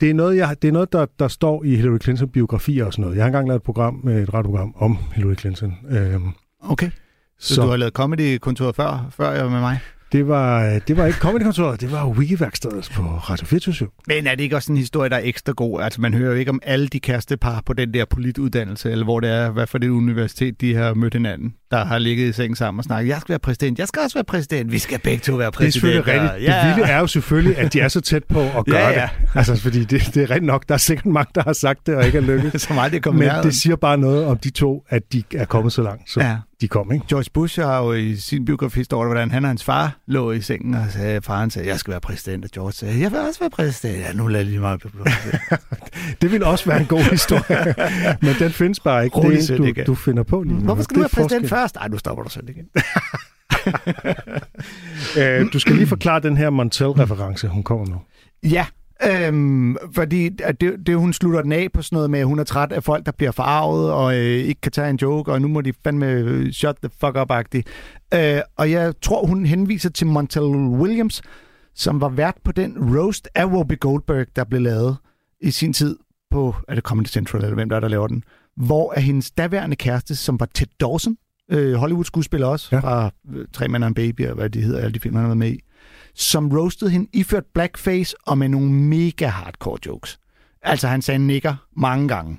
det 0.00 0.10
er 0.10 0.14
noget, 0.14 0.36
jeg, 0.36 0.56
det 0.62 0.68
er 0.68 0.72
noget 0.72 0.92
der, 0.92 1.06
der 1.18 1.28
står 1.28 1.64
i 1.64 1.76
Hillary 1.76 1.98
Clinton-biografier 1.98 2.84
og 2.84 2.92
sådan 2.92 3.02
noget. 3.02 3.16
Jeg 3.16 3.22
har 3.22 3.26
engang 3.26 3.48
lavet 3.48 3.58
et 3.58 3.62
program, 3.62 4.08
øh, 4.08 4.22
et 4.22 4.34
radioprogram 4.34 4.74
om 4.76 4.98
Hillary 5.14 5.34
Clinton. 5.34 5.74
Øh, 5.90 6.20
Okay. 6.62 6.90
Så, 7.38 7.54
så 7.54 7.62
du 7.62 7.68
har 7.68 7.76
lavet 7.76 7.92
comedy-kontoret 7.92 8.76
før, 8.76 9.10
før 9.10 9.30
jeg 9.30 9.44
var 9.44 9.50
med 9.50 9.60
mig? 9.60 9.78
det, 10.12 10.28
var, 10.28 10.78
det 10.78 10.96
var 10.96 11.06
ikke 11.06 11.18
Comedy-kontoret, 11.18 11.80
det 11.80 11.92
var 11.92 12.08
Wikiværkstedet 12.08 12.90
på 12.94 13.02
Radio 13.02 13.46
24 13.46 13.88
Men 14.06 14.26
er 14.26 14.34
det 14.34 14.42
ikke 14.42 14.56
også 14.56 14.72
en 14.72 14.78
historie, 14.78 15.10
der 15.10 15.16
er 15.16 15.20
ekstra 15.24 15.52
god? 15.52 15.80
Altså, 15.80 16.00
man 16.00 16.14
hører 16.14 16.32
jo 16.32 16.36
ikke 16.36 16.50
om 16.50 16.60
alle 16.62 16.88
de 16.88 17.00
kærestepar 17.00 17.62
på 17.66 17.72
den 17.72 17.94
der 17.94 18.04
polituddannelse, 18.04 18.90
eller 18.90 19.04
hvor 19.04 19.20
det 19.20 19.30
er, 19.30 19.50
hvad 19.50 19.66
for 19.66 19.78
det 19.78 19.88
universitet, 19.88 20.60
de 20.60 20.74
har 20.74 20.94
mødt 20.94 21.14
hinanden, 21.14 21.54
der 21.70 21.84
har 21.84 21.98
ligget 21.98 22.28
i 22.28 22.32
sengen 22.32 22.56
sammen 22.56 22.78
og 22.78 22.84
snakket, 22.84 23.08
jeg 23.08 23.20
skal 23.20 23.28
være 23.32 23.38
præsident, 23.38 23.78
jeg 23.78 23.88
skal 23.88 24.02
også 24.02 24.16
være 24.16 24.24
præsident, 24.24 24.72
vi 24.72 24.78
skal 24.78 24.98
begge 24.98 25.18
to 25.18 25.32
være 25.32 25.46
Det 25.46 25.46
er 25.46 25.50
præsident. 25.50 25.72
selvfølgelig 25.74 26.06
rigtigt. 26.06 26.32
Det 26.46 26.76
vilde 26.76 26.90
er 26.90 26.98
jo 26.98 27.06
selvfølgelig, 27.06 27.58
at 27.58 27.72
de 27.72 27.80
er 27.80 27.88
så 27.88 28.00
tæt 28.00 28.24
på 28.24 28.40
at 28.40 28.66
gøre 28.66 28.78
Ja, 28.80 28.88
ja, 28.88 28.92
ja. 28.92 29.00
ja. 29.00 29.08
det. 29.22 29.30
Altså, 29.34 29.56
fordi 29.56 29.84
det, 29.84 30.10
det 30.14 30.16
er 30.16 30.30
rigtigt 30.30 30.44
nok. 30.44 30.68
Der 30.68 30.74
er 30.74 30.78
sikkert 30.78 31.06
mange, 31.06 31.30
der 31.34 31.42
har 31.42 31.52
sagt 31.52 31.86
det, 31.86 31.94
og 31.94 32.06
ikke 32.06 32.18
er 32.18 32.22
lykkedes. 32.22 32.62
Som 32.70 32.78
aldrig 32.78 32.98
er 32.98 33.02
kommet 33.02 33.18
Men 33.18 33.26
nærheden. 33.26 33.46
det 33.50 33.56
siger 33.56 33.76
bare 33.76 33.98
noget 33.98 34.24
om 34.26 34.38
de 34.38 34.50
to, 34.50 34.84
at 34.88 35.02
de 35.12 35.22
er 35.34 35.44
kommet 35.44 35.72
så 35.72 35.82
langt, 35.82 36.10
som 36.10 36.22
Ja. 36.22 36.28
ja. 36.28 36.36
de 36.60 36.68
kom, 36.68 36.92
ikke? 36.92 37.04
George 37.08 37.30
Bush 37.34 37.60
har 37.60 37.78
jo 37.84 37.92
i 37.92 38.16
sin 38.16 38.44
biografi 38.44 38.84
står 38.84 39.00
der, 39.00 39.06
hvordan 39.08 39.30
han 39.30 39.44
og 39.44 39.50
hans 39.50 39.64
far 39.64 39.96
lå 40.06 40.32
i 40.32 40.40
sengen, 40.40 40.74
og 40.74 40.84
sagde, 40.90 41.22
faren 41.22 41.50
sagde, 41.50 41.68
jeg 41.68 41.78
skal 41.78 41.90
være 41.90 42.00
præsident, 42.00 42.44
og 42.44 42.50
George 42.54 42.72
sagde, 42.72 43.00
jeg 43.00 43.10
vil 43.12 43.18
også 43.20 43.40
være 43.40 43.50
præsident. 43.50 43.98
Ja, 43.98 44.12
nu 44.12 44.26
lader 44.26 44.44
lige 44.44 44.58
mig 44.60 44.78
blive 44.78 44.92
præsident. 45.04 46.22
Det 46.22 46.32
ville 46.32 46.46
også 46.46 46.64
være 46.66 46.80
en 46.80 46.86
god 46.86 47.10
historie, 47.10 47.74
men 48.22 48.34
den 48.38 48.50
findes 48.50 48.80
bare 48.80 49.04
ikke. 49.04 49.16
Rolig, 49.16 49.38
det 49.38 49.50
er 49.50 49.54
en, 49.56 49.74
du, 49.74 49.82
du 49.86 49.94
finder 49.94 50.22
på 50.22 50.42
lige 50.42 50.54
nu. 50.54 50.60
Hvorfor 50.60 50.82
skal 50.82 50.94
Det 50.94 51.00
du 51.02 51.04
er 51.04 51.08
være 51.16 51.28
præsident 51.28 51.48
forskel 51.48 51.48
først? 51.60 51.76
Ej, 51.76 51.88
nu 51.88 51.98
stopper 51.98 52.24
du 52.24 52.30
selv 52.30 52.48
igen. 52.48 52.68
Øh, 55.18 55.52
du 55.52 55.58
skal 55.58 55.74
lige 55.76 55.86
forklare 55.86 56.20
den 56.20 56.36
her 56.36 56.50
Montel-reference, 56.50 57.48
hun 57.48 57.62
kommer 57.62 57.86
med. 57.86 57.96
Ja, 58.50 58.66
øhm, 59.10 59.76
fordi 59.94 60.30
at 60.42 60.60
det, 60.60 60.86
det, 60.86 60.96
hun 60.96 61.12
slutter 61.12 61.42
den 61.42 61.52
af 61.52 61.68
på 61.74 61.82
sådan 61.82 61.96
noget 61.96 62.10
med, 62.10 62.20
at 62.20 62.26
hun 62.26 62.38
er 62.38 62.44
træt 62.44 62.72
af 62.72 62.84
folk, 62.84 63.06
der 63.06 63.12
bliver 63.12 63.32
forarvet 63.32 63.92
og 63.92 64.14
øh, 64.14 64.20
ikke 64.20 64.60
kan 64.60 64.72
tage 64.72 64.90
en 64.90 64.96
joke, 64.96 65.32
og 65.32 65.42
nu 65.42 65.48
må 65.48 65.60
de 65.60 65.72
fandme 65.84 66.06
øh, 66.06 66.52
shut 66.52 66.76
the 66.82 66.90
fuck 67.00 67.16
up-agtigt. 67.16 67.62
Øh, 68.14 68.40
og 68.56 68.70
jeg 68.70 68.94
tror, 69.02 69.26
hun 69.26 69.46
henviser 69.46 69.90
til 69.90 70.06
Montel 70.06 70.42
Williams, 70.80 71.22
som 71.74 72.00
var 72.00 72.08
vært 72.08 72.36
på 72.44 72.52
den 72.52 72.96
roast 72.96 73.28
af 73.34 73.46
Whoopi 73.46 73.74
Goldberg, 73.74 74.26
der 74.36 74.44
blev 74.44 74.60
lavet 74.60 74.96
i 75.40 75.50
sin 75.50 75.72
tid 75.72 75.96
på, 76.30 76.54
er 76.68 76.74
det 76.74 76.84
Comedy 76.84 77.06
Central, 77.06 77.42
eller 77.42 77.54
hvem 77.54 77.68
der 77.68 77.76
er, 77.76 77.80
der 77.80 77.88
laver 77.88 78.06
den, 78.06 78.24
hvor 78.56 78.92
er 78.96 79.00
hendes 79.00 79.30
daværende 79.30 79.76
kæreste, 79.76 80.16
som 80.16 80.40
var 80.40 80.48
Ted 80.54 80.66
Dawson, 80.80 81.16
øh, 81.50 81.74
Hollywood-skuespiller 81.74 82.46
også, 82.46 82.68
ja. 82.72 82.80
Fra 82.80 83.10
øh, 83.34 83.46
Tre 83.52 83.68
Mænd 83.68 83.84
og 83.84 83.88
en 83.88 83.94
Baby, 83.94 84.26
og 84.26 84.34
hvad 84.34 84.50
de 84.50 84.60
hedder, 84.60 84.80
alle 84.80 84.92
de 84.92 85.00
film, 85.00 85.14
han 85.14 85.22
har 85.22 85.28
været 85.28 85.38
med 85.38 85.52
i, 85.52 85.60
som 86.14 86.48
roastede 86.48 86.90
hende 86.90 87.08
iført 87.12 87.44
blackface 87.54 88.16
og 88.26 88.38
med 88.38 88.48
nogle 88.48 88.70
mega 88.72 89.26
hardcore 89.26 89.78
jokes. 89.86 90.18
Altså, 90.62 90.88
han 90.88 91.02
sagde 91.02 91.18
nigger 91.18 91.56
mange 91.76 92.08
gange. 92.08 92.38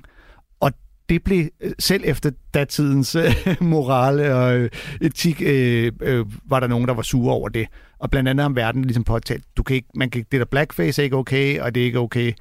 Og 0.60 0.72
det 1.08 1.24
blev 1.24 1.48
øh, 1.60 1.72
selv 1.78 2.02
efter 2.06 2.30
datidens 2.54 3.14
øh, 3.14 3.34
morale 3.60 4.34
og 4.34 4.54
øh, 4.54 4.70
etik, 5.00 5.42
øh, 5.42 5.92
øh, 6.00 6.26
var 6.44 6.60
der 6.60 6.66
nogen, 6.66 6.88
der 6.88 6.94
var 6.94 7.02
sure 7.02 7.34
over 7.34 7.48
det. 7.48 7.66
Og 7.98 8.10
blandt 8.10 8.28
andet 8.28 8.46
om 8.46 8.56
verden 8.56 8.82
ligesom 8.82 9.04
påtalt, 9.04 9.44
du 9.56 9.62
kan 9.62 9.76
ikke, 9.76 9.88
man 9.94 10.10
kan, 10.10 10.24
det 10.32 10.40
der 10.40 10.46
blackface 10.46 11.02
er 11.02 11.04
ikke 11.04 11.16
okay, 11.16 11.60
og 11.60 11.74
det 11.74 11.80
er 11.80 11.84
ikke 11.84 11.98
okay. 11.98 12.32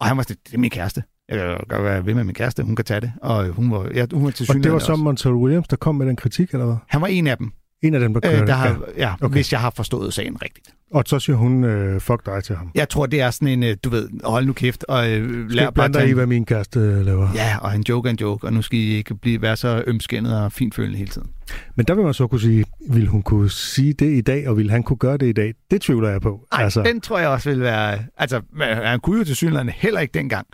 Og 0.00 0.06
han 0.06 0.16
var 0.16 0.22
sådan, 0.22 0.36
det 0.46 0.54
er 0.54 0.58
min 0.58 0.70
kæreste. 0.70 1.02
Jeg 1.28 1.38
kan 1.38 1.58
godt 1.68 1.84
være 1.84 2.06
ved 2.06 2.14
med 2.14 2.24
min 2.24 2.34
kæreste, 2.34 2.62
hun 2.62 2.76
kan 2.76 2.84
tage 2.84 3.00
det. 3.00 3.12
Og 3.22 3.48
hun 3.48 3.70
var, 3.70 3.88
ja, 3.94 4.06
hun 4.12 4.24
var 4.24 4.30
til 4.30 4.46
Og 4.50 4.64
det 4.64 4.72
var 4.72 4.78
så 4.78 4.96
Montel 4.96 5.32
Williams, 5.32 5.68
der 5.68 5.76
kom 5.76 5.94
med 5.94 6.06
den 6.06 6.16
kritik, 6.16 6.50
eller 6.52 6.66
hvad? 6.66 6.76
Han 6.86 7.00
var 7.00 7.06
en 7.06 7.26
af 7.26 7.36
dem, 7.36 7.52
En 7.82 7.94
af 7.94 8.00
dem, 8.00 8.14
der 8.14 8.20
øh, 8.24 8.30
kørte. 8.30 8.46
der 8.46 8.52
har, 8.56 8.80
ja. 8.96 9.14
okay. 9.20 9.32
Hvis 9.32 9.52
jeg 9.52 9.60
har 9.60 9.72
forstået 9.76 10.14
sagen 10.14 10.42
rigtigt. 10.42 10.70
Og 10.90 11.02
så 11.06 11.18
siger 11.18 11.36
hun, 11.36 11.64
øh, 11.64 12.00
fuck 12.00 12.26
dig 12.26 12.44
til 12.44 12.56
ham. 12.56 12.70
Jeg 12.74 12.88
tror, 12.88 13.06
det 13.06 13.20
er 13.20 13.30
sådan 13.30 13.48
en, 13.48 13.62
øh, 13.62 13.76
du 13.84 13.90
ved, 13.90 14.08
hold 14.24 14.46
nu 14.46 14.52
kæft, 14.52 14.84
og 14.88 15.10
øh, 15.10 15.50
Skal 15.50 15.72
blande 15.74 15.98
dig 15.98 16.08
i, 16.08 16.12
hvad 16.12 16.26
min 16.26 16.44
kæreste 16.44 16.80
øh, 16.80 17.06
laver. 17.06 17.28
Ja, 17.34 17.58
og 17.60 17.74
en 17.74 17.84
joke 17.88 18.08
er 18.08 18.10
en 18.10 18.18
joke, 18.20 18.46
og 18.46 18.52
nu 18.52 18.62
skal 18.62 18.78
I 18.78 18.96
ikke 18.96 19.14
blive, 19.14 19.42
være 19.42 19.56
så 19.56 19.82
ømskændet 19.86 20.42
og 20.42 20.52
finfølende 20.52 20.98
hele 20.98 21.10
tiden. 21.10 21.28
Men 21.76 21.86
der 21.86 21.94
vil 21.94 22.04
man 22.04 22.14
så 22.14 22.26
kunne 22.26 22.40
sige, 22.40 22.64
vil 22.90 23.06
hun 23.06 23.22
kunne 23.22 23.50
sige 23.50 23.92
det 23.92 24.12
i 24.12 24.20
dag, 24.20 24.48
og 24.48 24.56
vil 24.56 24.70
han 24.70 24.82
kunne 24.82 24.96
gøre 24.96 25.16
det 25.16 25.26
i 25.26 25.32
dag? 25.32 25.54
Det 25.70 25.80
tvivler 25.80 26.08
jeg 26.08 26.20
på. 26.20 26.46
Ej, 26.52 26.64
altså. 26.64 26.82
den 26.82 27.00
tror 27.00 27.18
jeg 27.18 27.28
også 27.28 27.50
vil 27.50 27.60
være... 27.60 27.98
Altså, 28.16 28.40
han 28.60 29.00
kunne 29.00 29.18
jo 29.18 29.24
til 29.24 29.36
synligheden 29.36 29.68
heller 29.68 30.00
ikke 30.00 30.12
dengang. 30.14 30.46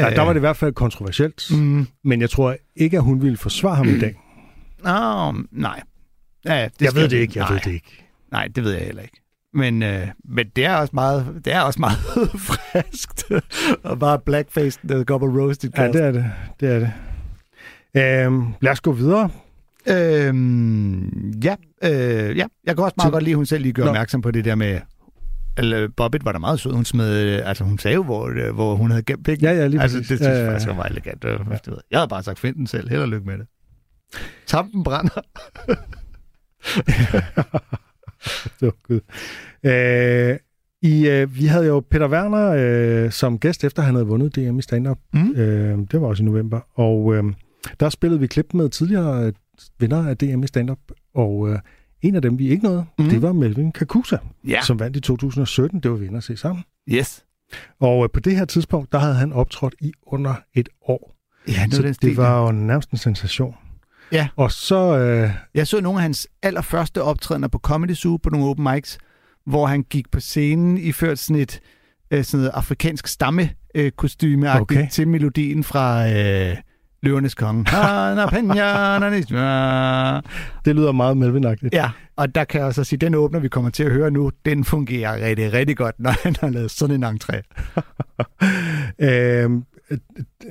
Nej, 0.00 0.10
der 0.10 0.22
var 0.22 0.32
det 0.32 0.38
i 0.38 0.40
hvert 0.40 0.56
fald 0.56 0.72
kontroversielt. 0.74 1.50
Mm. 1.50 1.86
Men 2.04 2.20
jeg 2.20 2.30
tror 2.30 2.56
ikke, 2.76 2.96
at 2.96 3.02
hun 3.02 3.22
ville 3.22 3.36
forsvare 3.36 3.76
ham 3.76 3.88
i 3.88 3.98
dag. 3.98 4.14
Nå, 4.84 5.32
nej. 5.52 5.80
Ja, 6.44 6.64
det 6.64 6.82
jeg 6.86 6.94
ved 6.94 7.08
det 7.08 7.16
ikke, 7.16 7.32
jeg 7.38 7.44
nej, 7.44 7.52
ved 7.52 7.60
det 7.64 7.72
ikke. 7.72 8.04
Nej, 8.32 8.48
det 8.56 8.64
ved 8.64 8.72
jeg 8.72 8.82
heller 8.84 9.02
ikke. 9.02 9.20
Men, 9.54 9.82
øh, 9.82 10.06
men 10.24 10.46
det 10.56 10.64
er 10.64 10.74
også 10.74 10.90
meget, 10.94 11.40
det 11.44 11.52
er 11.52 11.60
også 11.60 11.80
meget 11.80 11.96
friskt. 12.50 13.24
og 13.82 13.98
bare 13.98 14.18
blackface, 14.18 14.78
der 14.88 15.04
går 15.04 15.18
på 15.18 15.26
roasted 15.26 15.70
Ja, 15.76 15.86
det 15.92 16.02
er 16.04 16.12
det. 16.12 16.32
Det 16.60 16.68
er 16.74 16.78
det. 16.78 16.92
Øhm, 18.26 18.44
lad 18.60 18.72
os 18.72 18.80
gå 18.80 18.92
videre. 18.92 19.30
Øhm, 19.88 21.30
ja, 21.44 21.54
øh, 21.84 22.36
ja, 22.36 22.46
jeg 22.66 22.76
kan 22.76 22.84
også 22.84 22.94
meget 22.96 23.06
Til- 23.08 23.12
godt 23.12 23.22
lide, 23.22 23.32
at 23.32 23.36
hun 23.36 23.46
selv 23.46 23.62
lige 23.62 23.72
gør 23.72 23.82
Nå. 23.82 23.88
opmærksom 23.88 24.22
på 24.22 24.30
det 24.30 24.44
der 24.44 24.54
med... 24.54 24.80
Eller 25.58 25.88
Bobbit 25.96 26.24
var 26.24 26.32
da 26.32 26.38
meget 26.38 26.60
sød. 26.60 26.72
Hun 26.72 26.84
smed, 26.84 27.22
øh, 27.22 27.48
altså 27.48 27.64
hun 27.64 27.78
sagde 27.78 27.94
jo, 27.94 28.02
hvor, 28.02 28.26
øh, 28.28 28.54
hvor 28.54 28.74
hun 28.74 28.90
havde 28.90 29.02
gemt 29.02 29.24
penge. 29.24 29.48
Ja, 29.50 29.56
ja, 29.56 29.66
lige 29.66 29.80
Altså, 29.82 29.98
det 29.98 30.06
synes 30.06 30.20
jeg 30.20 30.30
Ja, 30.30 30.40
ja, 30.42 30.50
faktisk 30.50 30.66
ja. 30.66 30.72
var 30.72 30.76
meget 30.76 30.90
elegant. 30.90 31.22
Det 31.22 31.30
ved. 31.66 31.78
Jeg 31.90 31.98
havde 31.98 32.08
bare 32.08 32.22
sagt, 32.22 32.38
find 32.38 32.56
den 32.56 32.66
selv. 32.66 32.88
Held 32.88 33.02
og 33.02 33.08
lykke 33.08 33.26
med 33.26 33.38
det. 33.38 33.46
Tampen 34.46 34.84
brænder. 34.84 35.10
det 38.60 38.62
var 38.62 38.74
gud. 38.82 39.00
Øh, 39.64 40.38
i, 40.82 41.08
øh, 41.08 41.36
vi 41.36 41.46
havde 41.46 41.66
jo 41.66 41.80
Peter 41.90 42.08
Werner 42.08 42.52
øh, 43.04 43.10
som 43.10 43.38
gæst, 43.38 43.64
efter 43.64 43.82
han 43.82 43.94
havde 43.94 44.06
vundet 44.06 44.36
DM 44.36 44.58
i 44.58 44.62
stand-up. 44.62 44.98
Mm. 45.12 45.30
Øh, 45.36 45.78
det 45.78 46.00
var 46.00 46.06
også 46.06 46.22
i 46.22 46.26
november. 46.26 46.60
Og 46.74 47.14
øh, 47.14 47.24
der 47.80 47.88
spillede 47.88 48.20
vi 48.20 48.26
klip 48.26 48.54
med 48.54 48.68
tidligere 48.68 49.26
øh, 49.26 49.32
vinder 49.78 50.08
af 50.08 50.16
DM 50.18 50.42
i 50.42 50.46
stand-up. 50.46 50.78
Og 51.14 51.48
øh, 51.50 51.58
en 52.08 52.14
af 52.14 52.22
dem, 52.22 52.38
vi 52.38 52.48
ikke 52.48 52.64
nåede, 52.64 52.84
Mm. 52.98 53.08
det 53.08 53.22
var 53.22 53.32
Melvin 53.32 53.72
Kakusa, 53.72 54.16
Ja. 54.48 54.60
som 54.62 54.80
vandt 54.80 54.96
i 54.96 55.00
2017. 55.00 55.80
Det 55.80 55.90
var 55.90 55.96
vi 55.96 56.06
inde 56.06 56.16
at 56.16 56.24
se 56.24 56.36
sammen. 56.36 56.64
Yes. 56.90 57.24
Og 57.80 58.04
øh, 58.04 58.10
på 58.12 58.20
det 58.20 58.36
her 58.36 58.44
tidspunkt, 58.44 58.92
der 58.92 58.98
havde 58.98 59.14
han 59.14 59.32
optrådt 59.32 59.74
i 59.80 59.92
under 60.06 60.34
et 60.54 60.68
år. 60.88 61.16
Ja, 61.48 61.66
det 61.70 61.84
var 61.84 61.92
stil. 61.92 62.08
det 62.08 62.16
var 62.16 62.42
jo 62.46 62.52
nærmest 62.52 62.90
en 62.90 62.98
sensation. 62.98 63.54
Ja. 64.12 64.28
Og 64.36 64.52
så... 64.52 64.98
Øh, 64.98 65.30
Jeg 65.54 65.66
så 65.66 65.80
nogle 65.80 65.98
af 65.98 66.02
hans 66.02 66.28
allerførste 66.42 67.02
optrædener 67.02 67.48
på 67.48 67.58
Comedy 67.58 67.94
Zoo 67.94 68.16
på 68.16 68.30
nogle 68.30 68.46
open 68.46 68.68
mics, 68.74 68.98
hvor 69.46 69.66
han 69.66 69.82
gik 69.82 70.10
på 70.10 70.20
scenen 70.20 70.78
iført 70.78 71.18
sådan 71.18 71.42
et 71.42 71.60
øh, 72.10 72.24
sådan 72.24 72.38
noget 72.40 72.50
afrikansk 72.54 73.06
stamme 73.06 73.50
øh, 73.74 73.92
kostyme 73.92 74.60
Okay. 74.60 74.88
til 74.90 75.08
melodien 75.08 75.64
fra 75.64 76.08
øh, 76.12 76.56
Løvernes 77.06 77.34
Konge. 77.34 77.64
Penya, 78.32 78.98
nanisma. 78.98 80.20
det 80.64 80.76
lyder 80.76 80.92
meget 80.92 81.16
Melvin-agtigt. 81.16 81.68
ja, 81.72 81.90
og 82.16 82.34
der 82.34 82.44
kan 82.44 82.58
jeg 82.58 82.66
også 82.66 82.84
sige, 82.84 82.96
at 82.96 83.00
den 83.00 83.14
åbner, 83.14 83.40
vi 83.40 83.48
kommer 83.48 83.70
til 83.70 83.82
at 83.84 83.92
høre 83.92 84.10
nu, 84.10 84.30
den 84.44 84.64
fungerer 84.64 85.26
rigtig, 85.26 85.52
rigtig 85.52 85.76
godt, 85.76 85.94
når 85.98 86.14
han 86.22 86.36
har 86.40 86.50
lavet 86.50 86.70
sådan 86.70 87.04
en 87.04 87.18
entré. 87.18 87.40
Øh, 88.98 89.50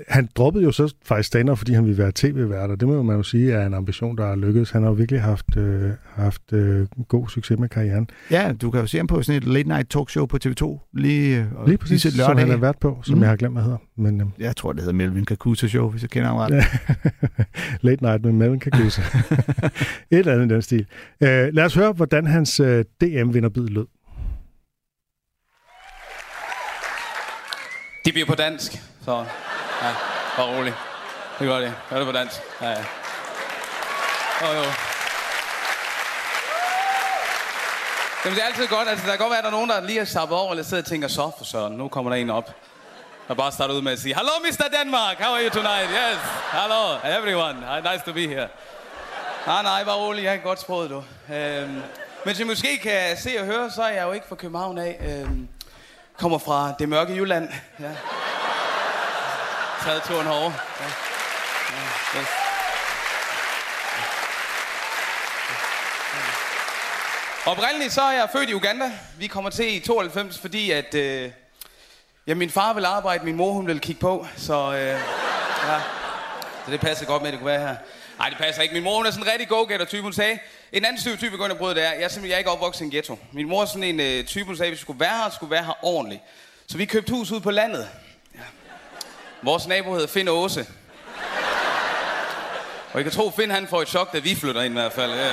han 0.07 0.29
droppede 0.35 0.63
jo 0.63 0.71
så 0.71 0.93
faktisk 1.05 1.27
stand 1.27 1.57
fordi 1.57 1.73
han 1.73 1.83
ville 1.85 1.97
være 1.97 2.11
tv-vært, 2.15 2.69
og 2.69 2.79
det 2.79 2.87
må 2.87 3.03
man 3.03 3.15
jo 3.15 3.23
sige 3.23 3.51
er 3.53 3.65
en 3.65 3.73
ambition, 3.73 4.17
der 4.17 4.25
er 4.25 4.35
lykkedes. 4.35 4.71
Han 4.71 4.81
har 4.81 4.89
jo 4.89 4.93
virkelig 4.95 5.21
haft, 5.21 5.57
øh, 5.57 5.91
haft 6.05 6.53
øh, 6.53 6.87
god 7.07 7.27
succes 7.29 7.59
med 7.59 7.69
karrieren. 7.69 8.09
Ja, 8.31 8.53
du 8.61 8.71
kan 8.71 8.81
jo 8.81 8.87
se 8.87 8.97
ham 8.97 9.07
på 9.07 9.21
sådan 9.21 9.41
et 9.41 9.47
late 9.47 9.67
night 9.67 9.89
talkshow 9.89 10.25
på 10.25 10.37
TV2 10.45 10.89
lige, 10.93 11.37
øh, 11.59 11.67
Lige 11.67 11.77
præcis, 11.77 12.03
lige 12.03 12.13
som 12.25 12.37
han 12.37 12.49
har 12.49 12.57
været 12.57 12.79
på, 12.79 12.99
som 13.03 13.15
Mm. 13.15 13.21
jeg 13.21 13.29
har 13.29 13.35
glemt, 13.35 13.53
hvad 13.55 13.63
hedder. 13.63 13.77
Men 13.97 14.21
øh, 14.21 14.27
Jeg 14.39 14.55
tror, 14.55 14.71
det 14.71 14.81
hedder 14.81 14.93
Melvin 14.93 15.25
Kakusa 15.25 15.67
Show, 15.67 15.89
hvis 15.89 16.01
jeg 16.01 16.09
kender 16.09 16.27
ham 16.29 16.37
ret. 16.37 16.63
Late 17.85 18.03
Night 18.03 18.25
med 18.25 18.31
Melvin 18.31 18.59
Kakusa. 18.59 19.01
Et 20.11 20.19
eller 20.19 20.33
andet 20.33 20.45
i 20.45 20.53
den 20.53 20.61
stil. 20.61 20.85
Øh, 21.23 21.29
lad 21.53 21.63
os 21.63 21.75
høre, 21.75 21.91
hvordan 21.91 22.25
hans 22.27 22.59
øh, 22.59 22.85
DM-vinderbid 23.03 23.67
lød. 23.67 23.85
De 28.05 28.11
bliver 28.11 28.25
på 28.27 28.35
dansk, 28.35 28.71
så 29.05 29.25
ja, 29.81 29.91
bare 30.37 30.57
rolig. 30.57 30.73
Det 31.39 31.47
gør 31.47 31.59
det. 31.59 31.73
Gør 31.89 31.97
det 31.97 32.05
på 32.05 32.11
dansk. 32.11 32.41
Ja, 32.61 32.69
ja. 32.69 32.85
Jo, 34.41 34.47
jo. 34.47 34.63
Jamen, 38.25 38.35
det 38.35 38.43
er 38.43 38.47
altid 38.47 38.67
godt. 38.67 38.89
Altså, 38.89 39.05
der 39.05 39.11
kan 39.11 39.19
godt 39.19 39.29
være, 39.29 39.37
at 39.37 39.43
der 39.43 39.49
er 39.49 39.55
nogen, 39.55 39.69
der 39.69 39.81
lige 39.81 39.97
har 39.97 40.05
sappet 40.05 40.37
over, 40.37 40.51
eller 40.51 40.63
sidder 40.63 40.83
og 40.83 40.87
tænker, 40.87 41.07
så 41.07 41.31
for 41.37 41.45
søren, 41.45 41.73
nu 41.73 41.87
kommer 41.87 42.11
der 42.11 42.17
en 42.17 42.29
op. 42.29 42.51
Der 43.27 43.33
bare 43.33 43.51
starter 43.51 43.73
ud 43.75 43.81
med 43.81 43.91
at 43.91 43.99
sige, 43.99 44.15
Hello, 44.15 44.31
Mr. 44.43 44.77
Denmark, 44.79 45.17
how 45.19 45.33
are 45.35 45.43
you 45.43 45.49
tonight? 45.49 45.89
Yes, 45.89 46.19
hello, 46.51 47.17
everyone, 47.17 47.81
nice 47.91 48.05
to 48.05 48.13
be 48.13 48.27
here. 48.27 48.47
Nej, 49.47 49.63
nej, 49.63 49.83
bare 49.83 49.95
rolig, 49.95 50.23
jeg 50.23 50.33
kan 50.33 50.43
godt 50.43 50.61
sproget, 50.61 50.89
du. 50.89 51.03
Øhm, 51.33 51.81
men 52.25 52.35
som 52.35 52.45
I 52.45 52.47
måske 52.49 52.77
kan 52.83 53.17
se 53.17 53.35
og 53.39 53.45
høre, 53.45 53.71
så 53.71 53.83
er 53.83 53.89
jeg 53.89 54.03
jo 54.03 54.11
ikke 54.11 54.27
fra 54.27 54.35
København 54.35 54.77
af. 54.77 54.99
Øhm, 55.07 55.47
kommer 56.19 56.37
fra 56.37 56.73
det 56.79 56.89
mørke 56.89 57.13
Jylland. 57.13 57.49
Ja. 57.79 57.91
Taget 59.85 60.03
turen 60.03 60.27
herovre. 60.27 60.53
Ja. 60.79 60.85
Ja, 62.13 62.19
yes. 62.19 62.27
Oprindeligt 67.45 67.93
så 67.93 68.01
er 68.01 68.11
jeg 68.11 68.29
født 68.31 68.49
i 68.49 68.53
Uganda. 68.53 68.91
Vi 69.17 69.27
kommer 69.27 69.49
til 69.49 69.75
i 69.75 69.79
92, 69.79 70.39
fordi 70.39 70.71
at... 70.71 70.93
Øh, 70.93 71.31
ja, 72.27 72.33
min 72.33 72.49
far 72.49 72.73
vil 72.73 72.85
arbejde, 72.85 73.25
min 73.25 73.35
mor 73.35 73.51
hun 73.51 73.67
vil 73.67 73.79
kigge 73.79 74.01
på, 74.01 74.27
så... 74.37 74.73
Øh, 74.73 74.77
ja. 74.77 75.81
Så 76.65 76.71
det 76.71 76.79
passer 76.79 77.05
godt 77.05 77.21
med, 77.21 77.27
at 77.27 77.31
det 77.31 77.39
kunne 77.39 77.51
være 77.51 77.67
her. 77.67 77.75
Nej, 78.17 78.29
det 78.29 78.37
passer 78.37 78.61
ikke. 78.61 78.73
Min 78.73 78.83
mor 78.83 78.97
hun 78.97 79.05
er 79.05 79.11
sådan 79.11 79.25
en 79.25 79.31
rigtig 79.31 79.47
go-getter-type. 79.47 80.01
Hun 80.01 80.13
sagde, 80.13 80.39
en 80.71 80.85
anden 80.85 81.01
type, 81.01 81.17
type 81.17 81.37
går 81.37 81.45
ind 81.45 81.51
og 81.51 81.57
bryde, 81.57 81.75
det 81.75 81.83
er, 81.83 81.91
jeg 81.91 82.03
er 82.03 82.07
simpelthen 82.07 82.29
jeg 82.29 82.35
er 82.35 82.39
ikke 82.39 82.51
opvokset 82.51 82.81
i 82.81 82.85
en 82.85 82.91
ghetto. 82.91 83.19
Min 83.31 83.49
mor 83.49 83.61
er 83.61 83.65
sådan 83.65 83.83
en 83.83 83.99
øh, 83.99 84.25
type, 84.25 84.45
hun 84.45 84.57
sagde, 84.57 84.67
at 84.67 84.71
hvis 84.71 84.79
vi 84.79 84.81
skulle 84.81 84.99
være 84.99 85.17
her, 85.23 85.29
skulle 85.29 85.51
være 85.51 85.63
her 85.63 85.85
ordentligt. 85.85 86.21
Så 86.67 86.77
vi 86.77 86.85
købte 86.85 87.11
hus 87.11 87.31
ude 87.31 87.41
på 87.41 87.51
landet. 87.51 87.89
Ja. 88.35 88.39
Vores 89.45 89.67
nabo 89.67 89.93
hedder 89.93 90.07
Finn 90.07 90.27
Åse. 90.27 90.65
Og 92.93 92.95
jeg 92.95 93.03
kan 93.03 93.11
tro, 93.11 93.31
Finn 93.35 93.51
han 93.51 93.67
får 93.67 93.81
et 93.81 93.87
chok, 93.87 94.13
da 94.13 94.19
vi 94.19 94.35
flytter 94.35 94.61
ind 94.61 94.73
i 94.73 94.79
hvert 94.79 94.93
fald. 94.93 95.11
Ja, 95.11 95.25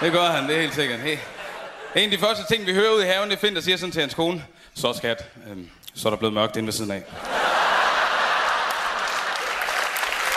det 0.00 0.12
gør 0.12 0.24
han, 0.24 0.48
det 0.48 0.56
er 0.56 0.60
helt 0.60 0.74
sikkert. 0.74 1.00
Hey. 1.00 1.16
En 1.96 2.04
af 2.04 2.10
de 2.10 2.18
første 2.18 2.44
ting, 2.54 2.66
vi 2.66 2.74
hører 2.74 2.90
ud 2.90 3.02
i 3.02 3.06
haven, 3.06 3.30
det 3.30 3.36
er 3.36 3.40
Finn, 3.40 3.56
der 3.56 3.62
siger 3.62 3.76
sådan 3.76 3.92
til 3.92 4.00
hans 4.00 4.14
kone. 4.14 4.44
Så 4.74 4.92
skat, 4.92 5.24
øhm, 5.50 5.70
så 5.94 6.08
er 6.08 6.10
der 6.10 6.16
blevet 6.16 6.34
mørkt 6.34 6.56
inde 6.56 6.66
ved 6.66 6.72
siden 6.72 6.90
af. 6.90 7.02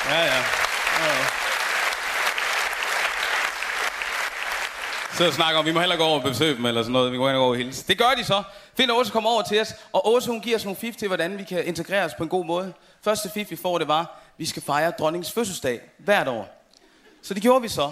Ja, 0.10 0.19
ja. 0.26 0.62
Så 5.17 5.32
snakker 5.32 5.60
om, 5.60 5.65
vi 5.65 5.71
må 5.71 5.80
hellere 5.80 5.97
gå 5.97 6.04
over 6.04 6.17
og 6.17 6.23
besøge 6.23 6.56
dem, 6.56 6.65
eller 6.65 6.82
sådan 6.82 6.93
noget. 6.93 7.12
Vi 7.12 7.17
må 7.17 7.28
hellere 7.28 7.39
gå 7.39 7.43
over 7.43 7.54
og 7.54 7.58
hilse. 7.58 7.88
Det 7.88 7.97
gør 7.97 8.13
de 8.17 8.23
så. 8.23 8.43
Finn 8.78 8.89
og 8.89 8.97
Åse 8.97 9.12
kommer 9.12 9.30
over 9.30 9.41
til 9.41 9.62
os, 9.62 9.73
og 9.93 10.13
Åse 10.13 10.30
hun 10.30 10.41
giver 10.41 10.56
os 10.56 10.63
nogle 10.65 10.78
fif 10.78 10.95
til, 10.95 11.08
hvordan 11.08 11.38
vi 11.38 11.43
kan 11.43 11.65
integrere 11.65 12.06
os 12.06 12.13
på 12.17 12.23
en 12.23 12.30
god 12.30 12.45
måde. 12.45 12.73
Første 13.04 13.30
fif, 13.34 13.52
vi 13.52 13.56
får, 13.56 13.78
det 13.78 13.88
var, 13.88 14.21
vi 14.38 14.45
skal 14.45 14.62
fejre 14.62 14.91
dronningens 14.91 15.32
fødselsdag 15.32 15.82
hvert 15.97 16.28
år. 16.28 16.65
Så 17.21 17.34
det 17.34 17.41
gjorde 17.41 17.62
vi 17.62 17.67
så. 17.67 17.91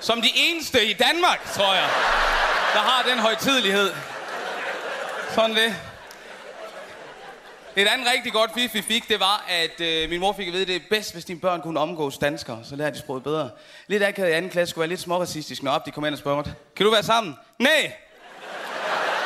Som 0.00 0.22
de 0.22 0.28
eneste 0.36 0.84
i 0.90 0.92
Danmark, 0.92 1.52
tror 1.52 1.74
jeg, 1.74 1.88
der 2.74 2.80
har 2.80 3.04
den 3.10 3.18
højtidelighed. 3.18 3.90
Sådan 5.34 5.56
det. 5.56 5.74
Et 7.78 7.86
andet 7.86 8.06
rigtig 8.14 8.32
godt 8.32 8.50
fif, 8.54 8.74
vi 8.74 8.82
fik, 8.82 9.08
det 9.08 9.20
var, 9.20 9.44
at 9.48 9.80
øh, 9.80 10.10
min 10.10 10.20
mor 10.20 10.32
fik 10.32 10.46
at 10.46 10.52
vide, 10.52 10.62
at 10.62 10.68
det 10.68 10.76
er 10.76 10.80
bedst, 10.90 11.12
hvis 11.12 11.24
dine 11.24 11.40
børn 11.40 11.60
kunne 11.62 11.80
omgås 11.80 12.18
danskere. 12.18 12.60
Så 12.64 12.76
lærer 12.76 12.90
de 12.90 12.98
sproget 12.98 13.22
bedre. 13.22 13.50
Lidt 13.86 14.02
akavet 14.02 14.28
i 14.28 14.32
anden 14.32 14.50
klasse 14.50 14.70
skulle 14.70 14.82
være 14.82 14.88
lidt 14.88 15.00
småracistisk, 15.00 15.62
når 15.62 15.70
op 15.70 15.86
de 15.86 15.90
kom 15.90 16.04
ind 16.04 16.14
og 16.14 16.18
spurgte. 16.18 16.54
kan 16.76 16.86
du 16.86 16.92
være 16.92 17.02
sammen? 17.02 17.36
Nej! 17.58 17.92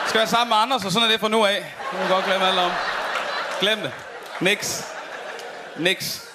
Skal 0.06 0.18
være 0.18 0.28
sammen 0.28 0.48
med 0.48 0.56
andre, 0.56 0.80
så 0.80 0.90
sådan 0.90 1.08
er 1.08 1.12
det 1.12 1.20
fra 1.20 1.28
nu 1.28 1.44
af. 1.44 1.54
Det 1.90 1.98
kan 1.98 2.08
godt 2.08 2.24
glemme 2.24 2.46
alt 2.46 2.58
om. 2.58 2.70
Glem 3.60 3.78
det. 3.78 3.92
Niks. 4.40 4.84
Niks. 5.78 6.31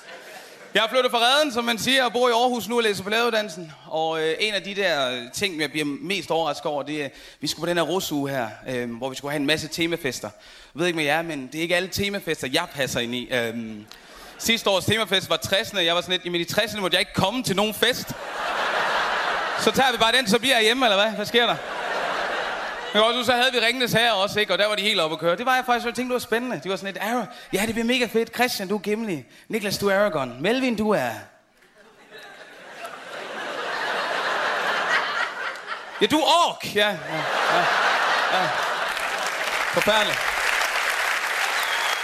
Jeg 0.77 0.85
er 0.85 0.89
flyttet 0.89 1.11
fra 1.11 1.19
Reden, 1.19 1.51
som 1.51 1.65
man 1.65 1.77
siger, 1.77 2.05
og 2.05 2.13
bor 2.13 2.29
i 2.29 2.31
Aarhus 2.31 2.67
nu 2.67 2.77
og 2.77 2.83
læser 2.83 3.03
på 3.03 3.09
læreruddannelsen. 3.09 3.71
Og 3.87 4.21
øh, 4.21 4.35
en 4.39 4.53
af 4.53 4.61
de 4.63 4.75
der 4.75 5.11
øh, 5.11 5.31
ting, 5.33 5.61
jeg 5.61 5.71
bliver 5.71 5.85
mest 5.85 6.31
overrasket 6.31 6.65
over, 6.65 6.83
det 6.83 7.03
er, 7.03 7.09
vi 7.39 7.47
skulle 7.47 7.63
på 7.63 7.69
den 7.69 7.77
her 7.77 7.83
rusuge 7.83 8.29
her, 8.29 8.47
øh, 8.69 8.95
hvor 8.95 9.09
vi 9.09 9.15
skulle 9.15 9.31
have 9.31 9.39
en 9.39 9.45
masse 9.45 9.67
temafester. 9.67 10.29
Jeg 10.75 10.79
ved 10.79 10.87
ikke 10.87 10.97
med 10.97 11.05
jer, 11.05 11.21
men 11.21 11.47
det 11.47 11.57
er 11.57 11.61
ikke 11.61 11.75
alle 11.75 11.89
temafester, 11.89 12.47
jeg 12.53 12.67
passer 12.73 12.99
ind 12.99 13.15
i. 13.15 13.29
Øh, 13.33 13.55
sidste 14.37 14.69
års 14.69 14.85
temafest 14.85 15.29
var 15.29 15.39
60'erne. 15.45 15.79
Jeg 15.79 15.95
var 15.95 16.01
sådan 16.01 16.11
lidt, 16.11 16.25
jamen 16.25 16.41
i 16.41 16.43
60'erne 16.43 16.79
måtte 16.79 16.95
jeg 16.95 17.01
ikke 17.01 17.13
komme 17.13 17.43
til 17.43 17.55
nogen 17.55 17.73
fest. 17.73 18.07
Så 19.59 19.71
tager 19.71 19.91
vi 19.91 19.97
bare 19.97 20.11
den, 20.11 20.27
så 20.27 20.39
bliver 20.39 20.55
jeg 20.55 20.63
hjemme, 20.63 20.85
eller 20.85 21.03
hvad? 21.03 21.11
Hvad 21.11 21.25
sker 21.25 21.45
der? 21.45 21.55
Men 22.97 23.05
også, 23.05 23.23
så 23.23 23.31
havde 23.31 23.51
vi 23.53 23.60
Ringnes 23.60 23.93
her 23.93 24.12
også, 24.12 24.39
ikke? 24.39 24.53
Og 24.53 24.60
der 24.60 24.67
var 24.67 24.75
de 24.75 24.81
helt 24.81 24.99
oppe 24.99 25.13
at 25.13 25.19
køre. 25.19 25.36
Det 25.36 25.45
var 25.45 25.55
jeg 25.55 25.63
faktisk, 25.65 25.86
jeg 25.86 25.93
tænkte, 25.93 26.10
det 26.10 26.13
var 26.13 26.19
spændende. 26.19 26.62
De 26.63 26.69
var 26.69 26.75
sådan 26.75 26.93
lidt, 26.93 27.03
Ara, 27.03 27.25
ja, 27.53 27.63
det 27.65 27.73
bliver 27.73 27.86
mega 27.86 28.05
fedt. 28.05 28.36
Christian, 28.36 28.67
du 28.67 28.75
er 28.75 28.79
Gimli. 28.79 29.23
Niklas, 29.49 29.77
du 29.77 29.88
er 29.88 29.95
Aragon. 29.95 30.41
Melvin, 30.41 30.75
du 30.75 30.89
er... 30.89 31.10
Ja, 36.01 36.05
du 36.05 36.17
er 36.17 36.23
ork. 36.47 36.75
Ja, 36.75 36.88
ja, 36.88 36.95
ja. 37.53 37.63
ja. 38.33 38.47
Forfærdeligt. 39.73 40.19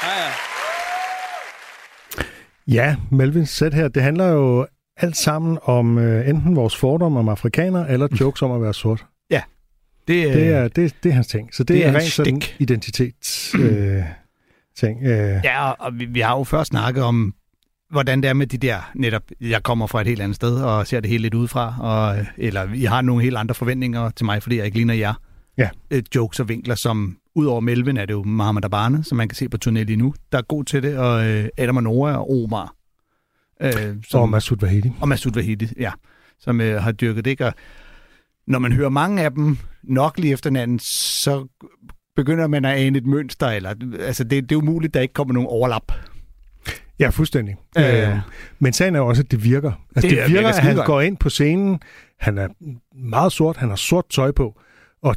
Ja, 0.03 0.23
ja. 0.23 0.31
Ja, 2.67 2.95
Melvins 3.11 3.49
sæt 3.49 3.73
her, 3.73 3.87
det 3.87 4.03
handler 4.03 4.27
jo 4.27 4.67
alt 4.97 5.17
sammen 5.17 5.59
om 5.63 5.97
øh, 5.97 6.29
enten 6.29 6.55
vores 6.55 6.75
fordomme 6.75 7.19
om 7.19 7.29
afrikaner, 7.29 7.85
eller 7.85 8.07
jokes 8.19 8.41
om 8.41 8.51
at 8.51 8.61
være 8.61 8.73
sort. 8.73 9.05
Det, 10.07 10.33
Det 10.33 10.47
er, 10.47 10.67
det, 10.67 10.95
det 11.03 11.09
er 11.09 11.13
hans 11.13 11.27
ting. 11.27 11.53
Så 11.55 11.63
det, 11.63 11.67
det 11.75 11.81
er 11.83 11.85
er 11.85 11.89
en 11.89 11.95
rent 11.95 12.11
sådan 12.11 12.41
stik. 12.41 12.55
identitets 12.59 13.55
øh, 13.59 14.03
ting. 14.77 15.03
Øh, 15.03 15.41
Ja, 15.43 15.69
og- 15.71 15.99
vi, 15.99 16.05
vi 16.05 16.19
har 16.19 16.37
jo 16.37 16.43
først 16.43 16.67
snakket 16.69 17.03
om, 17.03 17.33
hvordan 17.91 18.21
det 18.21 18.29
er 18.29 18.33
med 18.33 18.47
de 18.47 18.57
der, 18.57 18.91
netop, 18.95 19.23
jeg 19.41 19.63
kommer 19.63 19.87
fra 19.87 20.01
et 20.01 20.07
helt 20.07 20.21
andet 20.21 20.35
sted, 20.35 20.55
og 20.55 20.87
ser 20.87 20.99
det 20.99 21.09
helt 21.09 21.21
lidt 21.21 21.33
udefra, 21.33 21.75
og, 21.79 22.25
eller 22.37 22.65
vi 22.65 22.83
har 22.85 23.01
nogle 23.01 23.23
helt 23.23 23.37
andre 23.37 23.55
forventninger 23.55 24.09
til 24.09 24.25
mig, 24.25 24.43
fordi 24.43 24.57
jeg 24.57 24.65
ikke 24.65 24.77
ligner 24.77 24.93
jer. 24.93 25.13
Ja. 25.57 25.69
Øh, 25.91 26.03
jokes 26.15 26.39
og 26.39 26.49
vinkler, 26.49 26.75
som 26.75 27.17
udover 27.35 27.59
Melvin 27.61 27.97
er 27.97 28.05
det 28.05 28.13
jo 28.13 28.23
Mohamed 28.23 28.65
Abane, 28.65 29.03
som 29.03 29.17
man 29.17 29.27
kan 29.29 29.35
se 29.35 29.49
på 29.49 29.57
turné 29.65 29.71
lige 29.71 29.95
nu, 29.95 30.13
der 30.31 30.37
er 30.37 30.41
god 30.41 30.63
til 30.63 30.83
det, 30.83 30.97
og 30.97 31.27
øh, 31.29 31.47
Adam 31.57 31.77
og 31.77 31.83
Nora 31.83 32.17
og 32.17 32.29
Omar. 32.43 32.73
Øh, 33.61 33.71
og 34.13 34.29
Masoud 34.29 34.57
Vahedi. 34.61 34.91
og 35.01 35.07
Masoud 35.09 35.33
Vahidi, 35.33 35.67
ja, 35.79 35.91
som 36.39 36.61
øh, 36.61 36.81
har 36.83 36.91
dyrket 36.91 37.25
det. 37.25 37.41
Og 37.41 37.53
når 38.47 38.59
man 38.59 38.71
hører 38.73 38.89
mange 38.89 39.21
af 39.23 39.31
dem 39.31 39.57
nok 39.83 40.19
lige 40.19 40.33
efter 40.33 40.49
hinanden, 40.49 40.79
så 40.79 41.47
begynder 42.15 42.47
man 42.47 42.65
at 42.65 42.77
ane 42.77 42.97
et 42.97 43.05
mønster, 43.05 43.47
eller 43.47 43.73
altså 43.99 44.23
det, 44.23 44.49
det 44.49 44.55
er 44.55 44.59
umuligt, 44.59 44.93
der 44.93 45.01
ikke 45.01 45.13
kommer 45.13 45.33
nogen 45.33 45.49
overlap. 45.49 45.91
Ja, 46.99 47.09
fuldstændig. 47.09 47.55
Øh. 47.77 48.09
Øh, 48.09 48.17
men 48.59 48.73
sagen 48.73 48.95
er 48.95 48.99
også, 48.99 49.21
at 49.21 49.31
det 49.31 49.43
virker. 49.43 49.71
Altså, 49.95 50.09
Det 50.09 50.17
det, 50.17 50.33
virker 50.33 50.49
at 50.49 50.59
han 50.59 50.75
går 50.85 51.01
ind 51.01 51.17
på 51.17 51.29
scenen, 51.29 51.79
Han 52.19 52.37
er 52.37 52.47
meget 52.95 53.31
sort, 53.31 53.57
han 53.57 53.69
har 53.69 53.75
sort 53.75 54.05
tøj 54.09 54.31
på, 54.31 54.59
og 55.01 55.15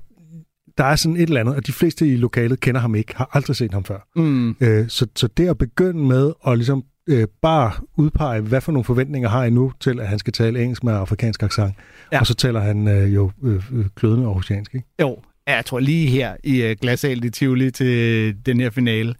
der 0.78 0.84
er 0.84 0.96
sådan 0.96 1.16
et 1.16 1.22
eller 1.22 1.40
andet, 1.40 1.56
og 1.56 1.66
de 1.66 1.72
fleste 1.72 2.08
i 2.08 2.16
lokalet 2.16 2.60
kender 2.60 2.80
ham 2.80 2.94
ikke, 2.94 3.16
har 3.16 3.30
aldrig 3.32 3.56
set 3.56 3.72
ham 3.72 3.84
før. 3.84 3.98
Mm. 4.16 4.56
Øh, 4.60 4.88
så, 4.88 5.06
så 5.16 5.26
det 5.26 5.48
at 5.48 5.58
begynde 5.58 6.04
med 6.04 6.32
at 6.46 6.58
ligesom 6.58 6.84
øh, 7.06 7.26
bare 7.42 7.72
udpege, 7.96 8.40
hvad 8.40 8.60
for 8.60 8.72
nogle 8.72 8.84
forventninger 8.84 9.28
har 9.28 9.44
I 9.44 9.50
nu 9.50 9.72
til, 9.80 10.00
at 10.00 10.08
han 10.08 10.18
skal 10.18 10.32
tale 10.32 10.62
engelsk 10.62 10.84
med 10.84 10.92
afrikansk 10.92 11.42
accent, 11.42 11.74
Ja. 12.12 12.20
og 12.20 12.26
så 12.26 12.34
taler 12.34 12.60
han 12.60 12.88
øh, 12.88 13.14
jo 13.14 13.30
øh, 13.42 13.62
øh, 13.72 13.84
klødende 13.94 14.26
aarhusiansk, 14.26 14.74
ikke? 14.74 14.86
Jo, 15.00 15.18
ja, 15.48 15.54
jeg 15.54 15.64
tror 15.64 15.78
lige 15.78 16.06
her 16.08 16.36
i 16.44 16.70
uh, 16.70 16.76
Glassalen 16.80 17.24
i 17.24 17.30
Tivoli 17.30 17.70
til 17.70 18.36
den 18.46 18.60
her 18.60 18.70
finale, 18.70 19.14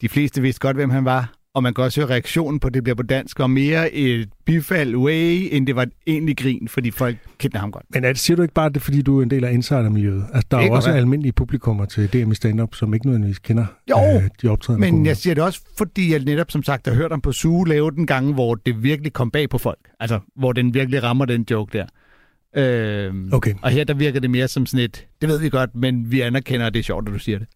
de 0.00 0.08
fleste 0.08 0.42
vidste 0.42 0.60
godt, 0.60 0.76
hvem 0.76 0.90
han 0.90 1.04
var, 1.04 1.32
og 1.56 1.62
man 1.62 1.74
kan 1.74 1.84
også 1.84 2.00
høre 2.00 2.10
reaktionen 2.10 2.60
på, 2.60 2.68
at 2.68 2.74
det 2.74 2.82
bliver 2.82 2.96
på 2.96 3.02
dansk, 3.02 3.40
og 3.40 3.50
mere 3.50 3.92
et 3.92 4.28
bifald 4.44 4.96
way, 4.96 5.48
end 5.52 5.66
det 5.66 5.76
var 5.76 5.86
egentlig 6.06 6.36
grin, 6.36 6.68
fordi 6.68 6.90
folk 6.90 7.16
kender 7.38 7.58
ham 7.58 7.72
godt. 7.72 7.84
Men 7.90 8.04
er 8.04 8.08
det, 8.08 8.18
siger 8.18 8.36
du 8.36 8.42
ikke 8.42 8.54
bare, 8.54 8.66
at 8.66 8.74
det 8.74 8.80
er, 8.80 8.84
fordi 8.84 9.02
du 9.02 9.18
er 9.18 9.22
en 9.22 9.30
del 9.30 9.44
af 9.44 9.52
insidermiljøet? 9.52 10.24
Altså, 10.32 10.46
der 10.50 10.56
er 10.58 10.66
jo 10.66 10.72
også 10.72 10.88
være. 10.88 10.98
almindelige 10.98 11.32
publikummer 11.32 11.84
til 11.84 12.12
DM 12.12 12.32
i 12.32 12.34
stand-up, 12.34 12.74
som 12.74 12.94
ikke 12.94 13.06
nødvendigvis 13.06 13.38
kender 13.38 13.66
Jo, 13.90 13.96
øh, 13.96 14.28
de 14.42 14.48
optrædende 14.48 14.92
Men 14.92 15.06
jeg 15.06 15.16
siger 15.16 15.34
det 15.34 15.44
også, 15.44 15.60
fordi 15.78 16.12
jeg 16.12 16.20
netop 16.20 16.50
som 16.50 16.62
sagt 16.62 16.86
har 16.86 16.94
hørt 16.94 17.10
ham 17.10 17.20
på 17.20 17.32
suge 17.32 17.68
lave 17.68 17.90
den 17.90 18.06
gange, 18.06 18.34
hvor 18.34 18.54
det 18.54 18.82
virkelig 18.82 19.12
kom 19.12 19.30
bag 19.30 19.48
på 19.48 19.58
folk. 19.58 19.80
Altså, 20.00 20.20
hvor 20.36 20.52
den 20.52 20.74
virkelig 20.74 21.02
rammer 21.02 21.24
den 21.24 21.46
joke 21.50 21.78
der. 21.78 21.86
Øhm, 22.56 23.32
Okay. 23.32 23.54
Og 23.62 23.70
her 23.70 23.84
der 23.84 23.94
virker 23.94 24.20
det 24.20 24.30
mere 24.30 24.48
som 24.48 24.66
sådan 24.66 24.84
et, 24.84 25.06
det 25.20 25.28
ved 25.28 25.40
vi 25.40 25.48
godt, 25.48 25.70
men 25.74 26.10
vi 26.10 26.20
anerkender, 26.20 26.66
at 26.66 26.74
det 26.74 26.80
er 26.80 26.84
sjovt, 26.84 27.08
at 27.08 27.14
du 27.14 27.18
siger 27.18 27.38
det. 27.38 27.48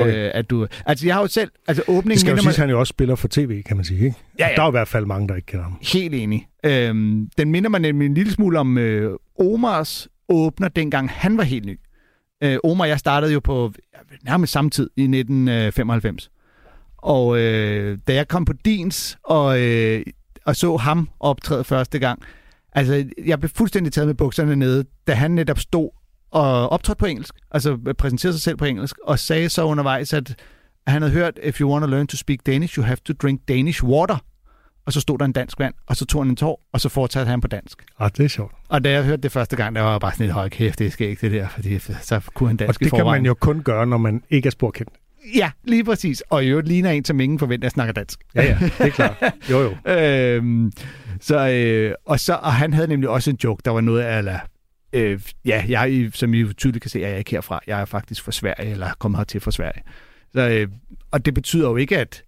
Okay. 0.00 0.24
Øh, 0.26 0.30
at 0.34 0.50
du, 0.50 0.66
altså 0.86 1.06
jeg 1.06 1.14
har 1.14 1.22
jo 1.22 1.26
selv, 1.28 1.50
altså 1.68 1.82
åbningen 1.88 2.10
Det 2.10 2.20
skal 2.20 2.30
jo 2.30 2.36
siges, 2.36 2.58
mig, 2.58 2.62
han 2.62 2.70
jo 2.70 2.80
også 2.80 2.90
spiller 2.90 3.14
for 3.14 3.28
tv, 3.28 3.62
kan 3.62 3.76
man 3.76 3.84
sige, 3.84 4.04
ikke? 4.04 4.16
Ja, 4.38 4.48
ja. 4.48 4.54
Der 4.54 4.60
er 4.60 4.66
jo 4.66 4.70
i 4.70 4.78
hvert 4.78 4.88
fald 4.88 5.06
mange, 5.06 5.28
der 5.28 5.34
ikke 5.34 5.46
kender 5.46 5.64
ham. 5.64 5.78
helt 5.92 6.14
enig. 6.14 6.48
Øhm, 6.64 7.28
den 7.38 7.50
minder 7.50 7.70
mig 7.70 7.80
nemlig 7.80 8.06
en 8.06 8.14
lille 8.14 8.32
smule 8.32 8.58
om 8.58 8.78
øh, 8.78 9.16
Omars 9.40 10.08
åbner, 10.28 10.68
dengang 10.68 11.10
han 11.10 11.36
var 11.36 11.42
helt 11.42 11.66
ny. 11.66 11.80
Øh, 12.42 12.58
Omar 12.64 12.84
og 12.84 12.88
jeg 12.88 12.98
startede 12.98 13.32
jo 13.32 13.40
på 13.40 13.72
nærmest 14.24 14.52
samme 14.52 14.70
tid 14.70 14.90
i 14.96 15.02
1995. 15.02 16.30
Og 16.98 17.38
øh, 17.38 17.98
da 18.08 18.14
jeg 18.14 18.28
kom 18.28 18.44
på 18.44 18.52
Dins 18.64 19.18
og, 19.24 19.60
øh, 19.60 20.02
og 20.44 20.56
så 20.56 20.76
ham 20.76 21.08
optræde 21.20 21.64
første 21.64 21.98
gang, 21.98 22.22
altså 22.72 23.04
jeg 23.24 23.40
blev 23.40 23.50
fuldstændig 23.56 23.92
taget 23.92 24.06
med 24.06 24.14
bukserne 24.14 24.56
nede, 24.56 24.84
da 25.06 25.12
han 25.12 25.30
netop 25.30 25.58
stod 25.58 25.90
og 26.32 26.68
optrådte 26.68 26.98
på 26.98 27.06
engelsk, 27.06 27.34
altså 27.50 27.94
præsenterede 27.98 28.34
sig 28.34 28.42
selv 28.42 28.56
på 28.56 28.64
engelsk, 28.64 28.96
og 29.04 29.18
sagde 29.18 29.48
så 29.48 29.64
undervejs, 29.64 30.12
at 30.12 30.34
han 30.86 31.02
havde 31.02 31.14
hørt, 31.14 31.38
if 31.42 31.60
you 31.60 31.72
want 31.72 31.82
to 31.82 31.90
learn 31.90 32.06
to 32.06 32.16
speak 32.16 32.38
Danish, 32.46 32.78
you 32.78 32.84
have 32.84 32.96
to 33.04 33.12
drink 33.22 33.40
Danish 33.48 33.84
water. 33.84 34.16
Og 34.86 34.92
så 34.92 35.00
stod 35.00 35.18
der 35.18 35.24
en 35.24 35.32
dansk 35.32 35.58
mand, 35.58 35.74
og 35.86 35.96
så 35.96 36.06
tog 36.06 36.22
han 36.22 36.30
en 36.30 36.36
tår, 36.36 36.68
og 36.72 36.80
så 36.80 36.88
fortsatte 36.88 37.30
han 37.30 37.40
på 37.40 37.48
dansk. 37.48 37.84
Ah, 37.98 38.10
det 38.16 38.24
er 38.24 38.28
sjovt. 38.28 38.52
Og 38.68 38.84
da 38.84 38.90
jeg 38.90 39.04
hørte 39.04 39.22
det 39.22 39.32
første 39.32 39.56
gang, 39.56 39.76
der 39.76 39.82
var 39.82 39.98
bare 39.98 40.12
sådan 40.12 40.26
lidt, 40.26 40.34
høj 40.34 40.48
kæft, 40.48 40.78
det 40.78 40.92
skal 40.92 41.08
ikke 41.08 41.20
det 41.20 41.32
der, 41.32 41.48
fordi 41.48 41.78
så 41.78 42.20
kunne 42.34 42.48
han 42.48 42.54
Og 42.54 42.58
dansk 42.58 42.82
i 42.82 42.84
det 42.84 42.92
kan 42.92 43.04
man 43.04 43.26
jo 43.26 43.34
kun 43.34 43.62
gøre, 43.62 43.86
når 43.86 43.96
man 43.96 44.22
ikke 44.30 44.46
er 44.46 44.50
sporkendt. 44.50 44.92
Ja, 45.34 45.50
lige 45.64 45.84
præcis. 45.84 46.20
Og 46.20 46.44
i 46.44 46.48
øvrigt 46.48 46.68
ligner 46.68 46.90
en, 46.90 47.04
som 47.04 47.20
ingen 47.20 47.38
forventer, 47.38 47.66
at 47.66 47.72
snakker 47.72 47.92
dansk. 47.92 48.20
Ja, 48.34 48.42
ja, 48.42 48.58
det 48.60 48.86
er 48.86 48.88
klart. 48.88 49.16
Jo, 49.50 49.60
jo. 49.60 49.92
øhm, 49.92 50.72
så, 51.20 51.48
øh, 51.48 51.94
og, 52.06 52.20
så, 52.20 52.38
og 52.42 52.52
han 52.52 52.72
havde 52.72 52.88
nemlig 52.88 53.08
også 53.08 53.30
en 53.30 53.38
joke, 53.44 53.62
der 53.64 53.70
var 53.70 53.80
noget 53.80 54.00
af, 54.00 54.40
øh, 54.92 55.20
ja, 55.44 55.64
jeg, 55.68 56.10
som 56.14 56.34
I 56.34 56.52
tydeligt 56.52 56.82
kan 56.82 56.90
se, 56.90 57.04
er 57.04 57.08
jeg 57.08 57.18
ikke 57.18 57.30
herfra. 57.30 57.60
Jeg 57.66 57.80
er 57.80 57.84
faktisk 57.84 58.22
fra 58.22 58.32
Sverige, 58.32 58.70
eller 58.70 58.86
er 58.86 58.94
kommet 58.98 59.18
hertil 59.18 59.40
fra 59.40 59.50
Sverige. 59.50 59.82
Så, 60.32 60.48
øh, 60.48 60.68
og 61.10 61.24
det 61.24 61.34
betyder 61.34 61.68
jo 61.68 61.76
ikke, 61.76 61.98
at 61.98 62.22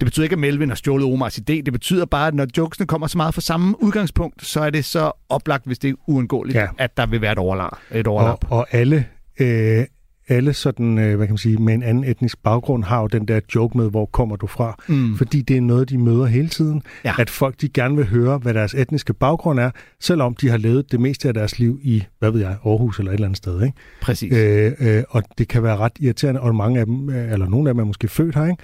det 0.00 0.06
betyder 0.06 0.24
ikke, 0.24 0.34
at 0.34 0.38
Melvin 0.38 0.68
har 0.68 0.76
stjålet 0.76 1.06
Omars 1.06 1.38
idé. 1.38 1.42
Det 1.52 1.72
betyder 1.72 2.04
bare, 2.04 2.28
at 2.28 2.34
når 2.34 2.46
jokesene 2.56 2.86
kommer 2.86 3.06
så 3.06 3.18
meget 3.18 3.34
fra 3.34 3.40
samme 3.40 3.82
udgangspunkt, 3.82 4.46
så 4.46 4.60
er 4.60 4.70
det 4.70 4.84
så 4.84 5.12
oplagt, 5.28 5.66
hvis 5.66 5.78
det 5.78 5.90
er 5.90 5.94
uundgåeligt, 6.06 6.56
ja. 6.56 6.60
Ja. 6.62 6.68
at 6.78 6.96
der 6.96 7.06
vil 7.06 7.20
være 7.20 7.32
et 7.32 7.38
overlap. 7.38 7.78
Et 7.90 8.06
overlap. 8.06 8.44
Og, 8.50 8.58
og 8.58 8.66
alle, 8.70 9.06
øh, 9.40 9.84
alle 10.28 10.52
sådan, 10.52 10.98
øh, 10.98 11.16
hvad 11.16 11.26
kan 11.26 11.32
man 11.32 11.38
sige, 11.38 11.56
med 11.56 11.74
en 11.74 11.82
anden 11.82 12.04
etnisk 12.04 12.38
baggrund 12.42 12.84
har 12.84 13.00
jo 13.00 13.06
den 13.06 13.28
der 13.28 13.40
joke 13.54 13.78
med, 13.78 13.90
hvor 13.90 14.06
kommer 14.06 14.36
du 14.36 14.46
fra? 14.46 14.82
Mm. 14.88 15.16
Fordi 15.16 15.42
det 15.42 15.56
er 15.56 15.60
noget, 15.60 15.90
de 15.90 15.98
møder 15.98 16.26
hele 16.26 16.48
tiden. 16.48 16.82
Ja. 17.04 17.14
At 17.18 17.30
folk, 17.30 17.60
de 17.60 17.68
gerne 17.68 17.96
vil 17.96 18.06
høre, 18.06 18.38
hvad 18.38 18.54
deres 18.54 18.74
etniske 18.74 19.14
baggrund 19.14 19.60
er, 19.60 19.70
selvom 20.00 20.34
de 20.34 20.48
har 20.48 20.56
levet 20.56 20.92
det 20.92 21.00
meste 21.00 21.28
af 21.28 21.34
deres 21.34 21.58
liv 21.58 21.80
i, 21.82 22.04
hvad 22.18 22.30
ved 22.30 22.40
jeg, 22.40 22.56
Aarhus 22.66 22.98
eller 22.98 23.10
et 23.10 23.14
eller 23.14 23.26
andet 23.26 23.36
sted. 23.38 23.62
Ikke? 23.62 23.76
Præcis. 24.02 24.32
Øh, 24.32 24.72
øh, 24.80 25.02
og 25.08 25.22
det 25.38 25.48
kan 25.48 25.62
være 25.62 25.76
ret 25.76 25.92
irriterende, 26.00 26.40
og 26.40 26.54
mange 26.54 26.80
af 26.80 26.86
dem, 26.86 27.10
øh, 27.10 27.32
eller 27.32 27.48
nogle 27.48 27.68
af 27.68 27.74
dem 27.74 27.80
er 27.80 27.84
måske 27.84 28.08
født 28.08 28.34
her, 28.34 28.44
ikke? 28.46 28.62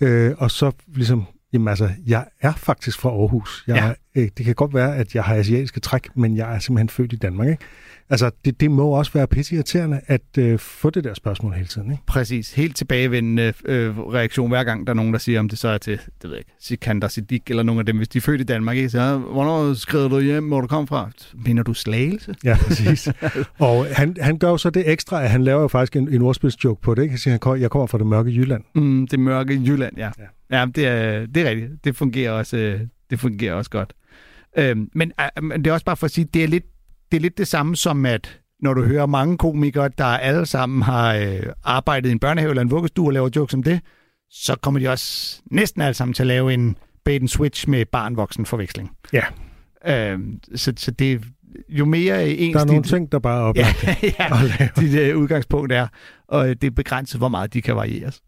Mm. 0.00 0.06
Øh, 0.06 0.34
og 0.38 0.50
så 0.50 0.72
ligesom, 0.94 1.24
jamen 1.52 1.68
altså, 1.68 1.88
jeg 2.06 2.24
er 2.40 2.52
faktisk 2.56 2.98
fra 2.98 3.08
Aarhus. 3.10 3.64
Jeg 3.66 3.76
Ja. 3.76 3.84
ja. 3.84 3.90
er, 3.90 3.94
øh, 4.22 4.28
det 4.38 4.46
kan 4.46 4.54
godt 4.54 4.74
være, 4.74 4.96
at 4.96 5.14
jeg 5.14 5.24
har 5.24 5.34
asiatiske 5.34 5.80
træk, 5.80 6.08
men 6.16 6.36
jeg 6.36 6.54
er 6.54 6.58
simpelthen 6.58 6.88
født 6.88 7.12
i 7.12 7.16
Danmark, 7.16 7.48
ikke? 7.48 7.62
Altså, 8.10 8.30
det, 8.44 8.60
det 8.60 8.70
må 8.70 8.88
også 8.88 9.12
være 9.12 9.26
pisseirriterende 9.26 10.00
at 10.06 10.38
øh, 10.38 10.58
få 10.58 10.90
det 10.90 11.04
der 11.04 11.14
spørgsmål 11.14 11.52
hele 11.52 11.66
tiden, 11.66 11.90
ikke? 11.90 12.02
Præcis. 12.06 12.54
Helt 12.54 12.76
tilbagevendende 12.76 13.52
øh, 13.64 13.98
reaktion 13.98 14.48
hver 14.48 14.64
gang, 14.64 14.86
der 14.86 14.92
er 14.92 14.94
nogen, 14.94 15.12
der 15.12 15.18
siger, 15.18 15.40
om 15.40 15.48
det 15.48 15.58
så 15.58 15.68
er 15.68 15.78
til, 15.78 15.92
det 15.92 16.22
ved 16.22 16.30
jeg 16.30 16.38
ikke, 16.38 16.52
Sikander 16.60 17.08
Siddiq 17.08 17.42
eller 17.46 17.62
nogen 17.62 17.78
af 17.78 17.86
dem, 17.86 17.96
hvis 17.96 18.08
de 18.08 18.18
er 18.18 18.22
født 18.22 18.40
i 18.40 18.44
Danmark, 18.44 18.76
ikke? 18.76 18.90
Så, 18.90 19.18
hvornår 19.18 19.74
skrider 19.74 20.08
du 20.08 20.20
hjem, 20.20 20.48
hvor 20.48 20.60
du 20.60 20.66
kom 20.66 20.86
fra? 20.86 21.10
Mener 21.46 21.62
du 21.62 21.74
slagelse? 21.74 22.34
Ja, 22.44 22.56
præcis. 22.66 23.08
og 23.58 23.86
han, 23.92 24.16
han 24.20 24.38
gør 24.38 24.48
jo 24.48 24.56
så 24.56 24.70
det 24.70 24.90
ekstra, 24.90 25.22
at 25.22 25.30
han 25.30 25.44
laver 25.44 25.60
jo 25.60 25.68
faktisk 25.68 25.96
en, 25.96 26.08
en 26.08 26.22
ordspilsjoke 26.22 26.82
på 26.82 26.94
det, 26.94 27.02
ikke? 27.02 27.12
Han 27.12 27.18
siger, 27.18 27.54
jeg 27.54 27.70
kommer 27.70 27.86
fra 27.86 27.98
det 27.98 28.06
mørke 28.06 28.30
Jylland. 28.30 28.64
Mm, 28.74 29.06
det 29.06 29.20
mørke 29.20 29.62
Jylland, 29.66 29.96
ja. 29.96 30.10
Ja. 30.18 30.24
Ja, 30.50 30.60
ja 30.60 30.66
det, 30.66 30.86
er, 30.86 31.26
det 31.26 31.46
er 31.46 31.50
rigtigt. 31.50 31.84
Det 31.84 31.96
fungerer 31.96 32.32
også, 32.32 32.56
øh, 32.56 32.80
det 33.10 33.20
fungerer 33.20 33.54
også 33.54 33.70
godt. 33.70 33.92
Øhm, 34.58 34.90
men, 34.94 35.12
øh, 35.20 35.44
men 35.44 35.64
det 35.64 35.70
er 35.70 35.74
også 35.74 35.84
bare 35.86 35.96
for 35.96 36.04
at 36.04 36.10
sige, 36.10 36.24
det 36.34 36.44
er 36.44 36.48
lidt 36.48 36.64
det, 37.10 37.16
er 37.16 37.20
lidt 37.20 37.38
det 37.38 37.48
samme 37.48 37.76
som, 37.76 38.06
at 38.06 38.40
når 38.60 38.74
du 38.74 38.82
hører 38.84 39.06
mange 39.06 39.38
komikere, 39.38 39.90
der 39.98 40.04
alle 40.04 40.46
sammen 40.46 40.82
har 40.82 41.14
øh, 41.14 41.42
arbejdet 41.64 42.08
i 42.08 42.12
en 42.12 42.18
børnehave 42.18 42.50
eller 42.50 42.62
en 42.62 42.70
vuggestue 42.70 43.06
og 43.08 43.12
laver 43.12 43.30
jokes 43.36 43.54
om 43.54 43.62
det, 43.62 43.80
så 44.30 44.56
kommer 44.62 44.80
de 44.80 44.88
også 44.88 45.40
næsten 45.50 45.82
alle 45.82 45.94
sammen 45.94 46.14
til 46.14 46.22
at 46.22 46.26
lave 46.26 46.54
en 46.54 46.76
bait 47.04 47.20
and 47.22 47.28
switch 47.28 47.68
med 47.68 47.84
barn-voksen 47.86 48.46
forveksling. 48.46 48.90
Ja. 49.12 49.22
Øhm, 49.86 50.38
så, 50.54 50.72
så 50.76 50.90
det 50.90 51.12
er 51.12 51.18
jo 51.68 51.84
mere 51.84 52.28
ens... 52.30 52.54
Der 52.54 52.60
er 52.60 52.64
nogle 52.64 52.82
dit- 52.82 52.88
ting, 52.88 53.12
der 53.12 53.18
bare 53.18 53.48
er 53.48 53.52
Ja, 53.56 53.66
oplagt 53.68 54.02
ja, 54.02 54.28
lave. 54.86 54.88
dit 54.88 55.00
øh, 55.00 55.18
udgangspunkt 55.18 55.72
er, 55.72 55.86
og 56.28 56.48
øh, 56.50 56.56
det 56.60 56.64
er 56.64 56.70
begrænset, 56.70 57.20
hvor 57.20 57.28
meget 57.28 57.54
de 57.54 57.62
kan 57.62 57.76
varieres. 57.76 58.20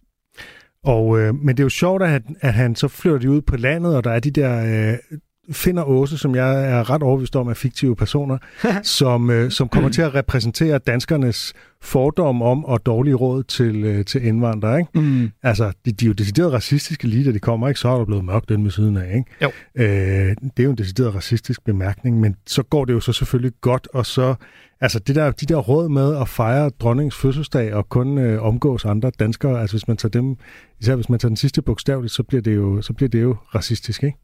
Og, 0.85 1.21
øh, 1.21 1.35
men 1.35 1.49
det 1.57 1.61
er 1.61 1.65
jo 1.65 1.69
sjovt, 1.69 2.03
at, 2.03 2.23
at 2.41 2.55
han 2.55 2.75
så 2.77 2.89
flytter 2.89 3.19
de 3.19 3.31
ud 3.31 3.41
på 3.43 3.57
landet, 3.57 3.97
og 3.97 4.05
der 4.05 4.11
er 4.11 4.21
de 4.21 4.31
der 4.31 4.91
øh, 4.93 5.19
Finn 5.51 5.79
og 5.79 5.91
Åse, 5.91 6.19
som 6.19 6.35
jeg 6.35 6.65
er 6.71 6.91
ret 6.91 7.03
overbevist 7.03 7.37
om 7.37 7.49
er 7.49 7.55
fiktive 7.55 7.97
personer, 7.97 8.39
som, 8.99 9.31
øh, 9.31 9.51
som 9.51 9.69
kommer 9.69 9.91
til 9.91 10.03
at 10.03 10.15
repræsentere 10.15 10.79
danskernes 10.79 11.53
fordom 11.81 12.43
om 12.43 12.65
og 12.65 12.87
dårlige 12.87 13.15
råd 13.15 13.43
til, 13.43 13.85
øh, 13.85 14.05
til 14.05 14.27
indvandrere. 14.27 14.79
Ikke? 14.79 15.01
Mm. 15.01 15.31
Altså, 15.43 15.73
de, 15.85 15.93
de 15.93 16.05
er 16.05 16.07
jo 16.07 16.13
decideret 16.13 16.53
racistiske 16.53 17.09
lige, 17.09 17.25
da 17.25 17.33
de 17.33 17.39
kommer, 17.39 17.69
ikke? 17.69 17.81
Så 17.81 17.89
er 17.89 17.99
der 17.99 18.05
blevet 18.05 18.25
mørkt 18.25 18.49
den 18.49 18.65
ved 18.65 18.71
siden 18.71 18.97
af, 18.97 19.17
ikke? 19.17 19.31
Jo. 19.43 19.51
Øh, 19.75 20.37
det 20.57 20.59
er 20.59 20.65
jo 20.65 20.71
en 20.71 20.79
decideret 20.79 21.15
racistisk 21.15 21.65
bemærkning, 21.65 22.21
men 22.21 22.37
så 22.47 22.63
går 22.63 22.85
det 22.85 22.93
jo 22.93 23.01
så 23.01 23.13
selvfølgelig 23.13 23.53
godt, 23.61 23.89
og 23.95 24.07
så, 24.07 24.35
altså 24.81 24.99
det 24.99 25.15
der, 25.15 25.31
de 25.31 25.47
der 25.47 25.57
råd 25.57 25.89
med 25.89 26.17
at 26.17 26.29
fejre 26.29 26.71
dronningens 26.81 27.17
fødselsdag 27.17 27.75
og 27.75 27.89
kun 27.89 28.19
øh, 28.19 28.43
omgås 28.43 28.85
andre 28.85 29.11
danskere, 29.19 29.61
altså 29.61 29.77
hvis 29.77 29.89
man 29.89 29.97
tager 29.97 30.11
dem, 30.11 30.37
især 30.81 30.95
hvis 30.95 31.09
man 31.09 31.19
tager 31.19 31.31
den 31.31 31.37
sidste 31.37 31.63
bogstaveligt, 31.63 32.15
så 32.15 32.23
bliver 32.23 32.43
det 32.43 32.57
jo, 32.57 32.83
så 32.83 32.93
bliver 32.93 33.09
det 33.09 33.23
jo 33.23 33.37
racistisk, 33.55 34.03
ikke? 34.03 34.19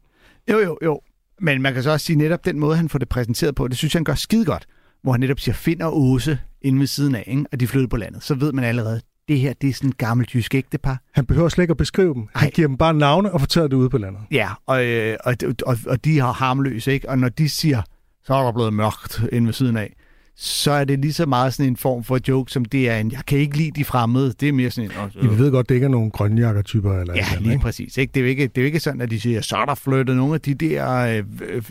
Jo, 0.51 0.59
jo, 0.59 0.77
jo. 0.83 1.01
Men 1.41 1.61
man 1.61 1.73
kan 1.73 1.83
så 1.83 1.91
også 1.91 2.05
sige, 2.05 2.15
netop 2.15 2.45
den 2.45 2.59
måde, 2.59 2.75
han 2.75 2.89
får 2.89 2.99
det 2.99 3.09
præsenteret 3.09 3.55
på, 3.55 3.67
det 3.67 3.77
synes 3.77 3.93
jeg, 3.93 3.99
han 3.99 4.03
gør 4.03 4.15
skide 4.15 4.45
godt. 4.45 4.65
Hvor 5.03 5.11
han 5.11 5.19
netop 5.19 5.39
siger 5.39 5.55
Finn 5.55 5.81
og 5.81 6.01
Åse 6.01 6.39
inde 6.61 6.79
ved 6.79 6.87
siden 6.87 7.15
af, 7.15 7.23
ikke? 7.27 7.45
og 7.51 7.59
de 7.59 7.67
flyttede 7.67 7.89
på 7.89 7.97
landet. 7.97 8.23
Så 8.23 8.35
ved 8.35 8.53
man 8.53 8.63
allerede, 8.63 9.01
det 9.27 9.39
her, 9.39 9.53
det 9.53 9.69
er 9.69 9.73
sådan 9.73 9.89
et 9.89 9.97
gammelt 9.97 10.35
jysk 10.35 10.55
ægtepar. 10.55 11.01
Han 11.13 11.25
behøver 11.25 11.49
slet 11.49 11.63
ikke 11.63 11.71
at 11.71 11.77
beskrive 11.77 12.13
dem. 12.13 12.27
Han 12.35 12.47
Ej. 12.47 12.51
giver 12.51 12.67
dem 12.67 12.77
bare 12.77 12.93
navne 12.93 13.31
og 13.31 13.39
fortæller 13.39 13.67
det 13.67 13.75
ude 13.75 13.89
på 13.89 13.97
landet. 13.97 14.21
Ja, 14.31 14.49
og, 14.65 14.85
øh, 14.85 15.17
og, 15.23 15.35
og, 15.65 15.77
og 15.87 16.05
de 16.05 16.19
har 16.19 16.31
harmløse, 16.31 16.93
ikke? 16.93 17.09
Og 17.09 17.19
når 17.19 17.29
de 17.29 17.49
siger, 17.49 17.81
så 18.23 18.33
er 18.33 18.43
der 18.43 18.51
blevet 18.51 18.73
mørkt 18.73 19.23
inde 19.31 19.45
ved 19.45 19.53
siden 19.53 19.77
af, 19.77 19.93
så 20.41 20.71
er 20.71 20.83
det 20.83 20.99
lige 20.99 21.13
så 21.13 21.25
meget 21.25 21.53
sådan 21.53 21.71
en 21.71 21.77
form 21.77 22.03
for 22.03 22.19
joke, 22.27 22.51
som 22.51 22.65
det 22.65 22.89
er 22.89 22.97
en, 22.97 23.11
jeg 23.11 23.21
kan 23.27 23.37
ikke 23.37 23.57
lide 23.57 23.71
de 23.71 23.85
fremmede. 23.85 24.33
Det 24.39 24.49
er 24.49 24.53
mere 24.53 24.71
sådan 24.71 24.91
en... 24.91 25.21
Øh. 25.23 25.31
Vi 25.31 25.43
ved 25.43 25.51
godt, 25.51 25.69
det 25.69 25.75
ikke 25.75 25.85
er 25.85 25.89
nogen 25.89 26.11
grønjakkertyper 26.11 26.99
eller 26.99 27.15
Ja, 27.15 27.25
eller 27.29 27.41
lige 27.41 27.51
ikke? 27.51 27.61
præcis. 27.61 27.97
Ikke? 27.97 28.11
Det, 28.13 28.19
er 28.19 28.23
jo 28.23 28.29
ikke, 28.29 28.43
det 28.47 28.57
er 28.57 28.61
jo 28.61 28.65
ikke 28.65 28.79
sådan, 28.79 29.01
at 29.01 29.11
de 29.11 29.19
siger, 29.19 29.41
så 29.41 29.57
er 29.57 29.65
der 29.65 29.75
flyttet 29.75 30.15
nogle 30.15 30.33
af 30.33 30.41
de 30.41 30.53
der, 30.53 30.97
øh, 30.97 31.23
øh, 31.49 31.61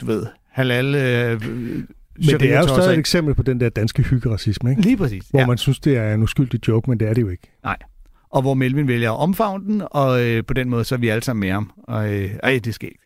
du 0.00 0.06
ved, 0.06 0.26
halal... 0.50 0.94
Øh, 0.94 1.46
Men 1.46 1.86
det 2.16 2.52
er 2.52 2.60
jo 2.60 2.66
stadig 2.66 2.92
et 2.92 2.98
eksempel 2.98 3.34
på 3.34 3.42
den 3.42 3.60
der 3.60 3.68
danske 3.68 4.02
hyggeracisme, 4.02 4.70
ikke? 4.70 4.82
Lige 4.82 4.96
præcis. 4.96 5.22
Hvor 5.30 5.40
ja. 5.40 5.46
man 5.46 5.58
synes, 5.58 5.80
det 5.80 5.96
er 5.96 6.14
en 6.14 6.22
uskyldig 6.22 6.68
joke, 6.68 6.90
men 6.90 7.00
det 7.00 7.08
er 7.08 7.14
det 7.14 7.22
jo 7.22 7.28
ikke. 7.28 7.50
Og 8.30 8.42
hvor 8.42 8.54
Melvin 8.54 8.88
vælger 8.88 9.12
at 9.12 9.18
omfavne 9.18 9.64
den, 9.64 9.82
og 9.90 10.22
øh, 10.24 10.44
på 10.44 10.54
den 10.54 10.68
måde, 10.68 10.84
så 10.84 10.94
er 10.94 10.98
vi 10.98 11.08
alle 11.08 11.22
sammen 11.22 11.40
med 11.40 11.50
ham. 11.50 11.70
Og 11.82 12.14
øh, 12.14 12.30
ej, 12.42 12.60
det 12.64 12.74
sker 12.74 12.88
ikke. 12.88 13.01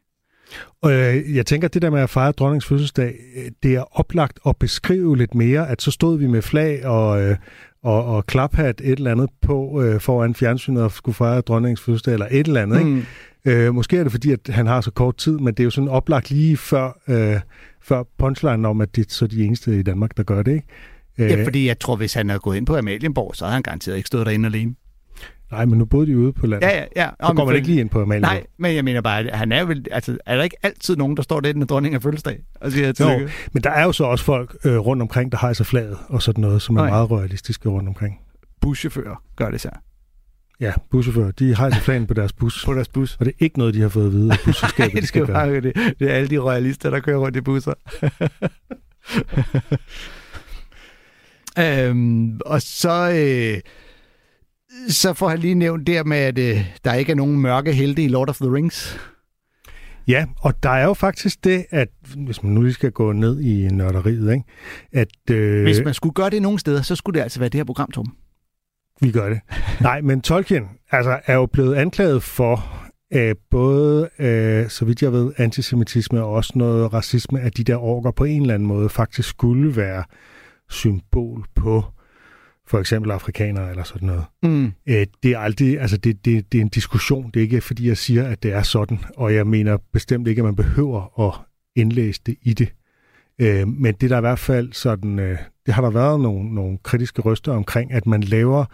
Og 0.82 0.92
øh, 0.92 1.36
jeg 1.36 1.46
tænker, 1.46 1.68
det 1.68 1.82
der 1.82 1.90
med 1.90 2.00
at 2.00 2.10
fejre 2.10 2.32
dronningens 2.32 2.66
fødselsdag, 2.66 3.14
øh, 3.36 3.50
det 3.62 3.74
er 3.74 3.98
oplagt 3.98 4.38
at 4.46 4.56
beskrive 4.56 5.16
lidt 5.16 5.34
mere, 5.34 5.68
at 5.68 5.82
så 5.82 5.90
stod 5.90 6.18
vi 6.18 6.26
med 6.26 6.42
flag 6.42 6.86
og, 6.86 7.22
øh, 7.22 7.36
og, 7.82 8.04
og 8.04 8.26
klaphat 8.26 8.80
et 8.80 8.92
eller 8.92 9.10
andet 9.10 9.30
på 9.42 9.82
øh, 9.82 10.00
foran 10.00 10.34
fjernsynet 10.34 10.82
og 10.82 10.90
skulle 10.92 11.14
fejre 11.14 11.40
dronningens 11.40 11.80
fødselsdag, 11.80 12.12
eller 12.12 12.26
et 12.30 12.46
eller 12.46 12.62
andet, 12.62 12.78
ikke? 12.78 12.90
Mm. 12.90 13.02
Øh, 13.44 13.74
måske 13.74 13.98
er 13.98 14.02
det 14.02 14.12
fordi, 14.12 14.32
at 14.32 14.40
han 14.48 14.66
har 14.66 14.80
så 14.80 14.90
kort 14.90 15.16
tid, 15.16 15.38
men 15.38 15.54
det 15.54 15.60
er 15.60 15.64
jo 15.64 15.70
sådan 15.70 15.88
oplagt 15.88 16.30
lige 16.30 16.56
før, 16.56 17.00
øh, 17.08 17.40
før 17.82 18.02
punchline 18.18 18.68
om, 18.68 18.80
at 18.80 18.96
det 18.96 19.06
er 19.06 19.10
så 19.10 19.26
de 19.26 19.44
eneste 19.44 19.78
i 19.78 19.82
Danmark, 19.82 20.16
der 20.16 20.22
gør 20.22 20.42
det, 20.42 20.52
ikke? 20.52 20.66
Ja, 21.18 21.44
fordi 21.44 21.66
jeg 21.66 21.78
tror, 21.78 21.96
hvis 21.96 22.14
han 22.14 22.28
havde 22.28 22.40
gået 22.40 22.56
ind 22.56 22.66
på 22.66 22.76
Amalienborg, 22.76 23.36
så 23.36 23.44
havde 23.44 23.54
han 23.54 23.62
garanteret 23.62 23.96
ikke 23.96 24.06
stået 24.06 24.26
derinde 24.26 24.46
alene. 24.46 24.74
Nej, 25.50 25.64
men 25.64 25.78
nu 25.78 25.84
boede 25.84 26.06
de 26.06 26.18
ude 26.18 26.32
på 26.32 26.46
landet. 26.46 26.66
Ja, 26.68 26.76
ja, 26.76 26.84
ja. 26.96 27.08
Så 27.26 27.32
går 27.32 27.44
man 27.44 27.54
ikke 27.54 27.68
lige 27.68 27.80
ind 27.80 27.90
på 27.90 28.02
Amalienborg. 28.02 28.32
Nej, 28.32 28.46
men 28.58 28.74
jeg 28.74 28.84
mener 28.84 29.00
bare, 29.00 29.20
at 29.20 29.38
han 29.38 29.52
er 29.52 29.64
vel, 29.64 29.86
altså, 29.90 30.18
er 30.26 30.36
der 30.36 30.42
ikke 30.42 30.56
altid 30.62 30.96
nogen, 30.96 31.16
der 31.16 31.22
står 31.22 31.40
der, 31.40 31.54
når 31.54 31.66
dronningen 31.66 31.96
er 31.96 32.00
fødselsdag 32.00 32.38
og 32.60 32.72
siger? 32.72 32.92
Jo, 33.00 33.28
men 33.52 33.62
der 33.62 33.70
er 33.70 33.84
jo 33.84 33.92
så 33.92 34.04
også 34.04 34.24
folk 34.24 34.56
øh, 34.64 34.78
rundt 34.78 35.02
omkring, 35.02 35.32
der 35.32 35.38
hejser 35.40 35.64
flaget 35.64 35.98
og 36.08 36.22
sådan 36.22 36.42
noget, 36.42 36.62
som 36.62 36.76
er 36.76 36.80
Nej. 36.80 36.90
meget 36.90 37.10
realistiske 37.10 37.68
rundt 37.68 37.88
omkring. 37.88 38.20
Buschauffører 38.60 39.22
gør 39.36 39.50
det 39.50 39.60
så. 39.60 39.70
Ja, 40.60 40.72
buschauffører, 40.90 41.30
de 41.30 41.56
hejser 41.56 41.80
flagen 41.80 42.06
på 42.06 42.14
deres 42.14 42.32
bus. 42.32 42.64
På 42.64 42.74
deres 42.74 42.88
bus. 42.88 43.16
Og 43.20 43.26
det 43.26 43.32
er 43.32 43.44
ikke 43.44 43.58
noget, 43.58 43.74
de 43.74 43.80
har 43.80 43.88
fået 43.88 44.06
at 44.06 44.12
vide 44.12 44.32
af 44.32 44.38
busselskabet, 44.44 44.78
Nej, 44.94 44.94
de 44.94 45.00
det, 45.00 45.08
skal 45.08 45.24
skal 45.24 45.34
bare, 45.34 45.54
det, 45.60 45.74
det 45.98 46.10
er 46.10 46.14
alle 46.14 46.28
de 46.28 46.38
royalister, 46.38 46.90
der 46.90 47.00
kører 47.00 47.18
rundt 47.18 47.36
i 47.36 47.40
busser. 47.40 47.74
øhm, 51.88 52.40
og 52.46 52.62
så, 52.62 53.10
øh, 53.10 53.60
så 54.88 55.14
får 55.14 55.28
han 55.28 55.38
lige 55.38 55.54
nævnt 55.54 55.86
der 55.86 56.04
med, 56.04 56.16
at 56.16 56.38
øh, 56.38 56.64
der 56.84 56.94
ikke 56.94 57.12
er 57.12 57.16
nogen 57.16 57.40
mørke 57.40 57.72
helte 57.72 58.02
i 58.02 58.08
Lord 58.08 58.28
of 58.28 58.36
the 58.36 58.54
Rings. 58.54 58.98
Ja, 60.08 60.26
og 60.40 60.62
der 60.62 60.70
er 60.70 60.84
jo 60.84 60.94
faktisk 60.94 61.44
det, 61.44 61.66
at 61.70 61.88
hvis 62.16 62.42
man 62.42 62.52
nu 62.52 62.62
lige 62.62 62.74
skal 62.74 62.90
gå 62.92 63.12
ned 63.12 63.40
i 63.40 63.68
nørderiet, 63.68 64.32
ikke? 64.32 64.44
at 64.92 65.30
øh, 65.30 65.62
Hvis 65.62 65.80
man 65.84 65.94
skulle 65.94 66.12
gøre 66.12 66.30
det 66.30 66.42
nogen 66.42 66.58
steder, 66.58 66.82
så 66.82 66.96
skulle 66.96 67.18
det 67.18 67.22
altså 67.22 67.38
være 67.38 67.48
det 67.48 67.58
her 67.58 67.64
program, 67.64 67.90
Tom. 67.90 68.06
vi 69.00 69.10
gør 69.10 69.28
det. 69.28 69.40
Nej, 69.80 70.00
men 70.00 70.20
Tolkien 70.20 70.64
altså, 70.90 71.20
er 71.26 71.34
jo 71.34 71.46
blevet 71.46 71.74
anklaget 71.74 72.22
for 72.22 72.86
øh, 73.12 73.34
både, 73.50 74.08
øh, 74.18 74.68
så 74.68 74.84
vidt 74.84 75.02
jeg 75.02 75.12
ved, 75.12 75.32
antisemitisme 75.36 76.22
og 76.22 76.32
også 76.32 76.52
noget 76.54 76.92
racisme, 76.92 77.40
at 77.40 77.56
de 77.56 77.64
der 77.64 77.76
orker 77.76 78.10
på 78.10 78.24
en 78.24 78.40
eller 78.40 78.54
anden 78.54 78.68
måde 78.68 78.88
faktisk 78.88 79.28
skulle 79.28 79.76
være 79.76 80.04
symbol 80.70 81.44
på 81.54 81.84
for 82.66 82.78
eksempel 82.78 83.10
afrikanere 83.10 83.70
eller 83.70 83.82
sådan 83.82 84.06
noget. 84.06 84.24
Mm. 84.42 84.72
Øh, 84.86 85.06
det 85.22 85.30
er 85.32 85.38
aldrig, 85.38 85.80
altså 85.80 85.96
det, 85.96 86.24
det, 86.24 86.52
det 86.52 86.58
er 86.58 86.62
en 86.62 86.68
diskussion. 86.68 87.30
Det 87.34 87.40
er 87.40 87.42
ikke, 87.44 87.60
fordi 87.60 87.88
jeg 87.88 87.96
siger, 87.96 88.28
at 88.28 88.42
det 88.42 88.52
er 88.52 88.62
sådan, 88.62 88.98
og 89.16 89.34
jeg 89.34 89.46
mener 89.46 89.78
bestemt 89.92 90.28
ikke, 90.28 90.40
at 90.40 90.44
man 90.44 90.56
behøver 90.56 91.20
at 91.28 91.34
indlæse 91.76 92.20
det 92.26 92.36
i 92.42 92.54
det. 92.54 92.72
Øh, 93.40 93.68
men 93.68 93.94
det 93.94 94.10
der 94.10 94.16
er 94.16 94.20
i 94.20 94.28
hvert 94.28 94.38
fald 94.38 94.72
sådan, 94.72 95.18
øh, 95.18 95.38
det 95.66 95.74
har 95.74 95.82
der 95.82 95.90
været 95.90 96.20
nogle, 96.20 96.54
nogle 96.54 96.78
kritiske 96.82 97.22
røster 97.22 97.52
omkring, 97.52 97.92
at 97.92 98.06
man 98.06 98.20
laver 98.20 98.60
øh, 98.60 98.66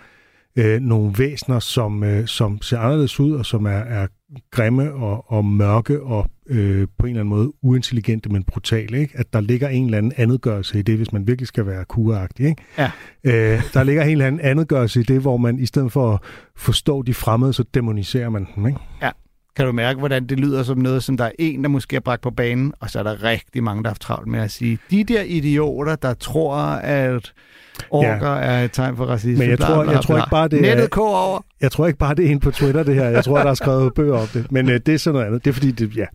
nogle 0.80 1.14
væsener, 1.18 1.59
som, 1.59 2.05
øh, 2.05 2.26
som 2.26 2.62
ser 2.62 2.78
anderledes 2.78 3.20
ud, 3.20 3.32
og 3.32 3.46
som 3.46 3.66
er, 3.66 3.70
er 3.70 4.07
grimme 4.50 4.92
og, 4.92 5.32
og 5.32 5.44
mørke 5.44 6.03
og 6.03 6.30
øh, 6.46 6.88
på 6.98 7.07
en 7.07 7.11
eller 7.11 7.20
anden 7.20 7.28
måde 7.28 7.53
uintelligente, 7.62 8.28
men 8.28 8.44
brutale. 8.44 9.00
Ikke? 9.00 9.18
At 9.18 9.32
der 9.32 9.40
ligger 9.40 9.68
en 9.68 9.84
eller 9.84 9.98
anden 9.98 10.12
andetgørelse 10.16 10.78
i 10.78 10.82
det, 10.82 10.96
hvis 10.96 11.12
man 11.12 11.26
virkelig 11.26 11.48
skal 11.48 11.66
være 11.66 11.84
kuragtig. 11.84 12.46
Ikke? 12.46 12.62
Ja. 12.78 12.90
Øh, 13.24 13.62
der 13.74 13.82
ligger 13.82 14.03
en 14.03 14.11
eller 14.11 14.26
anden 14.26 14.40
andetgørelse 14.40 15.00
i 15.00 15.03
det, 15.03 15.20
hvor 15.20 15.36
man 15.36 15.59
i 15.59 15.66
stedet 15.66 15.92
for 15.92 16.14
at 16.14 16.20
forstå 16.57 17.03
de 17.03 17.14
fremmede, 17.14 17.53
så 17.53 17.64
demoniserer 17.74 18.28
man 18.28 18.46
dem. 18.57 18.66
Ikke? 18.66 18.78
Kan 19.57 19.66
du 19.66 19.72
mærke, 19.72 19.98
hvordan 19.98 20.26
det 20.26 20.40
lyder 20.40 20.62
som 20.62 20.78
noget, 20.78 21.03
som 21.05 21.16
der 21.16 21.24
er 21.24 21.30
en, 21.38 21.62
der 21.62 21.68
måske 21.68 21.96
er 21.96 22.00
bragt 22.00 22.22
på 22.22 22.30
banen, 22.30 22.72
og 22.80 22.90
så 22.90 22.98
er 22.98 23.03
der 23.03 23.22
rigtig 23.22 23.62
mange, 23.64 23.82
der 23.82 23.88
har 23.88 23.90
haft 23.92 24.03
travlt 24.03 24.28
med 24.28 24.40
at 24.40 24.50
sige, 24.50 24.78
de 24.90 25.05
der 25.05 25.22
idioter, 25.22 25.96
der 25.96 26.14
tror, 26.14 26.57
at 26.76 27.32
orker 27.90 28.30
ja. 28.36 28.38
er 28.40 28.64
et 28.64 28.72
tegn 28.72 28.96
for 28.96 29.05
racisme. 29.07 29.38
Men 29.38 29.50
jeg 29.50 29.59
tror- 29.59 29.90
jeg 29.90 30.00
tror 30.03 30.16
ikke 30.16 30.30
bare, 30.30 30.48
det 30.48 30.59
er- 30.59 30.62
Nettet 30.76 30.98
over. 30.98 31.40
Jeg 31.61 31.72
tror 31.72 31.86
ikke 31.86 31.98
bare, 31.98 32.14
det 32.14 32.26
er 32.26 32.30
en 32.30 32.40
på 32.40 32.50
Twitter, 32.50 32.82
det 32.82 32.94
her. 32.94 33.09
Jeg 33.09 33.24
tror, 33.24 33.38
der 33.38 33.50
er 33.50 33.55
skrevet 33.55 33.94
bøger 33.94 34.18
om 34.18 34.26
det. 34.26 34.53
Men 34.53 34.68
øh, 34.70 34.80
det 34.86 34.94
er 34.94 34.98
sådan 34.98 35.14
noget 35.14 35.26
andet. 35.26 35.44
Det 35.44 35.50
er 35.50 35.55
fordi, 35.55 35.70
det, 35.70 35.96
ja. 35.96 36.07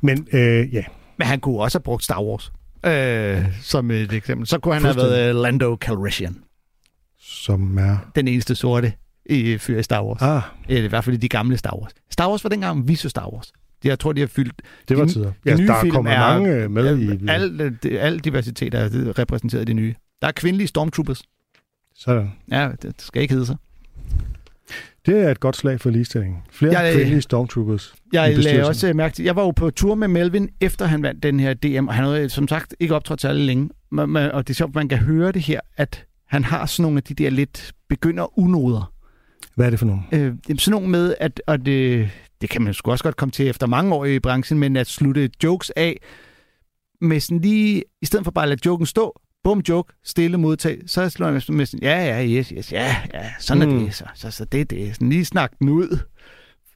Men 0.00 0.26
øh, 0.32 0.74
ja, 0.74 0.82
Men 1.18 1.26
han 1.26 1.40
kunne 1.40 1.60
også 1.60 1.78
have 1.78 1.82
brugt 1.82 2.04
Star 2.04 2.22
Wars 2.22 2.52
øh, 2.86 3.44
som 3.62 3.90
et 3.90 4.12
eksempel. 4.12 4.46
Så 4.46 4.58
kunne 4.58 4.74
han 4.74 4.82
have 4.84 4.96
været 4.96 5.34
uh, 5.34 5.40
Lando 5.42 5.76
Calrissian, 5.80 6.36
som 7.20 7.78
er... 7.78 7.96
den 8.14 8.28
eneste 8.28 8.54
sorte 8.54 8.92
i 9.32 9.58
fyr 9.58 9.78
i 9.78 9.82
Star 9.82 10.04
Wars. 10.04 10.22
Ah, 10.22 10.42
Eller 10.68 10.84
i 10.84 10.88
hvert 10.88 11.04
fald 11.04 11.16
i 11.16 11.18
de 11.18 11.28
gamle 11.28 11.56
Star 11.56 11.76
Wars. 11.80 11.92
Star 12.10 12.28
Wars 12.30 12.44
var 12.44 12.50
dengang, 12.50 12.88
vi 12.88 12.94
så 12.94 13.08
Star 13.08 13.28
Wars. 13.32 13.52
Jeg 13.84 13.98
tror, 13.98 14.12
de 14.12 14.20
har 14.20 14.26
fyldt... 14.28 14.62
det 14.88 14.98
var 14.98 15.04
De- 15.04 15.12
tider. 15.12 15.26
de 15.26 15.32
Ja, 15.50 15.56
nye 15.56 15.66
der 15.66 15.80
film 15.80 15.92
kommer 15.94 16.10
er- 16.10 16.18
mange 16.38 16.50
øh, 16.50 16.70
med 16.70 16.98
i... 16.98 17.28
Al, 17.28 17.76
al 17.98 18.18
diversitet 18.18 18.74
er 18.74 19.18
repræsenteret 19.18 19.62
i 19.62 19.64
det 19.64 19.76
nye. 19.76 19.94
Der 20.22 20.28
er 20.28 20.32
kvindelige 20.32 20.68
stormtroopers. 20.68 21.22
Sådan. 21.96 22.32
Ja, 22.50 22.70
det 22.82 22.94
skal 22.98 23.22
ikke 23.22 23.34
hedde 23.34 23.46
sig. 23.46 23.56
Det 25.06 25.18
er 25.18 25.30
et 25.30 25.40
godt 25.40 25.56
slag 25.56 25.80
for 25.80 25.90
ligestilling. 25.90 26.44
Flere 26.50 26.78
Jeg- 26.80 26.94
kvindelige 26.94 27.22
stormtroopers. 27.22 27.94
Jeg 28.12 28.38
lagde 28.38 28.66
også 28.68 28.88
øh, 28.88 28.96
mærke 28.96 29.14
til, 29.14 29.24
jeg 29.24 29.36
var 29.36 29.42
jo 29.42 29.50
på 29.50 29.70
tur 29.70 29.94
med 29.94 30.08
Melvin, 30.08 30.48
efter 30.60 30.86
han 30.86 31.02
vandt 31.02 31.22
den 31.22 31.40
her 31.40 31.54
DM, 31.54 31.88
og 31.88 31.94
han 31.94 32.04
havde 32.04 32.28
som 32.28 32.48
sagt 32.48 32.74
ikke 32.80 32.94
optrådt 32.94 33.20
særlig 33.20 33.46
længe. 33.46 33.70
Men- 33.90 34.10
men- 34.10 34.30
Og 34.32 34.48
det 34.48 34.54
er 34.54 34.56
sjovt, 34.56 34.74
man 34.74 34.88
kan 34.88 34.98
høre 34.98 35.32
det 35.32 35.42
her, 35.42 35.60
at 35.76 36.04
han 36.28 36.44
har 36.44 36.66
sådan 36.66 36.82
nogle 36.82 36.96
af 36.96 37.02
de 37.02 37.14
der 37.14 37.30
lidt 37.30 37.72
begynder 37.88 38.38
unoder. 38.38 38.91
Hvad 39.54 39.66
er 39.66 39.70
det 39.70 39.78
for 39.78 39.86
nogen? 39.86 40.04
Øh, 40.12 40.34
sådan 40.58 40.70
nogle 40.70 40.88
med, 40.88 41.14
at, 41.20 41.42
og 41.46 41.66
det, 41.66 42.10
det 42.40 42.50
kan 42.50 42.62
man 42.62 42.74
sgu 42.74 42.90
også 42.90 43.04
godt 43.04 43.16
komme 43.16 43.30
til 43.32 43.48
efter 43.48 43.66
mange 43.66 43.94
år 43.94 44.04
i 44.04 44.18
branchen, 44.18 44.58
men 44.60 44.76
at 44.76 44.86
slutte 44.86 45.30
jokes 45.44 45.70
af 45.76 45.96
med 47.00 47.20
sådan 47.20 47.40
lige, 47.40 47.84
i 48.02 48.06
stedet 48.06 48.24
for 48.24 48.30
bare 48.30 48.42
at 48.44 48.48
lade 48.48 48.60
joken 48.66 48.86
stå, 48.86 49.20
bum 49.44 49.62
joke, 49.68 49.92
stille 50.04 50.38
modtag, 50.38 50.78
så 50.86 51.08
slår 51.10 51.26
jeg 51.26 51.42
med 51.48 51.66
sådan, 51.66 51.82
ja, 51.82 52.04
ja, 52.04 52.26
yes, 52.26 52.48
yes, 52.48 52.72
ja, 52.72 52.96
ja, 53.14 53.30
sådan 53.38 53.68
Mm. 53.68 53.76
er 53.78 53.84
det, 53.84 53.94
så, 53.94 54.04
så, 54.14 54.30
så 54.30 54.44
det 54.44 54.60
er 54.60 54.64
det, 54.64 54.94
sådan 54.94 55.08
lige 55.08 55.24
snak 55.24 55.52
den 55.58 55.68
ud. 55.68 55.98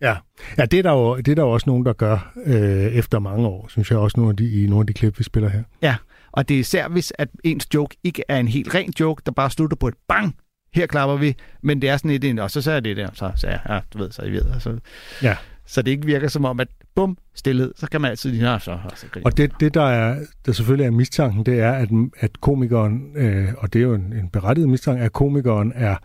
Ja, 0.00 0.16
ja 0.58 0.64
det, 0.66 0.78
er 0.78 0.82
der 0.82 0.92
jo, 0.92 1.16
det 1.16 1.28
er 1.28 1.34
der 1.34 1.42
jo 1.42 1.50
også 1.50 1.64
nogen, 1.70 1.86
der 1.86 1.92
gør 1.92 2.32
øh, 2.46 2.56
efter 2.86 3.18
mange 3.18 3.46
år, 3.46 3.66
synes 3.68 3.90
jeg 3.90 3.98
også 3.98 4.20
nogle 4.20 4.30
af 4.30 4.36
de, 4.36 4.62
i 4.62 4.66
nogle 4.66 4.82
af 4.82 4.86
de 4.86 4.92
klip, 4.92 5.18
vi 5.18 5.24
spiller 5.24 5.48
her. 5.48 5.94
Og 6.32 6.48
det 6.48 6.54
er 6.54 6.58
især, 6.58 6.88
hvis 6.88 7.12
at 7.18 7.28
ens 7.44 7.74
joke 7.74 7.96
ikke 8.04 8.22
er 8.28 8.38
en 8.38 8.48
helt 8.48 8.74
ren 8.74 8.92
joke, 9.00 9.22
der 9.26 9.32
bare 9.32 9.50
slutter 9.50 9.76
på 9.76 9.88
et 9.88 9.94
bang, 10.08 10.36
her 10.76 10.86
klapper 10.86 11.16
vi, 11.16 11.34
men 11.62 11.82
det 11.82 11.90
er 11.90 11.96
sådan 11.96 12.10
et, 12.10 12.24
en- 12.24 12.38
og 12.38 12.50
så, 12.50 12.62
så 12.62 12.72
er 12.72 12.80
det 12.80 12.96
der, 12.96 13.08
så, 13.14 13.30
så 13.36 13.48
ja, 13.48 13.80
du 13.92 13.98
ved, 13.98 14.10
så 14.10 14.22
I 14.22 14.30
ved, 14.32 14.42
og 14.42 14.62
så, 14.62 14.78
Ja. 15.22 15.36
så 15.66 15.82
det 15.82 15.90
ikke 15.90 16.06
virker 16.06 16.28
som 16.28 16.44
om, 16.44 16.60
at 16.60 16.68
bum, 16.94 17.18
stillhed, 17.34 17.72
så 17.76 17.86
kan 17.90 18.00
man 18.00 18.10
altid 18.10 18.30
lige, 18.30 18.42
"Nå, 18.42 18.58
så, 18.58 18.78
så, 18.94 18.96
så 19.12 19.20
Og 19.24 19.36
det, 19.36 19.52
det 19.60 19.74
der, 19.74 19.82
er, 19.82 20.18
der 20.46 20.52
selvfølgelig 20.52 20.86
er 20.86 20.90
mistanken, 20.90 21.46
det 21.46 21.60
er, 21.60 21.72
at, 21.72 21.88
at 22.18 22.40
komikeren, 22.40 23.02
øh, 23.16 23.48
og 23.58 23.72
det 23.72 23.78
er 23.78 23.82
jo 23.82 23.94
en, 23.94 24.12
en 24.12 24.28
berettiget 24.28 24.68
mistanke, 24.68 25.02
at 25.04 25.12
komikeren 25.12 25.72
er 25.74 25.96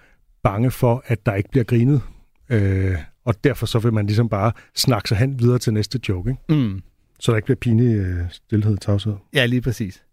bange 0.44 0.72
for, 0.72 1.04
at 1.08 1.26
der 1.26 1.34
ikke 1.36 1.50
bliver 1.50 1.64
grinet. 1.64 2.02
Øh, 2.50 2.96
og 3.26 3.44
derfor 3.44 3.66
så 3.66 3.80
vil 3.80 3.94
man 3.94 4.06
ligesom 4.06 4.30
bare 4.30 4.52
snakke 4.76 5.10
sig 5.10 5.18
hen 5.18 5.40
videre 5.40 5.60
til 5.60 5.74
næste 5.74 6.00
joke, 6.10 6.30
ikke? 6.50 6.62
Mm. 6.64 6.82
så 7.20 7.32
der 7.32 7.36
ikke 7.36 7.46
bliver 7.46 7.58
pinlig 7.62 7.96
øh, 7.96 8.18
stillhed 8.32 8.78
tavshed. 8.78 9.14
Ja, 9.34 9.46
lige 9.46 9.62
præcis. 9.62 10.04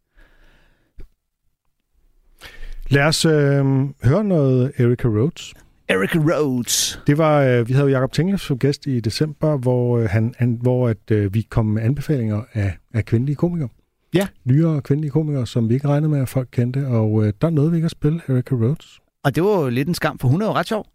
Lad 2.91 3.05
os 3.05 3.25
øh, 3.25 3.65
høre 4.05 4.25
noget 4.25 4.73
Erika 4.79 5.09
Rhodes. 5.09 5.55
Eric 5.89 6.17
Rhodes. 6.17 7.01
Det 7.07 7.19
var, 7.19 7.43
øh, 7.43 7.69
vi 7.69 7.73
havde 7.73 7.87
jo 7.87 7.93
Jacob 7.93 8.13
Tinglev 8.13 8.39
som 8.39 8.59
gæst 8.59 8.87
i 8.87 9.01
december, 9.01 9.57
hvor, 9.57 9.99
øh, 9.99 10.09
han, 10.09 10.35
han, 10.39 10.59
hvor 10.63 10.89
at, 10.89 11.11
øh, 11.11 11.35
vi 11.35 11.43
kom 11.51 11.67
med 11.67 11.83
anbefalinger 11.83 12.43
af, 12.53 12.77
af 12.95 13.05
kvindelige 13.05 13.37
komikere. 13.37 13.69
Ja. 14.15 14.27
Nyere 14.45 14.81
kvindelige 14.81 15.11
komikere, 15.11 15.47
som 15.47 15.69
vi 15.69 15.75
ikke 15.75 15.89
regnede 15.89 16.11
med, 16.11 16.21
at 16.21 16.29
folk 16.29 16.49
kendte. 16.53 16.87
Og 16.87 17.25
øh, 17.25 17.33
der 17.43 17.51
nåede 17.51 17.71
vi 17.71 17.77
ikke 17.77 17.85
at 17.85 17.91
spille 17.91 18.21
Erika 18.29 18.55
Rhodes. 18.55 19.01
Og 19.25 19.35
det 19.35 19.43
var 19.43 19.61
jo 19.61 19.69
lidt 19.69 19.89
en 19.89 19.95
skam, 19.95 20.19
for 20.19 20.29
hun 20.29 20.43
er 20.43 20.47
jo 20.47 20.53
ret 20.53 20.67
sjov. 20.67 20.87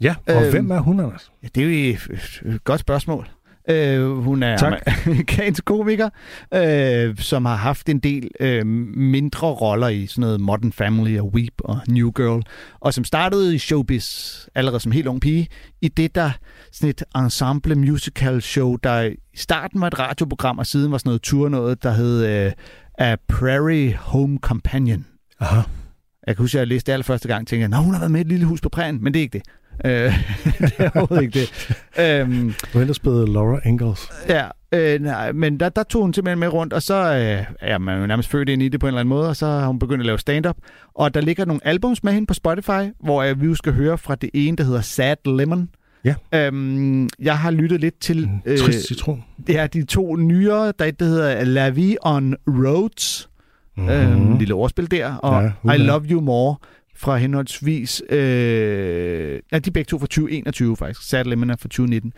Ja, 0.00 0.14
og 0.28 0.42
øhm, 0.42 0.50
hvem 0.50 0.70
er 0.70 0.78
hun, 0.78 1.00
Anders? 1.00 1.32
Ja, 1.42 1.48
det 1.54 1.62
er 1.62 1.88
jo 1.88 2.52
et 2.54 2.64
godt 2.64 2.80
spørgsmål. 2.80 3.28
Øh, 3.70 4.10
hun 4.10 4.42
er 4.42 4.56
Tak. 4.56 4.82
amerikansk 5.06 5.64
komiker, 5.64 6.08
øh, 6.54 7.16
som 7.16 7.44
har 7.44 7.56
haft 7.56 7.88
en 7.88 7.98
del 7.98 8.28
øh, 8.40 8.66
mindre 8.96 9.46
roller 9.48 9.88
i 9.88 10.06
sådan 10.06 10.20
noget 10.20 10.40
Modern 10.40 10.72
Family 10.72 11.18
og 11.18 11.26
Weep 11.34 11.52
og 11.58 11.80
New 11.88 12.10
Girl, 12.10 12.42
og 12.80 12.94
som 12.94 13.04
startede 13.04 13.54
i 13.54 13.58
showbiz 13.58 14.36
allerede 14.54 14.80
som 14.80 14.92
helt 14.92 15.06
ung 15.06 15.20
pige, 15.20 15.48
i 15.80 15.88
det 15.88 16.14
der 16.14 16.30
sådan 16.72 16.90
et 16.90 17.02
ensemble 17.16 17.74
musical 17.74 18.42
show, 18.42 18.76
der 18.76 19.02
i 19.02 19.16
starten 19.36 19.80
var 19.80 19.86
et 19.86 19.98
radioprogram, 19.98 20.58
og 20.58 20.66
siden 20.66 20.92
var 20.92 20.98
sådan 20.98 21.08
noget 21.08 21.22
tour 21.22 21.48
noget, 21.48 21.82
der 21.82 21.92
hed 21.92 22.46
øh, 22.46 22.52
A 22.98 23.16
Prairie 23.28 23.96
Home 23.96 24.38
Companion. 24.38 25.06
Aha. 25.40 25.60
Jeg 26.26 26.36
kan 26.36 26.42
huske, 26.42 26.58
at 26.58 26.60
jeg 26.60 26.68
læste 26.68 26.86
det 26.86 26.92
allerførste 26.92 27.28
gang, 27.28 27.40
og 27.40 27.46
tænkte, 27.46 27.76
at 27.76 27.84
hun 27.84 27.94
har 27.94 28.00
været 28.00 28.10
med 28.12 28.20
i 28.20 28.22
et 28.22 28.28
lille 28.28 28.46
hus 28.46 28.60
på 28.60 28.68
prærien, 28.68 28.98
men 29.04 29.14
det 29.14 29.20
er 29.20 29.22
ikke 29.22 29.38
det. 29.38 29.42
Øh, 29.84 29.92
det 30.60 30.72
er 30.78 30.90
overhovedet 30.94 31.22
ikke 31.24 31.40
det. 31.40 31.76
Øhm, 32.20 32.54
Du 32.72 32.78
har 32.78 32.92
spillet 32.92 33.28
Laura 33.28 33.60
Ingalls. 33.64 34.00
Ja, 34.28 34.44
øh, 34.72 35.00
nej, 35.02 35.32
men 35.32 35.60
der, 35.60 35.68
der 35.68 35.82
tog 35.82 36.02
hun 36.02 36.14
simpelthen 36.14 36.38
med 36.38 36.48
rundt, 36.48 36.72
og 36.72 36.82
så 36.82 36.94
øh, 36.94 37.44
er 37.60 37.78
man 37.78 38.00
jo 38.00 38.06
nærmest 38.06 38.28
født 38.30 38.48
ind 38.48 38.62
i 38.62 38.68
det 38.68 38.80
på 38.80 38.86
en 38.86 38.88
eller 38.88 39.00
anden 39.00 39.08
måde, 39.08 39.28
og 39.28 39.36
så 39.36 39.46
har 39.46 39.66
hun 39.66 39.78
begyndt 39.78 40.00
at 40.00 40.06
lave 40.06 40.18
stand-up. 40.18 40.56
Og 40.94 41.14
der 41.14 41.20
ligger 41.20 41.44
nogle 41.44 41.60
albums 41.64 42.04
med 42.04 42.12
hende 42.12 42.26
på 42.26 42.34
Spotify, 42.34 42.92
hvor 43.04 43.22
øh, 43.22 43.40
vi 43.40 43.46
jo 43.46 43.54
skal 43.54 43.72
høre 43.72 43.98
fra 43.98 44.14
det 44.14 44.30
ene, 44.34 44.56
der 44.56 44.64
hedder 44.64 44.80
Sad 44.80 45.36
Lemon. 45.38 45.68
Ja. 46.04 46.14
Øhm, 46.34 47.08
jeg 47.18 47.38
har 47.38 47.50
lyttet 47.50 47.80
lidt 47.80 48.00
til 48.00 48.24
En 48.24 48.42
øh, 48.46 48.58
trist 48.58 48.86
citron. 48.88 49.24
det 49.46 49.58
er 49.58 49.66
de 49.66 49.84
to 49.84 50.16
nyere, 50.16 50.72
der 50.78 50.84
er 50.84 50.90
der 50.90 51.04
hedder 51.04 51.44
La 51.44 51.68
Vie 51.68 51.96
on 52.02 52.34
Roads, 52.48 53.26
Mm-hmm. 53.76 54.32
øh, 54.32 54.38
lille 54.38 54.54
ordspil 54.54 54.90
der, 54.90 55.14
og 55.14 55.42
Ja, 55.42 55.50
uha. 55.62 55.74
I 55.74 55.78
Love 55.78 56.04
You 56.10 56.20
More 56.20 56.56
fra 57.00 57.16
henholdsvis, 57.16 58.02
øh, 58.08 59.40
ja, 59.52 59.58
de 59.58 59.70
begge 59.70 59.88
to 59.88 59.98
fra 59.98 60.06
2021 60.06 60.76
faktisk, 60.76 61.08
Sad 61.08 61.24
Lemon 61.24 61.50
er 61.50 61.56
fra 61.56 61.68
2019. 61.68 62.12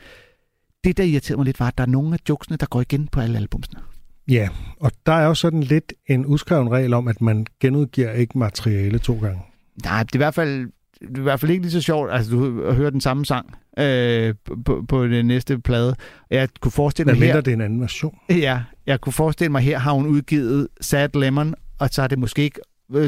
Det, 0.84 0.96
der 0.96 1.04
irriterede 1.04 1.36
mig 1.38 1.44
lidt, 1.44 1.60
var, 1.60 1.68
at 1.68 1.78
der 1.78 1.84
er 1.84 1.88
nogle 1.88 2.14
af 2.14 2.18
jokesene, 2.28 2.56
der 2.56 2.66
går 2.66 2.80
igen 2.80 3.08
på 3.08 3.20
alle 3.20 3.38
albumsene. 3.38 3.80
Ja, 4.28 4.48
og 4.80 4.92
der 5.06 5.12
er 5.12 5.26
jo 5.26 5.34
sådan 5.34 5.62
lidt 5.62 5.92
en 6.06 6.26
uskreven 6.26 6.70
regel 6.70 6.94
om, 6.94 7.08
at 7.08 7.20
man 7.20 7.46
genudgiver 7.60 8.12
ikke 8.12 8.38
materiale 8.38 8.98
to 8.98 9.18
gange. 9.20 9.40
Nej, 9.84 10.02
det 10.02 10.12
er 10.12 10.16
i 10.16 10.18
hvert 10.18 10.34
fald, 10.34 10.68
det 11.00 11.16
er 11.16 11.18
i 11.18 11.22
hvert 11.22 11.40
fald 11.40 11.50
ikke 11.50 11.62
lige 11.62 11.72
så 11.72 11.80
sjovt, 11.80 12.12
altså 12.12 12.32
du 12.32 12.72
hører 12.72 12.90
den 12.90 13.00
samme 13.00 13.26
sang 13.26 13.54
øh, 13.78 14.34
på, 14.64 14.84
på 14.88 15.06
den 15.06 15.26
næste 15.26 15.58
plade. 15.58 15.96
Jeg 16.30 16.48
kunne 16.60 16.72
forestille 16.72 17.12
mig 17.12 17.28
her... 17.28 17.40
det 17.40 17.48
er 17.48 17.54
en 17.54 17.60
anden 17.60 17.80
version. 17.80 18.18
Ja, 18.30 18.62
jeg 18.86 19.00
kunne 19.00 19.12
forestille 19.12 19.52
mig, 19.52 19.62
her 19.62 19.78
har 19.78 19.92
hun 19.92 20.06
udgivet 20.06 20.68
Sad 20.80 21.08
Lemon, 21.14 21.54
og 21.78 21.88
så 21.92 22.00
har 22.00 22.08
det 22.08 22.18
måske 22.18 22.42
ikke 22.42 22.60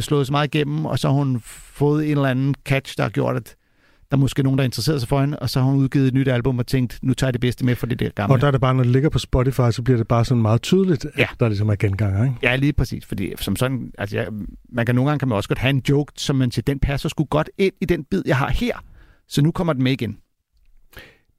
slået 0.03 0.27
så 0.27 0.33
meget 0.33 0.55
igennem, 0.55 0.87
og 0.87 0.99
så 0.99 1.09
har 1.09 1.15
hun 1.15 1.41
fået 1.45 2.05
en 2.05 2.11
eller 2.11 2.29
anden 2.29 2.55
catch, 2.65 2.97
der 2.97 3.03
har 3.03 3.11
gjort, 3.11 3.37
at 3.37 3.57
der 4.11 4.17
er 4.17 4.21
måske 4.21 4.43
nogen, 4.43 4.59
der 4.59 4.65
interesserer 4.65 4.99
sig 4.99 5.09
for 5.09 5.21
hende, 5.21 5.39
og 5.39 5.51
så 5.51 5.61
har 5.61 5.67
hun 5.67 5.77
udgivet 5.77 6.09
et 6.09 6.15
nyt 6.15 6.29
album 6.29 6.59
og 6.59 6.67
tænkt, 6.67 6.99
nu 7.03 7.15
tager 7.15 7.29
jeg 7.29 7.33
det 7.35 7.41
bedste 7.41 7.65
med 7.65 7.77
for 7.77 7.87
det 7.87 7.99
der 8.01 8.09
gamle. 8.11 8.35
Og 8.35 8.41
der 8.41 8.47
er 8.47 8.51
det 8.51 8.61
bare, 8.61 8.75
når 8.75 8.83
det 8.83 8.93
ligger 8.93 9.09
på 9.09 9.19
Spotify, 9.19 9.71
så 9.71 9.83
bliver 9.83 9.97
det 9.97 10.09
bare 10.09 10.25
sådan 10.25 10.43
meget 10.43 10.63
tydeligt, 10.63 11.07
Ja. 11.19 11.23
at 11.23 11.41
der 11.41 11.49
ligesom 11.49 11.69
er 11.69 11.75
genganger, 11.77 12.25
ikke? 12.25 12.37
Ja, 12.43 12.57
lige 12.57 12.73
præcis, 12.73 13.07
fordi 13.07 13.33
som 13.41 13.57
sådan, 13.57 13.93
altså 13.99 14.17
jeg, 14.17 14.29
man 14.73 14.87
kan 14.87 14.95
nogle 14.95 15.11
gange 15.11 15.19
kan 15.19 15.29
man 15.29 15.37
også 15.37 15.49
godt 15.49 15.59
have 15.59 15.71
en 15.71 15.83
joke, 15.89 16.13
som 16.17 16.37
man 16.37 16.51
siger, 16.51 16.63
den 16.67 16.79
passer 16.79 17.09
sgu 17.09 17.25
godt 17.25 17.51
ind 17.59 17.73
i 17.81 17.85
den 17.85 18.05
bid, 18.05 18.23
jeg 18.27 18.37
har 18.37 18.51
her, 18.51 18.85
så 19.29 19.43
nu 19.43 19.51
kommer 19.53 19.73
den 19.73 19.83
med 19.83 19.93
igen. 19.93 20.19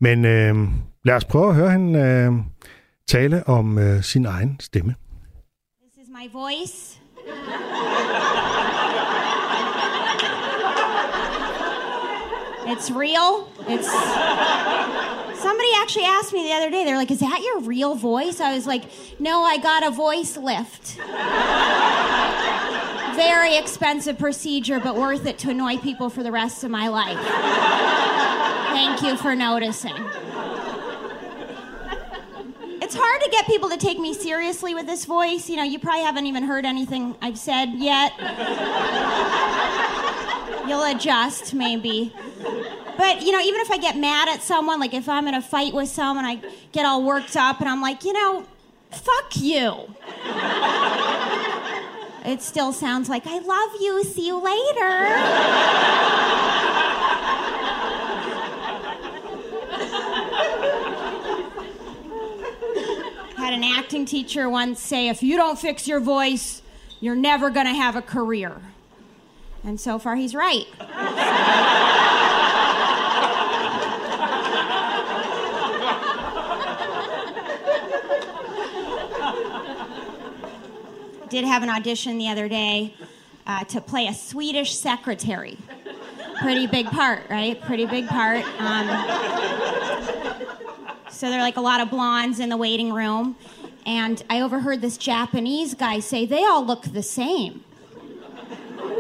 Men 0.02 0.26
øh, 0.26 0.56
lad 1.06 1.16
os 1.16 1.26
prøve 1.26 1.50
at 1.50 1.56
høre 1.56 1.72
hende 1.72 2.00
øh, 2.00 2.32
tale 3.08 3.48
om 3.48 3.78
øh, 3.78 4.04
sin 4.04 4.26
egen 4.26 4.58
stemme. 4.60 4.96
This 5.82 6.08
is 6.08 6.10
my 6.10 6.32
voice. 6.34 7.00
It's 12.68 12.92
real. 12.92 13.50
It's. 13.68 13.90
Somebody 15.42 15.68
actually 15.78 16.06
asked 16.06 16.34
me 16.34 16.48
the 16.48 16.54
other 16.54 16.70
day, 16.72 16.84
they're 16.86 16.98
like, 16.98 17.12
Is 17.12 17.20
that 17.20 17.42
your 17.42 17.60
real 17.62 17.96
voice? 17.96 18.40
I 18.40 18.54
was 18.54 18.66
like, 18.66 18.84
No, 19.20 19.42
I 19.44 19.58
got 19.58 19.86
a 19.86 19.92
voice 19.92 20.38
lift. 20.38 20.98
Very 23.16 23.56
expensive 23.58 24.18
procedure, 24.18 24.80
but 24.80 24.96
worth 24.96 25.26
it 25.26 25.38
to 25.40 25.50
annoy 25.50 25.78
people 25.78 26.10
for 26.10 26.24
the 26.24 26.32
rest 26.32 26.64
of 26.64 26.72
my 26.72 26.88
life. 26.88 27.20
Thank 28.74 29.02
you 29.02 29.18
for 29.18 29.36
noticing. 29.36 29.96
It's 32.86 32.94
hard 32.96 33.20
to 33.24 33.30
get 33.32 33.48
people 33.48 33.68
to 33.70 33.78
take 33.78 33.98
me 33.98 34.14
seriously 34.14 34.76
with 34.76 34.86
this 34.86 35.06
voice. 35.06 35.50
You 35.50 35.56
know, 35.56 35.64
you 35.64 35.80
probably 35.80 36.04
haven't 36.04 36.28
even 36.28 36.44
heard 36.44 36.68
anything 36.68 37.16
I've 37.20 37.40
said 37.40 37.74
yet. 37.74 38.14
You'll 40.68 40.84
adjust, 40.84 41.56
maybe. 41.56 42.14
But, 42.96 43.24
you 43.24 43.32
know, 43.32 43.42
even 43.42 43.60
if 43.62 43.72
I 43.72 43.80
get 43.80 43.98
mad 43.98 44.30
at 44.30 44.44
someone, 44.44 44.80
like 44.80 44.94
if 44.94 45.10
I'm 45.10 45.28
in 45.28 45.34
a 45.34 45.42
fight 45.42 45.74
with 45.74 45.90
someone, 45.90 46.26
I 46.26 46.40
get 46.74 46.86
all 46.86 47.02
worked 47.02 47.36
up 47.36 47.60
and 47.60 47.68
I'm 47.68 47.82
like, 47.82 48.04
you 48.04 48.14
know, 48.14 48.46
fuck 48.92 49.36
you. 49.36 49.88
It 52.24 52.44
still 52.44 52.72
sounds 52.72 53.10
like, 53.10 53.26
I 53.26 53.40
love 53.40 53.82
you, 53.82 54.04
see 54.04 54.28
you 54.28 54.38
later. 54.38 55.16
An 63.56 63.64
acting 63.64 64.06
teacher 64.06 64.50
once 64.50 64.82
say, 64.82 65.08
if 65.08 65.24
you 65.24 65.38
don't 65.38 65.58
fix 65.58 65.88
your 65.88 66.02
voice, 66.02 66.62
you're 67.00 67.16
never 67.16 67.50
going 67.50 67.66
to 67.66 67.74
have 67.74 67.96
a 67.96 68.02
career. 68.02 68.58
And 69.64 69.80
so 69.80 69.98
far, 69.98 70.18
he's 70.18 70.36
right. 70.36 70.66
Did 81.30 81.46
have 81.46 81.64
an 81.64 81.70
audition 81.70 82.18
the 82.18 82.28
other 82.28 82.50
day 82.50 82.94
uh, 83.48 83.64
to 83.66 83.80
play 83.80 84.08
a 84.08 84.14
Swedish 84.14 84.76
secretary. 84.76 85.58
Pretty 86.42 86.68
big 86.68 86.88
part, 86.88 87.30
right? 87.30 87.60
Pretty 87.62 87.86
big 87.86 88.08
part. 88.08 88.44
Um, 88.60 88.90
so 91.16 91.30
there 91.30 91.40
are 91.40 91.44
like 91.44 91.56
a 91.56 91.62
lot 91.62 91.80
of 91.80 91.90
blondes 91.90 92.42
in 92.42 92.50
the 92.50 92.58
waiting 92.58 92.92
room. 92.92 93.38
And 93.86 94.22
I 94.30 94.42
overheard 94.42 94.82
this 94.82 94.98
Japanese 94.98 95.74
guy 95.74 96.00
say, 96.00 96.26
they 96.26 96.44
all 96.44 96.66
look 96.66 96.84
the 96.84 97.04
same. 97.04 97.64
And 98.82 98.92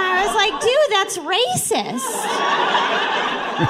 I 0.00 0.24
was 0.26 0.34
like, 0.34 0.60
dude, 0.60 0.90
that's 0.90 1.18
racist. 1.18 2.26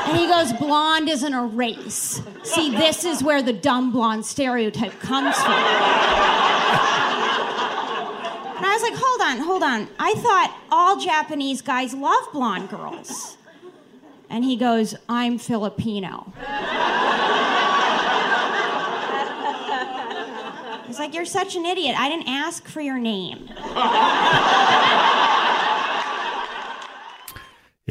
And 0.08 0.16
he 0.16 0.26
goes, 0.26 0.52
blonde 0.54 1.10
isn't 1.10 1.34
a 1.34 1.44
race. 1.44 2.22
See, 2.42 2.70
this 2.70 3.04
is 3.04 3.22
where 3.22 3.42
the 3.42 3.52
dumb 3.52 3.92
blonde 3.92 4.24
stereotype 4.24 4.98
comes 5.00 5.36
from. 5.36 7.09
And 8.70 8.78
I 8.78 8.82
was 8.82 8.90
like, 8.90 9.00
hold 9.06 9.20
on, 9.30 9.36
hold 9.50 9.62
on. 9.64 9.88
I 9.98 10.12
thought 10.24 10.50
all 10.70 10.96
Japanese 11.00 11.60
guys 11.60 11.92
love 11.92 12.24
blonde 12.32 12.68
girls. 12.68 13.36
And 14.28 14.44
he 14.44 14.56
goes, 14.56 14.94
I'm 15.08 15.38
Filipino. 15.38 16.32
He's 20.86 21.00
like, 21.00 21.12
you're 21.14 21.24
such 21.24 21.56
an 21.56 21.64
idiot. 21.66 21.96
I 21.98 22.08
didn't 22.10 22.28
ask 22.28 22.68
for 22.68 22.80
your 22.80 22.98
name. 22.98 23.38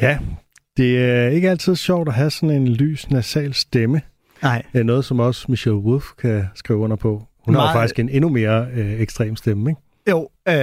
Ja, 0.02 0.18
det 0.76 0.98
er 1.04 1.28
ikke 1.28 1.50
altid 1.50 1.76
sjovt 1.76 2.08
at 2.08 2.14
have 2.14 2.30
sådan 2.30 2.50
en 2.50 2.68
lys 2.68 3.10
nasal 3.10 3.54
stemme. 3.54 4.00
Nej. 4.42 4.62
Det 4.72 4.78
er 4.80 4.84
noget, 4.84 5.04
som 5.04 5.20
også 5.20 5.46
Michelle 5.48 5.78
Wolf 5.78 6.04
kan 6.18 6.44
skrive 6.54 6.78
under 6.78 6.96
på. 6.96 7.22
Hun 7.44 7.54
har 7.54 7.62
jo 7.62 7.66
Meget- 7.66 7.74
faktisk 7.74 7.98
en 7.98 8.08
endnu 8.08 8.28
mere 8.28 8.66
øh, 8.74 9.00
ekstrem 9.00 9.36
stemme, 9.36 9.70
ikke? 9.70 9.80
Jo, 10.10 10.28
øh, 10.48 10.54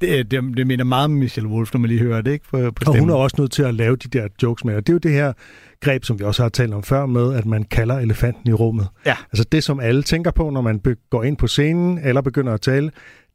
det, 0.00 0.30
det, 0.30 0.42
det 0.56 0.66
minder 0.66 0.84
meget 0.84 1.04
om 1.04 1.10
Michelle 1.10 1.50
Wolf, 1.50 1.72
når 1.74 1.80
man 1.80 1.88
lige 1.90 2.00
hører 2.00 2.20
det, 2.20 2.32
ikke? 2.32 2.44
På, 2.50 2.56
på 2.58 2.66
Og 2.66 2.72
stemmen. 2.82 3.00
hun 3.00 3.10
er 3.10 3.14
også 3.14 3.36
nødt 3.38 3.52
til 3.52 3.62
at 3.62 3.74
lave 3.74 3.96
de 3.96 4.08
der 4.18 4.28
jokes 4.42 4.64
med. 4.64 4.74
Og 4.76 4.86
det 4.86 4.88
er 4.88 4.94
jo 4.94 4.98
det 4.98 5.12
her 5.12 5.32
greb, 5.80 6.04
som 6.04 6.18
vi 6.18 6.24
også 6.24 6.42
har 6.42 6.48
talt 6.48 6.74
om 6.74 6.82
før, 6.82 7.06
med 7.06 7.34
at 7.34 7.46
man 7.46 7.62
kalder 7.62 7.98
elefanten 7.98 8.48
i 8.50 8.52
rummet. 8.52 8.88
Ja. 9.06 9.16
Altså 9.32 9.44
det, 9.52 9.64
som 9.64 9.80
alle 9.80 10.02
tænker 10.02 10.30
på, 10.30 10.50
når 10.50 10.60
man 10.60 10.80
går 11.10 11.22
ind 11.24 11.36
på 11.36 11.46
scenen 11.46 11.98
eller 11.98 12.20
begynder 12.20 12.52
at 12.54 12.60
tale, 12.60 12.90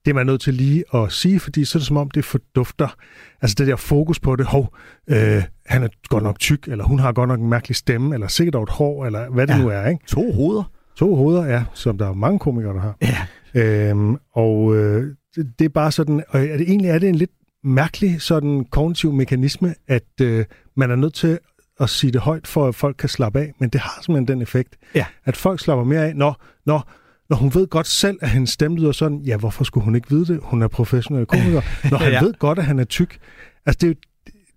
det 0.05 0.11
er 0.11 0.15
man 0.15 0.25
nødt 0.25 0.41
til 0.41 0.53
lige 0.53 0.83
at 0.93 1.11
sige, 1.11 1.39
fordi 1.39 1.65
så 1.65 1.77
er 1.77 1.79
det 1.79 1.87
som 1.87 1.97
om, 1.97 2.09
det 2.11 2.25
fordufter. 2.25 2.87
Altså 3.41 3.55
det 3.59 3.67
der 3.67 3.75
fokus 3.75 4.19
på 4.19 4.35
det, 4.35 4.45
hov, 4.45 4.75
øh, 5.07 5.43
han 5.65 5.83
er 5.83 5.87
godt 6.09 6.23
nok 6.23 6.39
tyk, 6.39 6.67
eller 6.67 6.83
hun 6.85 6.99
har 6.99 7.11
godt 7.11 7.27
nok 7.27 7.39
en 7.39 7.49
mærkelig 7.49 7.75
stemme, 7.75 8.13
eller 8.13 8.27
sikkert 8.27 8.63
et 8.63 8.69
hår, 8.69 9.05
eller 9.05 9.29
hvad 9.29 9.47
det 9.47 9.53
Ja. 9.53 9.61
nu 9.61 9.67
er, 9.69 9.87
ikke? 9.87 10.05
To 10.07 10.31
hoveder. 10.31 10.71
To 10.95 11.15
hoveder, 11.15 11.45
ja, 11.45 11.63
som 11.73 11.97
der 11.97 12.09
er 12.09 12.13
mange 12.13 12.39
komikere, 12.39 12.73
der 12.73 12.81
har. 12.81 12.95
Ja. 13.01 13.17
Øhm, 13.55 14.17
og 14.33 14.75
øh, 14.75 15.15
det, 15.59 15.65
er 15.65 15.69
bare 15.69 15.91
sådan, 15.91 16.23
og 16.29 16.45
er 16.45 16.57
det, 16.57 16.69
egentlig 16.69 16.89
er 16.89 16.99
det 16.99 17.09
en 17.09 17.15
lidt 17.15 17.31
mærkelig 17.63 18.21
sådan 18.21 18.65
kognitiv 18.71 19.13
mekanisme, 19.13 19.75
at 19.87 20.03
øh, 20.21 20.45
man 20.77 20.91
er 20.91 20.95
nødt 20.95 21.13
til 21.13 21.39
at 21.79 21.89
sige 21.89 22.11
det 22.11 22.21
højt, 22.21 22.47
for 22.47 22.67
at 22.67 22.75
folk 22.75 22.95
kan 22.99 23.09
slappe 23.09 23.39
af, 23.39 23.53
men 23.59 23.69
det 23.69 23.81
har 23.81 23.99
simpelthen 24.01 24.27
den 24.27 24.41
effekt, 24.41 24.75
Ja. 24.95 25.05
at 25.25 25.37
folk 25.37 25.59
slapper 25.59 25.85
mere 25.85 26.07
af, 26.07 26.15
når, 26.15 26.41
når, 26.65 26.91
når 27.29 27.37
hun 27.37 27.53
ved 27.53 27.67
godt 27.67 27.87
selv, 27.87 28.17
at 28.21 28.29
hendes 28.29 28.49
stemme 28.49 28.77
lyder 28.77 28.91
sådan, 28.91 29.17
ja, 29.19 29.37
hvorfor 29.37 29.63
skulle 29.63 29.83
hun 29.83 29.95
ikke 29.95 30.09
vide 30.09 30.25
det? 30.25 30.39
Hun 30.43 30.61
er 30.61 30.67
professionel 30.67 31.25
komiker. 31.25 31.61
Når 31.91 31.97
han 31.97 32.11
Ja. 32.11 32.23
ved 32.23 32.33
godt, 32.39 32.59
at 32.59 32.65
han 32.65 32.79
er 32.79 32.83
tyk. 32.83 33.17
Altså, 33.65 33.77
det 33.81 33.83
er 33.83 33.87
jo, 33.89 33.95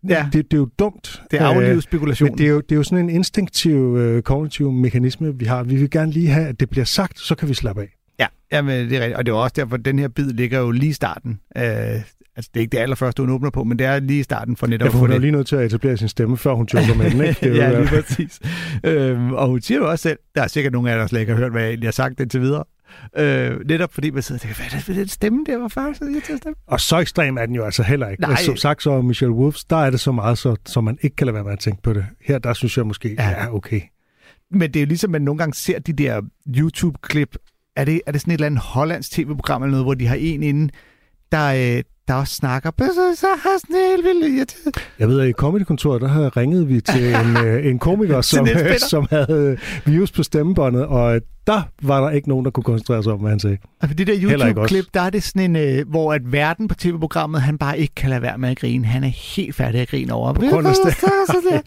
Ja. 0.08 0.28
det, 0.32 0.50
det 0.50 0.56
er 0.56 0.58
jo 0.60 0.68
dumt. 0.78 1.22
Det 1.30 1.40
er 1.40 1.50
Øh, 1.50 1.56
aflivet 1.56 1.82
spekulation. 1.82 2.28
men 2.28 2.38
det 2.38 2.46
er, 2.46 2.50
jo, 2.50 2.60
det 2.60 2.72
er 2.72 2.76
jo 2.76 2.82
sådan 2.82 3.04
en 3.04 3.10
instinktiv 3.10 3.96
øh, 3.98 4.22
kognitiv 4.22 4.72
mekanisme, 4.72 5.38
vi 5.38 5.44
har. 5.44 5.62
Vi 5.62 5.76
vil 5.76 5.90
gerne 5.90 6.12
lige 6.12 6.28
have, 6.28 6.46
at 6.46 6.60
det 6.60 6.70
bliver 6.70 6.84
sagt, 6.84 7.18
så 7.20 7.34
kan 7.34 7.48
vi 7.48 7.54
slappe 7.54 7.82
af. 7.82 7.88
Ja, 8.20 8.26
jamen, 8.52 8.88
det 8.90 8.96
er 8.96 9.00
rigtigt. 9.00 9.16
Og 9.16 9.26
det 9.26 9.32
er 9.32 9.36
jo 9.36 9.42
også 9.42 9.54
derfor, 9.56 9.76
at 9.76 9.84
den 9.84 9.98
her 9.98 10.08
bid 10.08 10.30
ligger 10.32 10.58
jo 10.60 10.70
lige 10.70 10.90
i 10.90 10.92
starten. 10.92 11.40
Øh, 11.56 11.62
altså, 11.64 12.02
det 12.36 12.50
er 12.54 12.60
ikke 12.60 12.70
det 12.72 12.78
allerførste, 12.78 13.20
hun 13.22 13.30
åbner 13.30 13.50
på, 13.50 13.64
men 13.64 13.78
det 13.78 13.86
er 13.86 14.00
lige 14.00 14.20
i 14.20 14.22
starten 14.22 14.56
for 14.56 14.66
netop 14.66 14.84
Ja, 14.84 14.88
at 14.88 14.92
for 14.92 14.98
hun 14.98 15.10
er 15.10 15.14
jo 15.14 15.16
det. 15.16 15.20
lige 15.22 15.32
nødt 15.32 15.46
til 15.46 15.56
at 15.56 15.66
etablere 15.66 15.96
sin 15.96 16.08
stemme, 16.08 16.36
før 16.36 16.52
hun 16.52 16.68
joker 16.74 16.94
med 16.94 17.10
den, 17.10 17.20
ikke? 17.20 17.40
Det 17.40 17.46
er 17.46 17.48
jo, 17.50 17.54
ja, 17.56 17.70
øh, 17.72 17.78
lige 17.78 18.02
præcis. 18.02 18.40
Øhm, 18.84 19.32
og 19.32 19.48
hun 19.48 19.60
siger 19.60 19.78
jo 19.78 19.90
også 19.90 20.02
selv, 20.02 20.18
der 20.34 20.42
er 20.42 20.46
sikkert 20.46 20.72
nogen 20.72 20.88
af 20.88 20.92
jer, 20.92 20.98
der 20.98 21.06
slet 21.06 21.20
ikke 21.20 21.32
har 21.32 21.38
hørt, 21.40 21.50
hvad 21.52 21.62
jeg 21.62 21.68
egentlig 21.68 21.86
har 21.86 21.92
sagt 21.92 22.20
indtil 22.20 22.40
videre. 22.40 22.64
Øh, 23.18 23.60
netop 23.68 23.94
fordi 23.94 24.10
man 24.10 24.22
sidder 24.22 24.36
og 24.38 24.40
tænker, 24.42 24.56
hvad 24.56 24.66
er 24.66 24.70
det 24.70 24.82
for 24.84 24.92
den 24.92 25.08
stemme 25.08 25.44
der? 25.46 25.58
Hvor 25.58 25.68
fanden 25.68 25.94
så 25.94 26.04
jeg 26.14 26.22
til 26.22 26.32
at 26.32 26.38
stemme? 26.38 26.54
Og 26.66 26.80
så 26.80 26.98
ekstrem 26.98 27.36
er 27.38 27.46
den 27.46 27.54
jo 27.54 27.64
altså 27.64 27.82
heller 27.82 28.08
ikke. 28.08 28.20
Nej. 28.22 28.36
Som 28.36 28.56
sagt, 28.56 28.82
så 28.82 28.90
er 28.90 29.02
Michelle 29.02 29.34
Wolfs, 29.34 29.64
der 29.64 29.76
er 29.76 29.90
det 29.90 30.00
så 30.00 30.12
meget, 30.12 30.38
så, 30.38 30.56
så 30.66 30.80
man 30.80 30.98
ikke 31.02 31.16
kan 31.16 31.26
lade 31.26 31.34
være 31.34 31.44
med 31.44 31.52
at 31.52 31.58
tænke 31.58 31.82
på 31.82 31.92
det. 31.92 32.06
Her, 32.26 32.38
der 32.38 32.52
synes 32.52 32.76
jeg 32.76 32.86
måske, 32.86 33.14
Ja. 33.18 33.28
ja, 33.30 33.54
okay. 33.54 33.80
Men 34.50 34.60
det 34.60 34.76
er 34.76 34.80
jo 34.80 34.86
ligesom, 34.86 35.10
man 35.10 35.22
nogle 35.22 35.38
gange 35.38 35.54
ser 35.54 35.78
de 35.78 35.92
der 35.92 36.20
YouTube-klip. 36.56 37.36
Er 37.78 37.84
det, 37.84 38.00
er 38.06 38.12
det 38.12 38.20
sådan 38.20 38.30
et 38.30 38.34
eller 38.34 38.46
andet 38.46 38.60
hollandsk 38.60 39.10
tv-program 39.10 39.62
eller 39.62 39.70
noget, 39.70 39.86
hvor 39.86 39.94
de 39.94 40.06
har 40.06 40.16
en 40.16 40.42
inde, 40.42 40.72
der, 41.32 41.76
øh, 41.76 41.82
der 42.08 42.14
også 42.14 42.34
snakker, 42.34 42.70
så, 42.78 43.20
så 43.20 43.26
har 43.26 43.58
sådan 43.58 43.76
helt 43.76 44.04
vildt. 44.04 44.56
Jeg 44.98 45.08
ved, 45.08 45.20
at 45.20 45.28
i 45.28 45.32
Comedy-kontoret, 45.32 46.00
der 46.00 46.08
ringet 46.36 46.68
vi 46.68 46.80
til 46.80 47.14
en, 47.14 47.36
øh, 47.46 47.66
en 47.66 47.78
komiker, 47.78 48.20
som, 48.20 48.48
øh, 48.48 48.78
som 48.78 49.06
havde 49.10 49.56
virus 49.84 50.12
på 50.12 50.22
stemmebåndet, 50.22 50.86
og 50.86 51.20
der 51.48 51.62
var 51.82 52.00
der 52.00 52.10
ikke 52.10 52.28
nogen, 52.28 52.44
der 52.44 52.50
kunne 52.50 52.64
koncentrere 52.64 53.02
sig 53.02 53.12
om, 53.12 53.20
hvad 53.20 53.30
han 53.30 53.40
sagde. 53.40 53.58
Altså, 53.80 53.94
det 53.94 54.06
der. 54.06 54.14
YouTube-klip, 54.22 54.84
der 54.94 55.00
er 55.00 55.10
det 55.10 55.22
sådan 55.22 55.56
en, 55.56 55.56
øh, 55.56 55.88
hvor 55.88 56.12
at 56.12 56.32
verden 56.32 56.68
på 56.68 56.74
tv-programmet, 56.74 57.42
han 57.42 57.58
bare 57.58 57.78
ikke 57.78 57.94
kan 57.94 58.10
lade 58.10 58.22
være 58.22 58.38
med 58.38 58.48
at 58.48 58.58
grine. 58.58 58.86
Han 58.86 59.04
er 59.04 59.08
helt 59.08 59.54
færdig 59.54 59.80
at 59.80 59.88
grine 59.88 60.12
over. 60.12 60.32
På 60.32 60.40
grund 60.40 60.66
af 60.66 60.74
det. 60.84 60.96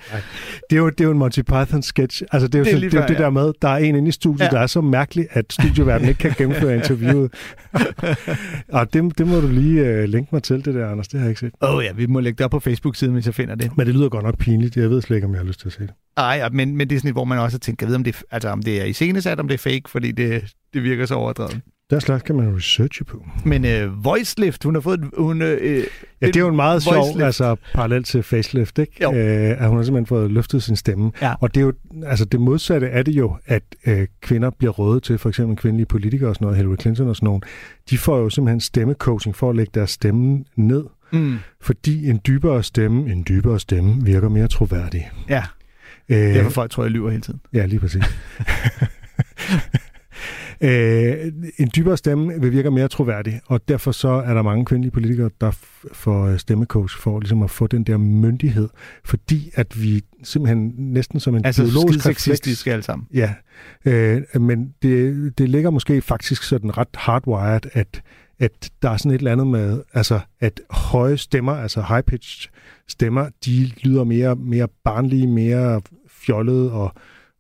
Det 0.70 0.78
er, 0.78 0.82
jo, 0.82 0.90
det 0.90 1.02
er 1.02 1.06
jo 1.06 1.12
en 1.12 1.18
Monty 1.18 1.40
Python-sketch. 1.40 2.22
Altså, 2.32 2.48
det 2.48 2.56
er 2.56 2.60
jo 2.60 2.66
Det 2.66 2.74
er 2.74 2.78
lige 2.78 2.90
det, 2.90 3.00
før, 3.00 3.08
det 3.08 3.14
ja. 3.14 3.24
der 3.24 3.30
med, 3.30 3.54
der 3.62 3.68
er 3.68 3.78
en 3.78 3.96
inde 3.96 4.08
i 4.08 4.12
studiet, 4.12 4.46
ja. 4.46 4.50
der 4.50 4.60
er 4.60 4.68
så 4.68 4.82
mærkelig, 4.82 5.28
at 5.32 5.46
studieverdenen 5.54 6.10
ikke 6.10 6.20
kan 6.20 6.34
gennemføre 6.38 6.76
interviewet. 6.80 7.34
og 8.70 8.94
det, 8.94 9.18
det 9.18 9.28
må 9.28 9.40
du 9.40 9.48
lige 9.48 9.86
øh, 9.86 10.04
linke 10.10 10.30
mig 10.32 10.44
til, 10.44 10.66
det 10.66 10.76
der, 10.76 10.90
Anders. 10.90 11.08
Det 11.08 11.20
har 11.20 11.26
jeg 11.26 11.32
ikke 11.32 11.40
set. 11.40 11.52
Åh 11.62 11.76
oh, 11.76 11.84
ja, 11.84 11.92
vi 11.92 12.06
må 12.06 12.20
lægge 12.20 12.38
det 12.38 12.46
op 12.46 12.52
på 12.52 12.60
Facebook-siden, 12.60 13.14
hvis 13.14 13.26
jeg 13.26 13.36
finder 13.36 13.56
det. 13.56 13.78
Men 13.78 13.88
det 13.88 13.96
lyder 13.96 14.10
godt 14.10 14.26
nok 14.26 14.38
pinligt. 14.38 14.78
Jeg 14.78 14.90
ved 14.90 15.02
slet 15.02 15.18
ikke, 15.18 15.28
om 15.28 15.34
jeg 15.34 15.40
har 15.40 15.48
lyst 15.48 15.60
til 15.60 15.68
at 15.68 15.74
se 15.74 15.82
det. 15.82 15.92
Ej, 16.22 16.50
men, 16.50 16.78
men 16.78 16.90
det 16.90 16.96
er 16.96 17.00
sådan 17.00 17.10
et, 17.10 17.16
hvor 17.16 17.24
man 17.26 17.38
også 17.40 17.56
har 17.56 17.60
tænkt, 17.60 17.86
vide, 17.88 17.96
om 17.96 18.04
det, 18.04 18.24
altså, 18.32 18.50
om 18.50 18.64
det 18.64 18.82
er 18.82 18.86
iscenesat, 18.86 19.40
om 19.40 19.48
det 19.48 19.54
er 19.54 19.58
fake, 19.58 19.82
fordi 19.88 20.12
det, 20.12 20.54
det 20.74 20.84
virker 20.84 21.06
så 21.06 21.16
overdrevet. 21.16 21.62
Der 21.90 22.00
slags 22.00 22.24
kan 22.24 22.36
man 22.36 22.56
researche 22.56 23.06
på. 23.06 23.26
Men 23.46 23.66
øh, 23.66 24.06
Voicelift, 24.06 24.64
hun 24.64 24.76
har 24.76 24.82
fået... 24.82 25.00
et- 25.00 25.10
Hun, 25.18 25.42
øh, 25.42 25.84
Ja, 26.22 26.28
det 26.28 26.36
er 26.36 26.40
jo 26.40 26.48
en 26.48 26.56
meget 26.56 26.84
sjov, 26.84 27.22
altså 27.22 27.56
parallel 27.74 28.04
til 28.04 28.24
facelift, 28.24 28.80
ikke? 28.80 28.94
Jo. 29.02 29.14
Øh, 29.14 29.62
at 29.62 29.68
hun 29.68 29.78
har 29.78 29.84
simpelthen 29.84 30.06
fået 30.06 30.32
løftet 30.32 30.64
sin 30.64 30.76
stemme. 30.76 31.12
Ja. 31.22 31.34
Og 31.40 31.56
det 31.56 31.62
er 31.62 31.66
jo, 31.66 31.74
altså 32.06 32.26
det 32.26 32.40
modsatte 32.42 32.88
er 32.88 33.04
det 33.04 33.12
jo, 33.12 33.36
at 33.46 33.64
øh, 33.88 34.08
kvinder 34.22 34.50
bliver 34.50 34.72
rådet 34.72 35.04
til, 35.04 35.18
for 35.18 35.30
eksempel 35.30 35.58
kvindelige 35.58 35.86
politikere 35.86 36.30
og 36.30 36.36
sådan 36.36 36.46
noget, 36.46 36.58
Hillary 36.58 36.76
Clinton 36.82 37.08
og 37.08 37.16
sådan 37.16 37.26
nogen, 37.26 37.42
de 37.90 37.98
får 37.98 38.18
jo 38.18 38.30
simpelthen 38.30 38.60
stemmecoaching 38.60 39.36
for 39.36 39.50
at 39.50 39.56
lægge 39.56 39.72
deres 39.74 39.90
stemme 39.92 40.44
ned, 40.56 40.84
Mm, 41.14 41.38
fordi 41.62 42.10
en 42.10 42.20
dybere 42.28 42.64
stemme, 42.64 43.12
en 43.12 43.26
dybere 43.30 43.60
stemme 43.60 44.04
virker 44.06 44.30
mere 44.30 44.48
troværdig. 44.48 45.10
ja, 45.30 45.44
Øh, 46.12 46.18
derfor 46.18 46.50
folk 46.50 46.72
tror, 46.72 46.84
jeg 46.84 46.92
lyver 46.92 47.10
hele 47.10 47.22
tiden. 47.22 47.40
Ja, 47.54 47.66
lige 47.66 47.80
præcis. 47.80 48.04
øh, 50.62 51.32
en 51.58 51.70
dybere 51.76 51.98
stemme 51.98 52.42
vil 52.42 52.52
virke 52.52 52.72
mere 52.72 52.88
troværdig, 52.88 53.42
og 53.46 53.68
derfor 53.68 53.92
så 53.92 54.08
er 54.08 54.34
der 54.34 54.42
mange 54.42 54.66
kvindelige 54.66 54.92
politikere, 54.92 55.30
der 55.42 55.52
får 55.94 56.26
øh, 56.26 56.40
stemmecoach 56.40 56.98
for 56.98 57.20
ligesom 57.20 57.44
at 57.44 57.50
få 57.50 57.68
den 57.68 57.84
der 57.84 57.98
myndighed, 57.98 58.70
fordi 59.06 59.52
at 59.54 59.82
vi 59.82 60.02
simpelthen 60.24 60.74
næsten 60.78 61.20
som 61.20 61.36
en 61.36 61.46
Altså 61.46 61.64
biologisk 61.64 62.06
refleks... 62.08 62.68
alle 62.68 62.84
sammen. 62.84 63.08
Ja, 63.14 63.34
øh, 63.86 64.22
men 64.42 64.74
det, 64.82 65.34
det 65.38 65.50
ligger 65.50 65.70
måske 65.70 66.02
faktisk 66.02 66.44
sådan 66.44 66.78
ret 66.78 66.88
hardwired, 66.96 67.62
at, 67.74 68.02
at 68.40 68.70
der 68.82 68.90
er 68.90 68.98
sådan 68.98 69.12
et 69.12 69.18
eller 69.18 69.32
andet 69.32 69.48
med, 69.48 69.82
altså 69.94 70.20
at 70.40 70.62
høje 70.70 71.18
stemmer, 71.18 71.54
altså 71.54 71.82
high-pitched 71.82 72.50
stemmer, 72.88 73.30
de 73.46 73.72
lyder 73.82 74.04
mere, 74.04 74.36
mere 74.36 74.68
barnlige, 74.84 75.28
mere 75.28 75.82
fjollede 76.26 76.72
og, 76.72 76.94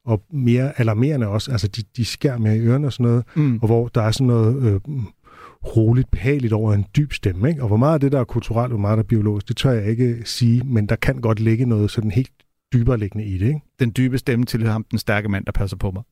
og 0.06 0.24
mere 0.34 0.80
alarmerende 0.80 1.28
også. 1.28 1.52
Altså 1.52 1.68
de, 1.68 1.82
de 1.98 2.06
skærer 2.06 2.38
mere 2.38 2.58
i 2.58 2.60
ørerne 2.60 2.88
og 2.88 2.94
sådan 2.94 3.04
noget, 3.06 3.24
Mm. 3.36 3.60
og 3.62 3.68
hvor 3.68 3.88
der 3.88 4.02
er 4.02 4.12
sådan 4.12 4.28
noget 4.28 4.64
øh, 4.74 4.80
roligt, 5.78 6.12
behageligt 6.12 6.54
over 6.54 6.74
en 6.74 6.86
dyb 6.96 7.14
stemme. 7.14 7.50
Ikke? 7.50 7.62
Og 7.62 7.68
hvor 7.68 7.78
meget 7.78 7.94
af 7.94 8.00
det, 8.00 8.12
der 8.12 8.20
er 8.20 8.24
kulturelt, 8.24 8.64
og 8.72 8.78
hvor 8.78 8.82
meget 8.82 8.98
der 8.98 9.04
er 9.04 9.08
biologisk, 9.08 9.48
det 9.48 9.58
tør 9.58 9.72
jeg 9.72 9.86
ikke 9.86 10.22
sige, 10.26 10.62
men 10.66 10.86
der 10.86 10.96
kan 10.96 11.22
godt 11.22 11.40
ligge 11.40 11.66
noget 11.66 11.92
sådan 11.92 12.12
helt 12.12 12.32
dybere 12.74 12.98
liggende 12.98 13.26
i 13.26 13.38
det. 13.38 13.48
Ikke? 13.48 13.62
Den 13.80 13.92
dybe 13.98 14.18
stemme 14.18 14.46
tilhører 14.46 14.72
ham, 14.72 14.86
den 14.92 15.00
stærke 15.00 15.30
mand, 15.30 15.46
der 15.46 15.52
passer 15.52 15.78
på 15.78 15.92
mig. 15.92 16.04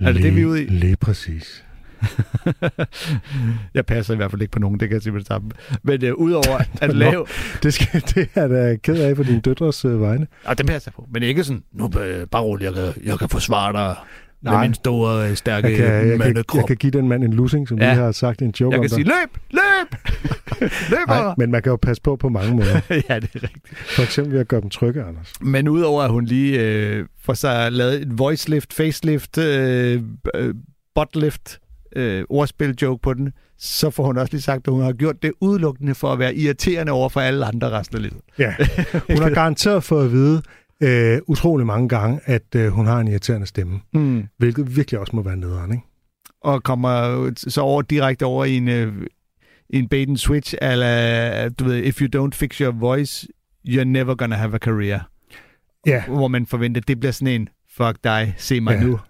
Er 0.00 0.12
det 0.12 0.22
det, 0.22 0.36
vi 0.36 0.40
er 0.42 0.46
ude 0.46 0.62
i? 0.62 0.66
Lige 0.66 0.96
præcis. 0.96 1.64
jeg 3.74 3.86
passer 3.86 4.14
i 4.14 4.16
hvert 4.16 4.30
fald 4.30 4.42
ikke 4.42 4.52
på 4.52 4.58
nogen, 4.58 4.80
det 4.80 4.88
kan 4.88 4.94
jeg 4.94 5.02
sige 5.02 5.12
med 5.12 5.20
det 5.20 5.28
samme. 5.28 5.50
Men 5.82 6.04
øh, 6.04 6.14
udover 6.14 6.58
at 6.80 6.94
lave... 6.96 7.26
Det, 7.62 7.74
skal, 7.74 8.00
det 8.14 8.28
er 8.34 8.40
jeg 8.40 8.50
da 8.50 8.76
ked 8.82 8.96
af 8.96 9.16
på 9.16 9.22
dine 9.22 9.40
døtres 9.40 9.84
øh, 9.84 10.00
vegne. 10.00 10.26
Og 10.44 10.58
det 10.58 10.66
passer 10.66 10.90
jeg 10.90 10.94
på. 10.96 11.08
Men 11.12 11.22
ikke 11.22 11.44
sådan, 11.44 11.62
nu 11.72 11.90
øh, 12.00 12.26
bare 12.26 12.42
rolig, 12.42 12.64
jeg 12.64 12.74
kan, 12.74 12.92
jeg 13.04 13.18
kan 13.18 13.28
forsvare 13.28 13.72
dig 13.72 13.96
med 14.44 14.52
Nej. 14.52 14.62
min 14.66 14.74
store, 14.74 15.30
øh, 15.30 15.36
stærke 15.36 15.68
Jeg 15.68 15.76
kan, 15.76 15.86
jeg, 15.86 16.04
kan, 16.08 16.18
mandekrop. 16.18 16.58
jeg 16.58 16.66
kan 16.66 16.76
give 16.76 16.90
den 16.90 17.08
mand 17.08 17.24
en 17.24 17.32
lussing, 17.32 17.68
som 17.68 17.78
Ja. 17.78 17.84
ja. 17.88 17.94
vi 17.94 18.00
har 18.00 18.12
sagt 18.12 18.40
i 18.40 18.44
en 18.44 18.54
joke 18.60 18.72
jeg 18.74 18.78
om 18.78 18.82
kan 18.88 18.88
dig. 18.90 18.94
sige, 18.96 19.04
løb, 19.04 19.40
løb, 19.50 19.98
løb 20.90 21.08
Nej, 21.08 21.34
men 21.38 21.50
man 21.50 21.62
kan 21.62 21.70
jo 21.70 21.76
passe 21.76 22.02
på 22.02 22.16
på 22.16 22.28
mange 22.28 22.54
måder. 22.56 22.80
ja, 22.90 22.94
det 22.96 23.08
er 23.08 23.42
rigtigt. 23.42 23.78
For 23.96 24.02
eksempel 24.02 24.32
ved 24.32 24.40
at 24.40 24.48
gøre 24.48 24.60
dem 24.60 24.70
trygge, 24.70 25.02
Anders. 25.04 25.32
Men 25.40 25.68
udover 25.68 26.02
at 26.02 26.10
hun 26.10 26.24
lige 26.24 26.60
øh, 26.60 27.06
får 27.24 27.34
sig 27.34 27.72
lavet 27.72 28.02
et 28.02 28.18
voicelift, 28.18 28.72
facelift, 28.72 29.38
øh, 29.38 30.02
øh, 30.34 30.54
buttlift, 30.94 31.58
øh, 31.96 32.24
ordspil 32.30 32.74
joke 32.82 33.02
på 33.02 33.14
den, 33.14 33.32
så 33.58 33.90
får 33.90 34.04
hun 34.04 34.18
også 34.18 34.32
lige 34.32 34.42
sagt, 34.42 34.68
at 34.68 34.72
hun 34.72 34.82
har 34.82 34.92
gjort 34.92 35.22
det 35.22 35.32
udelukkende 35.40 35.94
for 35.94 36.12
at 36.12 36.18
være 36.18 36.34
irriterende 36.34 36.92
over 36.92 37.08
for 37.08 37.20
alle 37.20 37.44
andre 37.46 37.70
resten 37.70 37.96
af 37.96 38.02
livet. 38.02 38.20
Ja. 38.38 38.54
Hun 39.10 39.18
har 39.22 39.30
garanteret 39.30 39.84
fået 39.84 40.04
at 40.04 40.12
vide 40.12 40.42
øh, 40.80 41.20
utrolig 41.26 41.66
mange 41.66 41.88
gange, 41.88 42.20
at 42.24 42.54
øh, 42.56 42.68
hun 42.68 42.86
har 42.86 43.00
en 43.00 43.08
irriterende 43.08 43.46
stemme. 43.46 43.80
Mm. 43.94 44.24
Hvilket 44.38 44.76
virkelig 44.76 45.00
også 45.00 45.16
må 45.16 45.22
være 45.22 45.36
nederen, 45.36 45.72
ikke? 45.72 45.84
Og 46.40 46.62
kommer 46.62 47.30
så 47.36 47.60
over 47.60 47.82
direkte 47.82 48.24
over 48.26 48.44
i 48.44 48.56
en, 48.56 48.68
øh, 48.68 48.92
en 49.70 49.88
bait 49.88 50.08
and 50.08 50.16
switch, 50.16 50.54
eller 50.62 51.48
du 51.48 51.64
ved, 51.64 51.76
if 51.76 52.00
you 52.02 52.22
don't 52.24 52.30
fix 52.34 52.56
your 52.58 52.72
voice, 52.72 53.28
you're 53.68 53.84
never 53.84 54.14
gonna 54.14 54.36
have 54.36 54.54
a 54.54 54.58
career. 54.58 55.00
Ja. 55.86 56.04
Hvor 56.06 56.28
man 56.28 56.46
forventer, 56.46 56.80
det 56.80 57.00
bliver 57.00 57.12
sådan 57.12 57.40
en, 57.40 57.48
fuck 57.76 57.96
dig, 58.04 58.34
se 58.38 58.60
mig 58.60 58.74
Ja. 58.74 58.80
nu. 58.84 59.00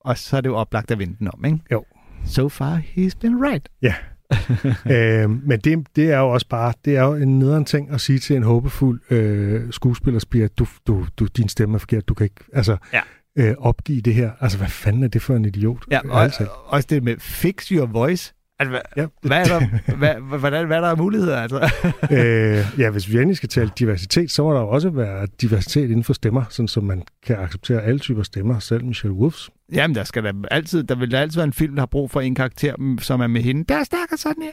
Og 0.00 0.18
så 0.18 0.36
er 0.36 0.40
det 0.40 0.48
jo 0.48 0.56
oplagt 0.56 0.90
at 0.90 0.98
vende 0.98 1.16
den 1.18 1.28
om, 1.32 1.44
ikke? 1.44 1.58
Jo. 1.72 1.84
So 2.28 2.48
far, 2.48 2.76
he's 2.96 3.14
been 3.20 3.36
right. 3.42 3.68
øh, 4.92 5.30
men 5.48 5.60
det, 5.60 5.86
det 5.96 6.12
er 6.12 6.18
jo 6.18 6.28
også 6.28 6.46
bare, 6.48 6.72
det 6.84 6.96
er 6.96 7.02
jo 7.02 7.14
en 7.14 7.38
nederen 7.38 7.64
ting 7.64 7.90
at 7.90 8.00
sige 8.00 8.18
til 8.18 8.36
en 8.36 8.42
håbefuld 8.42 9.00
øh, 9.10 9.62
skuespiller, 9.70 10.20
Spia, 10.20 10.48
du, 10.58 10.66
du, 10.86 11.06
du, 11.16 11.26
din 11.26 11.48
stemme 11.48 11.74
er 11.74 11.78
forkert, 11.78 12.08
du 12.08 12.14
kan 12.14 12.24
ikke 12.24 12.44
altså, 12.52 12.76
Ja. 12.92 13.00
øh, 13.38 13.54
opgive 13.58 14.00
det 14.00 14.14
her. 14.14 14.30
Altså, 14.40 14.58
hvad 14.58 14.68
fanden 14.68 15.02
er 15.02 15.08
det 15.08 15.22
for 15.22 15.36
en 15.36 15.44
idiot? 15.44 15.84
Ja, 15.90 16.00
og, 16.10 16.32
talt. 16.32 16.48
også 16.66 16.86
det 16.90 17.02
med 17.02 17.14
fix 17.18 17.68
your 17.68 17.86
voice. 17.86 18.34
Altså, 18.58 18.70
hvad, 18.70 18.80
Ja. 18.96 19.06
hvad, 19.22 19.38
er 19.40 19.44
der, 19.58 19.66
hvad, 19.98 20.38
hvad, 20.38 20.66
hvad 20.66 20.76
er 20.76 20.80
der 20.80 20.88
af 20.88 20.96
muligheder? 20.96 21.36
Altså? 21.42 21.70
øh, 22.16 22.80
ja, 22.80 22.90
hvis 22.90 23.08
vi 23.12 23.16
endelig 23.16 23.36
skal 23.36 23.48
tale 23.48 23.70
diversitet, 23.78 24.30
så 24.30 24.42
må 24.42 24.54
der 24.54 24.60
jo 24.60 24.68
også 24.68 24.90
være 24.90 25.26
diversitet 25.40 25.84
inden 25.84 26.04
for 26.04 26.12
stemmer, 26.12 26.44
sådan 26.50 26.68
så 26.68 26.80
man 26.80 27.02
kan 27.26 27.36
acceptere 27.36 27.82
alle 27.82 27.98
typer 27.98 28.22
stemmer, 28.22 28.58
selv 28.58 28.84
Michelle 28.84 29.14
Wolfs. 29.16 29.50
Jamen, 29.72 29.94
der, 29.94 30.04
skal 30.04 30.24
der, 30.24 30.32
altid, 30.50 30.84
der 30.84 30.94
vil 30.94 31.10
der 31.10 31.20
altid 31.20 31.36
være 31.36 31.44
en 31.44 31.52
film, 31.52 31.74
der 31.74 31.80
har 31.80 31.86
brug 31.86 32.10
for 32.10 32.20
en 32.20 32.34
karakter, 32.34 32.76
mm, 32.78 32.98
som 32.98 33.20
er 33.20 33.26
med 33.26 33.42
hende. 33.42 33.64
Der 33.64 33.78
er 33.78 33.84
snakker 33.84 34.16
sådan 34.16 34.42
her. 34.42 34.52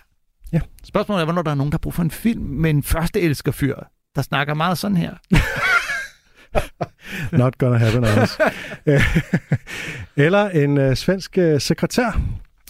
Ja. 0.53 0.59
Spørgsmålet 0.83 1.21
er, 1.21 1.25
hvornår 1.25 1.41
der 1.41 1.51
er 1.51 1.55
nogen, 1.55 1.71
der 1.71 1.75
har 1.75 1.79
brug 1.79 1.93
for 1.93 2.03
en 2.03 2.11
film 2.11 2.43
med 2.43 2.69
en 2.69 2.83
første 2.83 3.21
elskerfyr, 3.21 3.75
der 4.15 4.21
snakker 4.21 4.53
meget 4.53 4.77
sådan 4.77 4.97
her. 4.97 5.13
Not 7.37 7.57
gonna 7.57 7.77
happen, 7.77 8.03
Anders. 8.05 8.37
Eller 10.25 10.49
en 10.49 10.77
øh, 10.77 10.95
svensk 10.95 11.37
øh, 11.37 11.61
sekretær. 11.61 12.21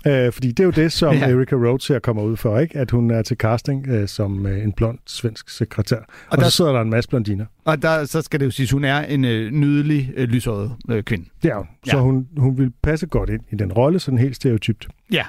Øh, 0.08 0.32
fordi 0.32 0.48
det 0.48 0.60
er 0.60 0.64
jo 0.64 0.72
det, 0.72 0.92
som 0.92 1.14
Ja. 1.18 1.30
Erika 1.30 1.56
Rhodes 1.56 1.88
her 1.88 2.00
kommer 2.00 2.24
ud 2.24 2.38
for, 2.38 2.60
ikke? 2.60 2.78
At 2.78 2.92
hun 2.92 3.12
er 3.12 3.22
til 3.22 3.38
casting 3.38 3.88
øh, 3.88 4.08
som 4.08 4.46
øh, 4.48 4.64
en 4.64 4.72
blond 4.74 4.98
svensk 5.08 5.50
sekretær. 5.50 5.96
Og, 5.98 6.04
og 6.30 6.38
der- 6.38 6.44
så 6.44 6.52
sidder 6.52 6.72
der 6.74 6.82
en 6.82 6.90
masse 6.90 7.10
blondiner. 7.10 7.46
Og 7.66 7.82
der, 7.82 8.06
så 8.06 8.22
skal 8.22 8.40
det 8.40 8.46
jo 8.46 8.52
siges, 8.52 8.72
hun 8.72 8.84
er 8.84 9.00
en 9.02 9.26
øh, 9.26 9.52
nydelig, 9.52 10.12
øh, 10.16 10.28
lyshåret 10.28 10.72
øh, 10.90 11.04
kvinde. 11.04 11.26
Det 11.44 11.52
er 11.52 11.56
hun. 11.58 11.68
Så 11.86 11.96
Ja. 11.98 12.02
hun, 12.02 12.28
hun 12.38 12.58
vil 12.58 12.72
passe 12.84 13.08
godt 13.08 13.30
ind 13.30 13.42
i 13.52 13.56
den 13.56 13.74
rolle, 13.74 14.00
sådan 14.00 14.18
helt 14.18 14.36
stereotypt. 14.36 14.88
Ja. 15.12 15.24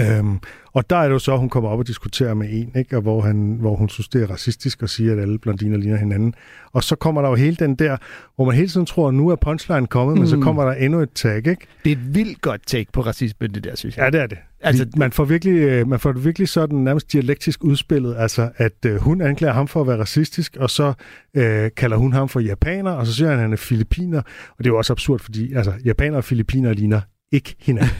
Øhm, 0.00 0.38
og 0.72 0.90
der 0.90 0.96
er 0.96 1.02
det 1.04 1.10
jo 1.14 1.18
så, 1.18 1.32
at 1.32 1.38
hun 1.38 1.48
kommer 1.48 1.70
op 1.70 1.78
og 1.78 1.86
diskuterer 1.86 2.34
med 2.34 2.48
en, 2.50 2.72
ikke? 2.76 2.96
Og 2.96 3.02
hvor, 3.02 3.20
han, 3.20 3.56
hvor 3.60 3.76
hun 3.76 3.88
synes, 3.88 4.08
det 4.08 4.22
er 4.22 4.26
racistisk 4.30 4.82
at 4.82 4.90
sige, 4.90 5.12
at 5.12 5.18
alle 5.18 5.38
blondiner 5.38 5.76
ligner 5.76 5.96
hinanden. 5.96 6.34
Og 6.72 6.84
så 6.84 6.96
kommer 6.96 7.22
der 7.22 7.28
jo 7.28 7.34
hele 7.34 7.56
den 7.56 7.74
der, 7.74 7.96
hvor 8.36 8.44
man 8.44 8.54
hele 8.54 8.68
tiden 8.68 8.86
tror, 8.86 9.08
at 9.08 9.14
nu 9.14 9.28
er 9.28 9.36
punchline 9.36 9.86
kommet, 9.86 10.14
mm. 10.14 10.18
men 10.20 10.28
så 10.28 10.36
Mm. 10.36 10.42
kommer 10.42 10.64
der 10.64 10.72
endnu 10.72 11.00
et 11.00 11.10
tag, 11.14 11.36
ikke? 11.36 11.56
Det 11.84 11.92
er 11.92 11.96
et 11.96 12.14
vildt 12.14 12.40
godt 12.40 12.60
take 12.66 12.92
på 12.92 13.00
racisme, 13.00 13.46
det 13.46 13.64
der, 13.64 13.76
synes 13.76 13.96
jeg. 13.96 14.02
Ja, 14.04 14.10
det 14.10 14.20
er 14.20 14.26
det. 14.26 14.38
Altså- 14.60 14.82
Altså, 14.82 14.98
man 14.98 15.12
får 15.12 15.24
virkelig, 15.24 15.52
øh, 15.52 15.88
man 15.88 15.98
får 16.00 16.12
det 16.12 16.24
virkelig 16.24 16.48
sådan 16.48 16.78
nærmest 16.78 17.12
dialektisk 17.12 17.64
udspillet, 17.64 18.14
altså 18.18 18.50
at 18.56 18.72
øh, 18.86 18.96
hun 18.96 19.20
anklager 19.20 19.54
ham 19.54 19.68
for 19.68 19.80
at 19.80 19.86
være 19.86 19.98
racistisk, 19.98 20.56
og 20.60 20.70
så 20.70 20.92
øh, 21.34 21.70
kalder 21.76 21.96
hun 21.96 22.12
ham 22.12 22.28
for 22.28 22.40
japaner, 22.40 22.90
og 22.90 23.06
så 23.06 23.14
siger 23.14 23.28
han, 23.28 23.36
at 23.38 23.42
han 23.42 23.52
er 23.52 23.56
filipiner. 23.56 24.18
Og 24.50 24.58
det 24.58 24.66
er 24.66 24.70
jo 24.70 24.78
også 24.78 24.92
absurd, 24.92 25.20
fordi 25.20 25.52
altså, 25.54 25.72
japaner 25.84 26.16
og 26.16 26.24
filipiner 26.24 26.72
ligner 26.72 27.00
ikke 27.32 27.56
hinanden. 27.60 27.90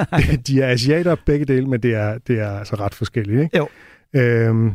De 0.46 0.62
er 0.62 0.68
asiater 0.68 1.16
begge 1.26 1.44
dele, 1.44 1.66
men 1.66 1.80
det 1.80 1.94
er, 1.94 2.18
det 2.26 2.38
er 2.40 2.50
altså 2.50 2.74
ret 2.76 2.94
forskelligt. 2.94 3.40
Ikke? 3.42 3.56
Jo. 3.56 3.68
Øhm, 4.16 4.72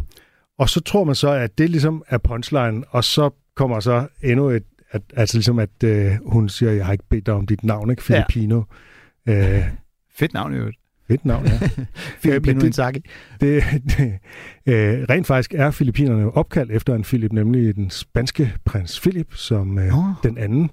og 0.58 0.70
så 0.70 0.82
tror 0.82 1.04
man 1.04 1.16
så, 1.16 1.32
at 1.32 1.58
det 1.58 1.70
ligesom 1.70 2.04
er 2.08 2.18
punchline, 2.18 2.84
og 2.90 3.04
så 3.04 3.30
kommer 3.56 3.80
så 3.80 4.08
endnu 4.24 4.50
et, 4.50 4.64
at, 4.92 5.02
altså 5.16 5.38
ligesom 5.38 5.60
at 5.60 5.84
øh, 5.84 6.12
hun 6.26 6.50
siger, 6.50 6.72
jeg 6.72 6.86
har 6.86 6.92
ikke 6.92 7.08
bedt 7.10 7.26
dig 7.26 7.34
om 7.34 7.48
dit 7.48 7.64
navn, 7.64 7.90
ikke? 7.92 8.04
Ja. 8.10 8.16
Filipino. 8.16 8.62
Øh, 9.30 9.64
Fedt 10.20 10.34
navn 10.34 10.54
i 10.54 10.58
øvrigt. 10.58 10.78
fedt 11.08 11.26
navn, 11.26 11.46
ja. 11.46 11.60
Filipino 12.24 12.60
det- 12.60 12.66
Inzaghi. 12.66 13.02
Det, 13.42 13.64
det, 13.86 14.14
øh, 14.66 15.06
rent 15.10 15.28
faktisk 15.28 15.54
er 15.54 15.72
Filippinerne 15.72 16.22
jo 16.22 16.30
opkaldt 16.32 16.72
efter 16.72 16.96
en 16.96 17.04
Philip, 17.04 17.32
nemlig 17.34 17.76
den 17.76 17.90
spanske 17.90 18.54
prins 18.66 19.00
Philip, 19.00 19.34
som 19.34 19.80
øh, 19.80 19.88
Nå. 19.88 20.04
den 20.24 20.38
anden, 20.38 20.70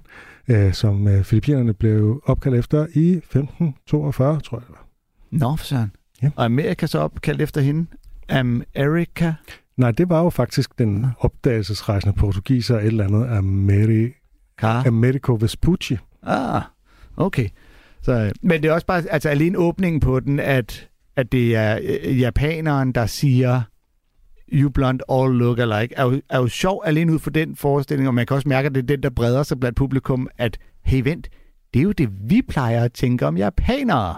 øh, 0.47 0.73
som 0.73 1.07
øh, 1.07 1.23
Filippinerne 1.23 1.73
blev 1.73 2.21
opkaldt 2.25 2.57
efter 2.57 2.87
i 2.93 3.11
1542, 3.11 4.39
tror 4.39 4.57
jeg 4.57 4.67
det 4.67 4.75
var. 4.75 4.87
Nå, 5.31 5.55
for 5.55 5.65
søren. 5.65 5.91
Ja. 6.23 6.29
Og 6.35 6.45
Amerika 6.45 6.85
så 6.85 6.99
opkaldt 6.99 7.41
efter 7.41 7.61
hende. 7.61 7.85
America. 8.29 9.33
Nej, 9.77 9.91
det 9.91 10.09
var 10.09 10.23
jo 10.23 10.29
faktisk 10.29 10.79
den 10.79 11.05
opdagelsesrejsende 11.19 12.15
portugiser, 12.15 12.77
et 12.77 12.85
eller 12.85 13.03
andet, 13.03 13.27
Ameri-. 13.27 14.23
Americo 14.61 15.37
Vespucci. 15.41 15.97
Ah, 16.23 16.61
okay. 17.17 17.49
Så, 18.01 18.11
øh, 18.11 18.31
men 18.41 18.63
det 18.63 18.69
er 18.69 18.73
også 18.73 18.87
bare, 18.87 19.03
altså 19.09 19.29
alene 19.29 19.57
åbningen 19.57 19.99
på 19.99 20.19
den, 20.19 20.39
at, 20.39 20.89
at 21.15 21.31
det 21.31 21.55
er 21.55 21.79
øh, 21.83 22.19
japaneren, 22.19 22.91
der 22.91 23.05
siger, 23.05 23.61
you 24.53 24.69
blonde 24.69 25.03
all 25.11 25.33
look 25.33 25.59
alike, 25.59 25.95
er 25.95 26.03
jo, 26.03 26.21
er 26.29 26.37
jo 26.39 26.47
sjov 26.47 26.83
alene 26.85 27.13
ud 27.13 27.19
for 27.19 27.29
den 27.29 27.55
forestilling, 27.55 28.07
og 28.07 28.13
man 28.13 28.25
kan 28.25 28.35
også 28.35 28.49
mærke, 28.49 28.65
at 28.65 28.75
det 28.75 28.81
er 28.81 28.85
den, 28.87 29.03
der 29.03 29.09
breder 29.09 29.43
sig 29.43 29.59
blandt 29.59 29.77
publikum, 29.77 30.27
at 30.37 30.57
hey 30.85 31.01
vent, 31.03 31.29
det 31.73 31.79
er 31.79 31.83
jo 31.83 31.91
det, 31.91 32.09
vi 32.29 32.41
plejer 32.49 32.83
at 32.83 32.93
tænke 32.93 33.25
om 33.25 33.37
japanere. 33.37 34.15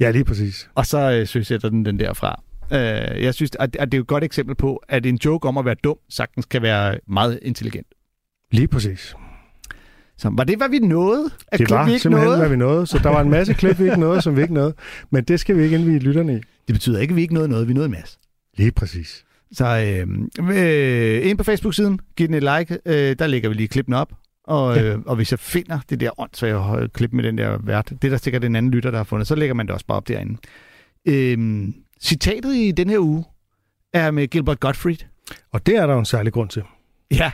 Ja, 0.00 0.10
lige 0.10 0.24
præcis. 0.24 0.68
Og 0.74 0.86
så 0.86 1.12
øh, 1.12 1.26
søsætter 1.26 1.68
den 1.68 1.84
den 1.84 1.98
derfra. 2.00 2.42
Øh, 2.72 3.22
jeg 3.22 3.34
synes, 3.34 3.50
at, 3.60 3.76
at 3.76 3.92
det 3.92 3.94
er 3.94 3.98
jo 3.98 4.02
et 4.02 4.08
godt 4.08 4.24
eksempel 4.24 4.54
på, 4.54 4.82
at 4.88 5.06
en 5.06 5.18
joke 5.24 5.48
om 5.48 5.58
at 5.58 5.64
være 5.64 5.76
dum 5.84 5.96
sagtens 6.08 6.46
kan 6.46 6.62
være 6.62 6.98
meget 7.08 7.38
intelligent. 7.42 7.86
Lige 8.52 8.68
præcis. 8.68 9.14
Så 10.18 10.30
var 10.32 10.44
det, 10.44 10.56
hvad 10.56 10.68
vi 10.68 10.78
nåede? 10.78 11.30
At 11.48 11.58
Det 11.58 11.70
var 11.70 11.84
vi 11.84 11.90
ikke 11.90 12.02
simpelthen, 12.02 12.26
nåede? 12.26 12.38
hvad 12.38 12.48
vi 12.48 12.56
nåede. 12.56 12.86
Så 12.86 12.98
der 12.98 13.08
var 13.10 13.20
en 13.20 13.30
masse 13.30 13.54
klip, 13.54 13.78
vi 13.78 13.84
ikke 13.84 14.00
nåede, 14.00 14.22
som 14.22 14.36
vi 14.36 14.42
ikke 14.42 14.54
nåede. 14.54 14.74
Men 15.10 15.24
det 15.24 15.40
skal 15.40 15.56
vi 15.56 15.62
ikke 15.62 15.76
indvige 15.76 15.98
lytterne 15.98 16.32
i. 16.36 16.40
Det 16.66 16.74
betyder 16.74 17.00
ikke, 17.00 17.12
at 17.12 17.16
vi 17.16 17.22
ikke 17.22 17.34
nåede 17.34 17.48
noget. 17.48 17.68
Vi 17.68 17.72
nåede 17.72 17.86
en 17.86 17.92
masse. 17.92 18.18
Lige 18.58 18.72
præcis. 18.72 19.24
Så 19.52 19.66
øh, 19.66 20.08
øh, 20.56 21.26
ind 21.30 21.38
på 21.38 21.44
Facebook-siden, 21.44 22.00
giv 22.16 22.26
den 22.28 22.34
et 22.34 22.42
like. 22.58 22.78
Øh, 22.86 23.16
der 23.18 23.26
lægger 23.26 23.48
vi 23.48 23.54
lige 23.54 23.68
klippen 23.68 23.94
op. 23.94 24.12
Og, 24.44 24.76
Ja. 24.76 24.82
øh, 24.82 24.98
og 25.06 25.16
hvis 25.16 25.30
jeg 25.30 25.38
finder 25.38 25.78
det 25.90 26.00
der 26.00 26.20
åndssvage 26.20 26.88
klip 26.88 27.12
med 27.12 27.24
den 27.24 27.38
der 27.38 27.58
vært, 27.62 27.88
det 28.02 28.04
er 28.04 28.08
der 28.10 28.16
sikkert 28.16 28.44
en 28.44 28.56
anden 28.56 28.72
lytter, 28.72 28.90
der 28.90 28.98
har 28.98 29.04
fundet, 29.04 29.28
så 29.28 29.34
lægger 29.34 29.54
man 29.54 29.66
det 29.66 29.74
også 29.74 29.86
bare 29.86 29.96
op 29.96 30.08
derinde. 30.08 30.36
Øh, 31.08 31.68
citatet 32.00 32.54
i 32.54 32.70
den 32.72 32.90
her 32.90 32.98
uge 32.98 33.24
er 33.92 34.10
med 34.10 34.28
Gilbert 34.28 34.60
Gottfried. 34.60 34.96
Og 35.52 35.66
det 35.66 35.76
er 35.76 35.86
der 35.86 35.92
jo 35.92 35.98
en 35.98 36.04
særlig 36.04 36.32
grund 36.32 36.48
til. 36.50 36.62
Ja, 37.10 37.32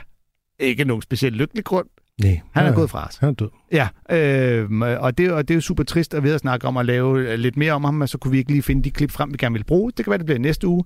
ikke 0.59 0.85
nogen 0.85 1.01
specielt 1.01 1.35
lykkelig 1.35 1.63
grund. 1.63 1.87
Nej. 2.21 2.41
Han 2.53 2.65
er 2.65 2.75
gået 2.75 2.89
fra 2.89 3.07
os. 3.07 3.17
Han 3.17 3.29
er 3.29 3.33
død. 3.33 3.49
Ja, 3.71 3.87
øh, 4.09 4.69
og, 4.81 5.17
det, 5.17 5.31
og 5.31 5.47
det 5.47 5.53
er 5.53 5.55
jo 5.55 5.61
super 5.61 5.83
trist 5.83 6.13
at 6.13 6.23
ved 6.23 6.33
at 6.33 6.39
snakke 6.39 6.67
om 6.67 6.77
at 6.77 6.85
lave 6.85 7.19
øh, 7.19 7.39
lidt 7.39 7.57
mere 7.57 7.73
om 7.73 7.83
ham, 7.83 7.93
men 7.93 8.07
så 8.07 8.17
kunne 8.17 8.31
vi 8.31 8.37
ikke 8.37 8.51
lige 8.51 8.63
finde 8.63 8.83
de 8.83 8.91
klip 8.91 9.11
frem, 9.11 9.31
vi 9.31 9.37
gerne 9.37 9.53
vil 9.53 9.63
bruge. 9.63 9.91
Det 9.97 10.05
kan 10.05 10.11
være, 10.11 10.17
det 10.17 10.25
bliver 10.25 10.39
næste 10.39 10.67
uge. 10.67 10.83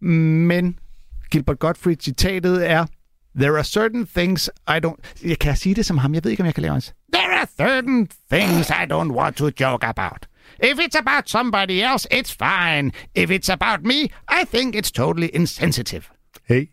Men 0.00 0.78
Gilbert 1.30 1.58
Gottfried 1.58 1.96
citatet 2.00 2.70
er, 2.70 2.86
There 3.36 3.56
are 3.56 3.64
certain 3.64 4.06
things 4.06 4.50
I 4.68 4.80
don't... 4.86 5.28
Jeg 5.28 5.38
kan 5.38 5.56
sige 5.56 5.74
det 5.74 5.86
som 5.86 5.98
ham, 5.98 6.14
jeg 6.14 6.24
ved 6.24 6.30
ikke, 6.30 6.40
om 6.40 6.46
jeg 6.46 6.54
kan 6.54 6.62
lave 6.62 6.72
hans. 6.72 6.94
There 7.12 7.32
are 7.38 7.46
certain 7.56 8.08
things 8.32 8.70
I 8.70 8.84
don't 8.92 9.12
want 9.12 9.36
to 9.36 9.50
joke 9.60 9.86
about. 9.86 10.26
If 10.62 10.78
it's 10.78 10.98
about 10.98 11.28
somebody 11.28 11.80
else, 11.80 12.08
it's 12.12 12.32
fine. 12.32 12.92
If 13.14 13.30
it's 13.30 13.48
about 13.52 13.84
me, 13.84 14.10
I 14.28 14.44
think 14.54 14.74
it's 14.74 14.90
totally 14.90 15.30
insensitive. 15.34 16.02
Hey, 16.44 16.66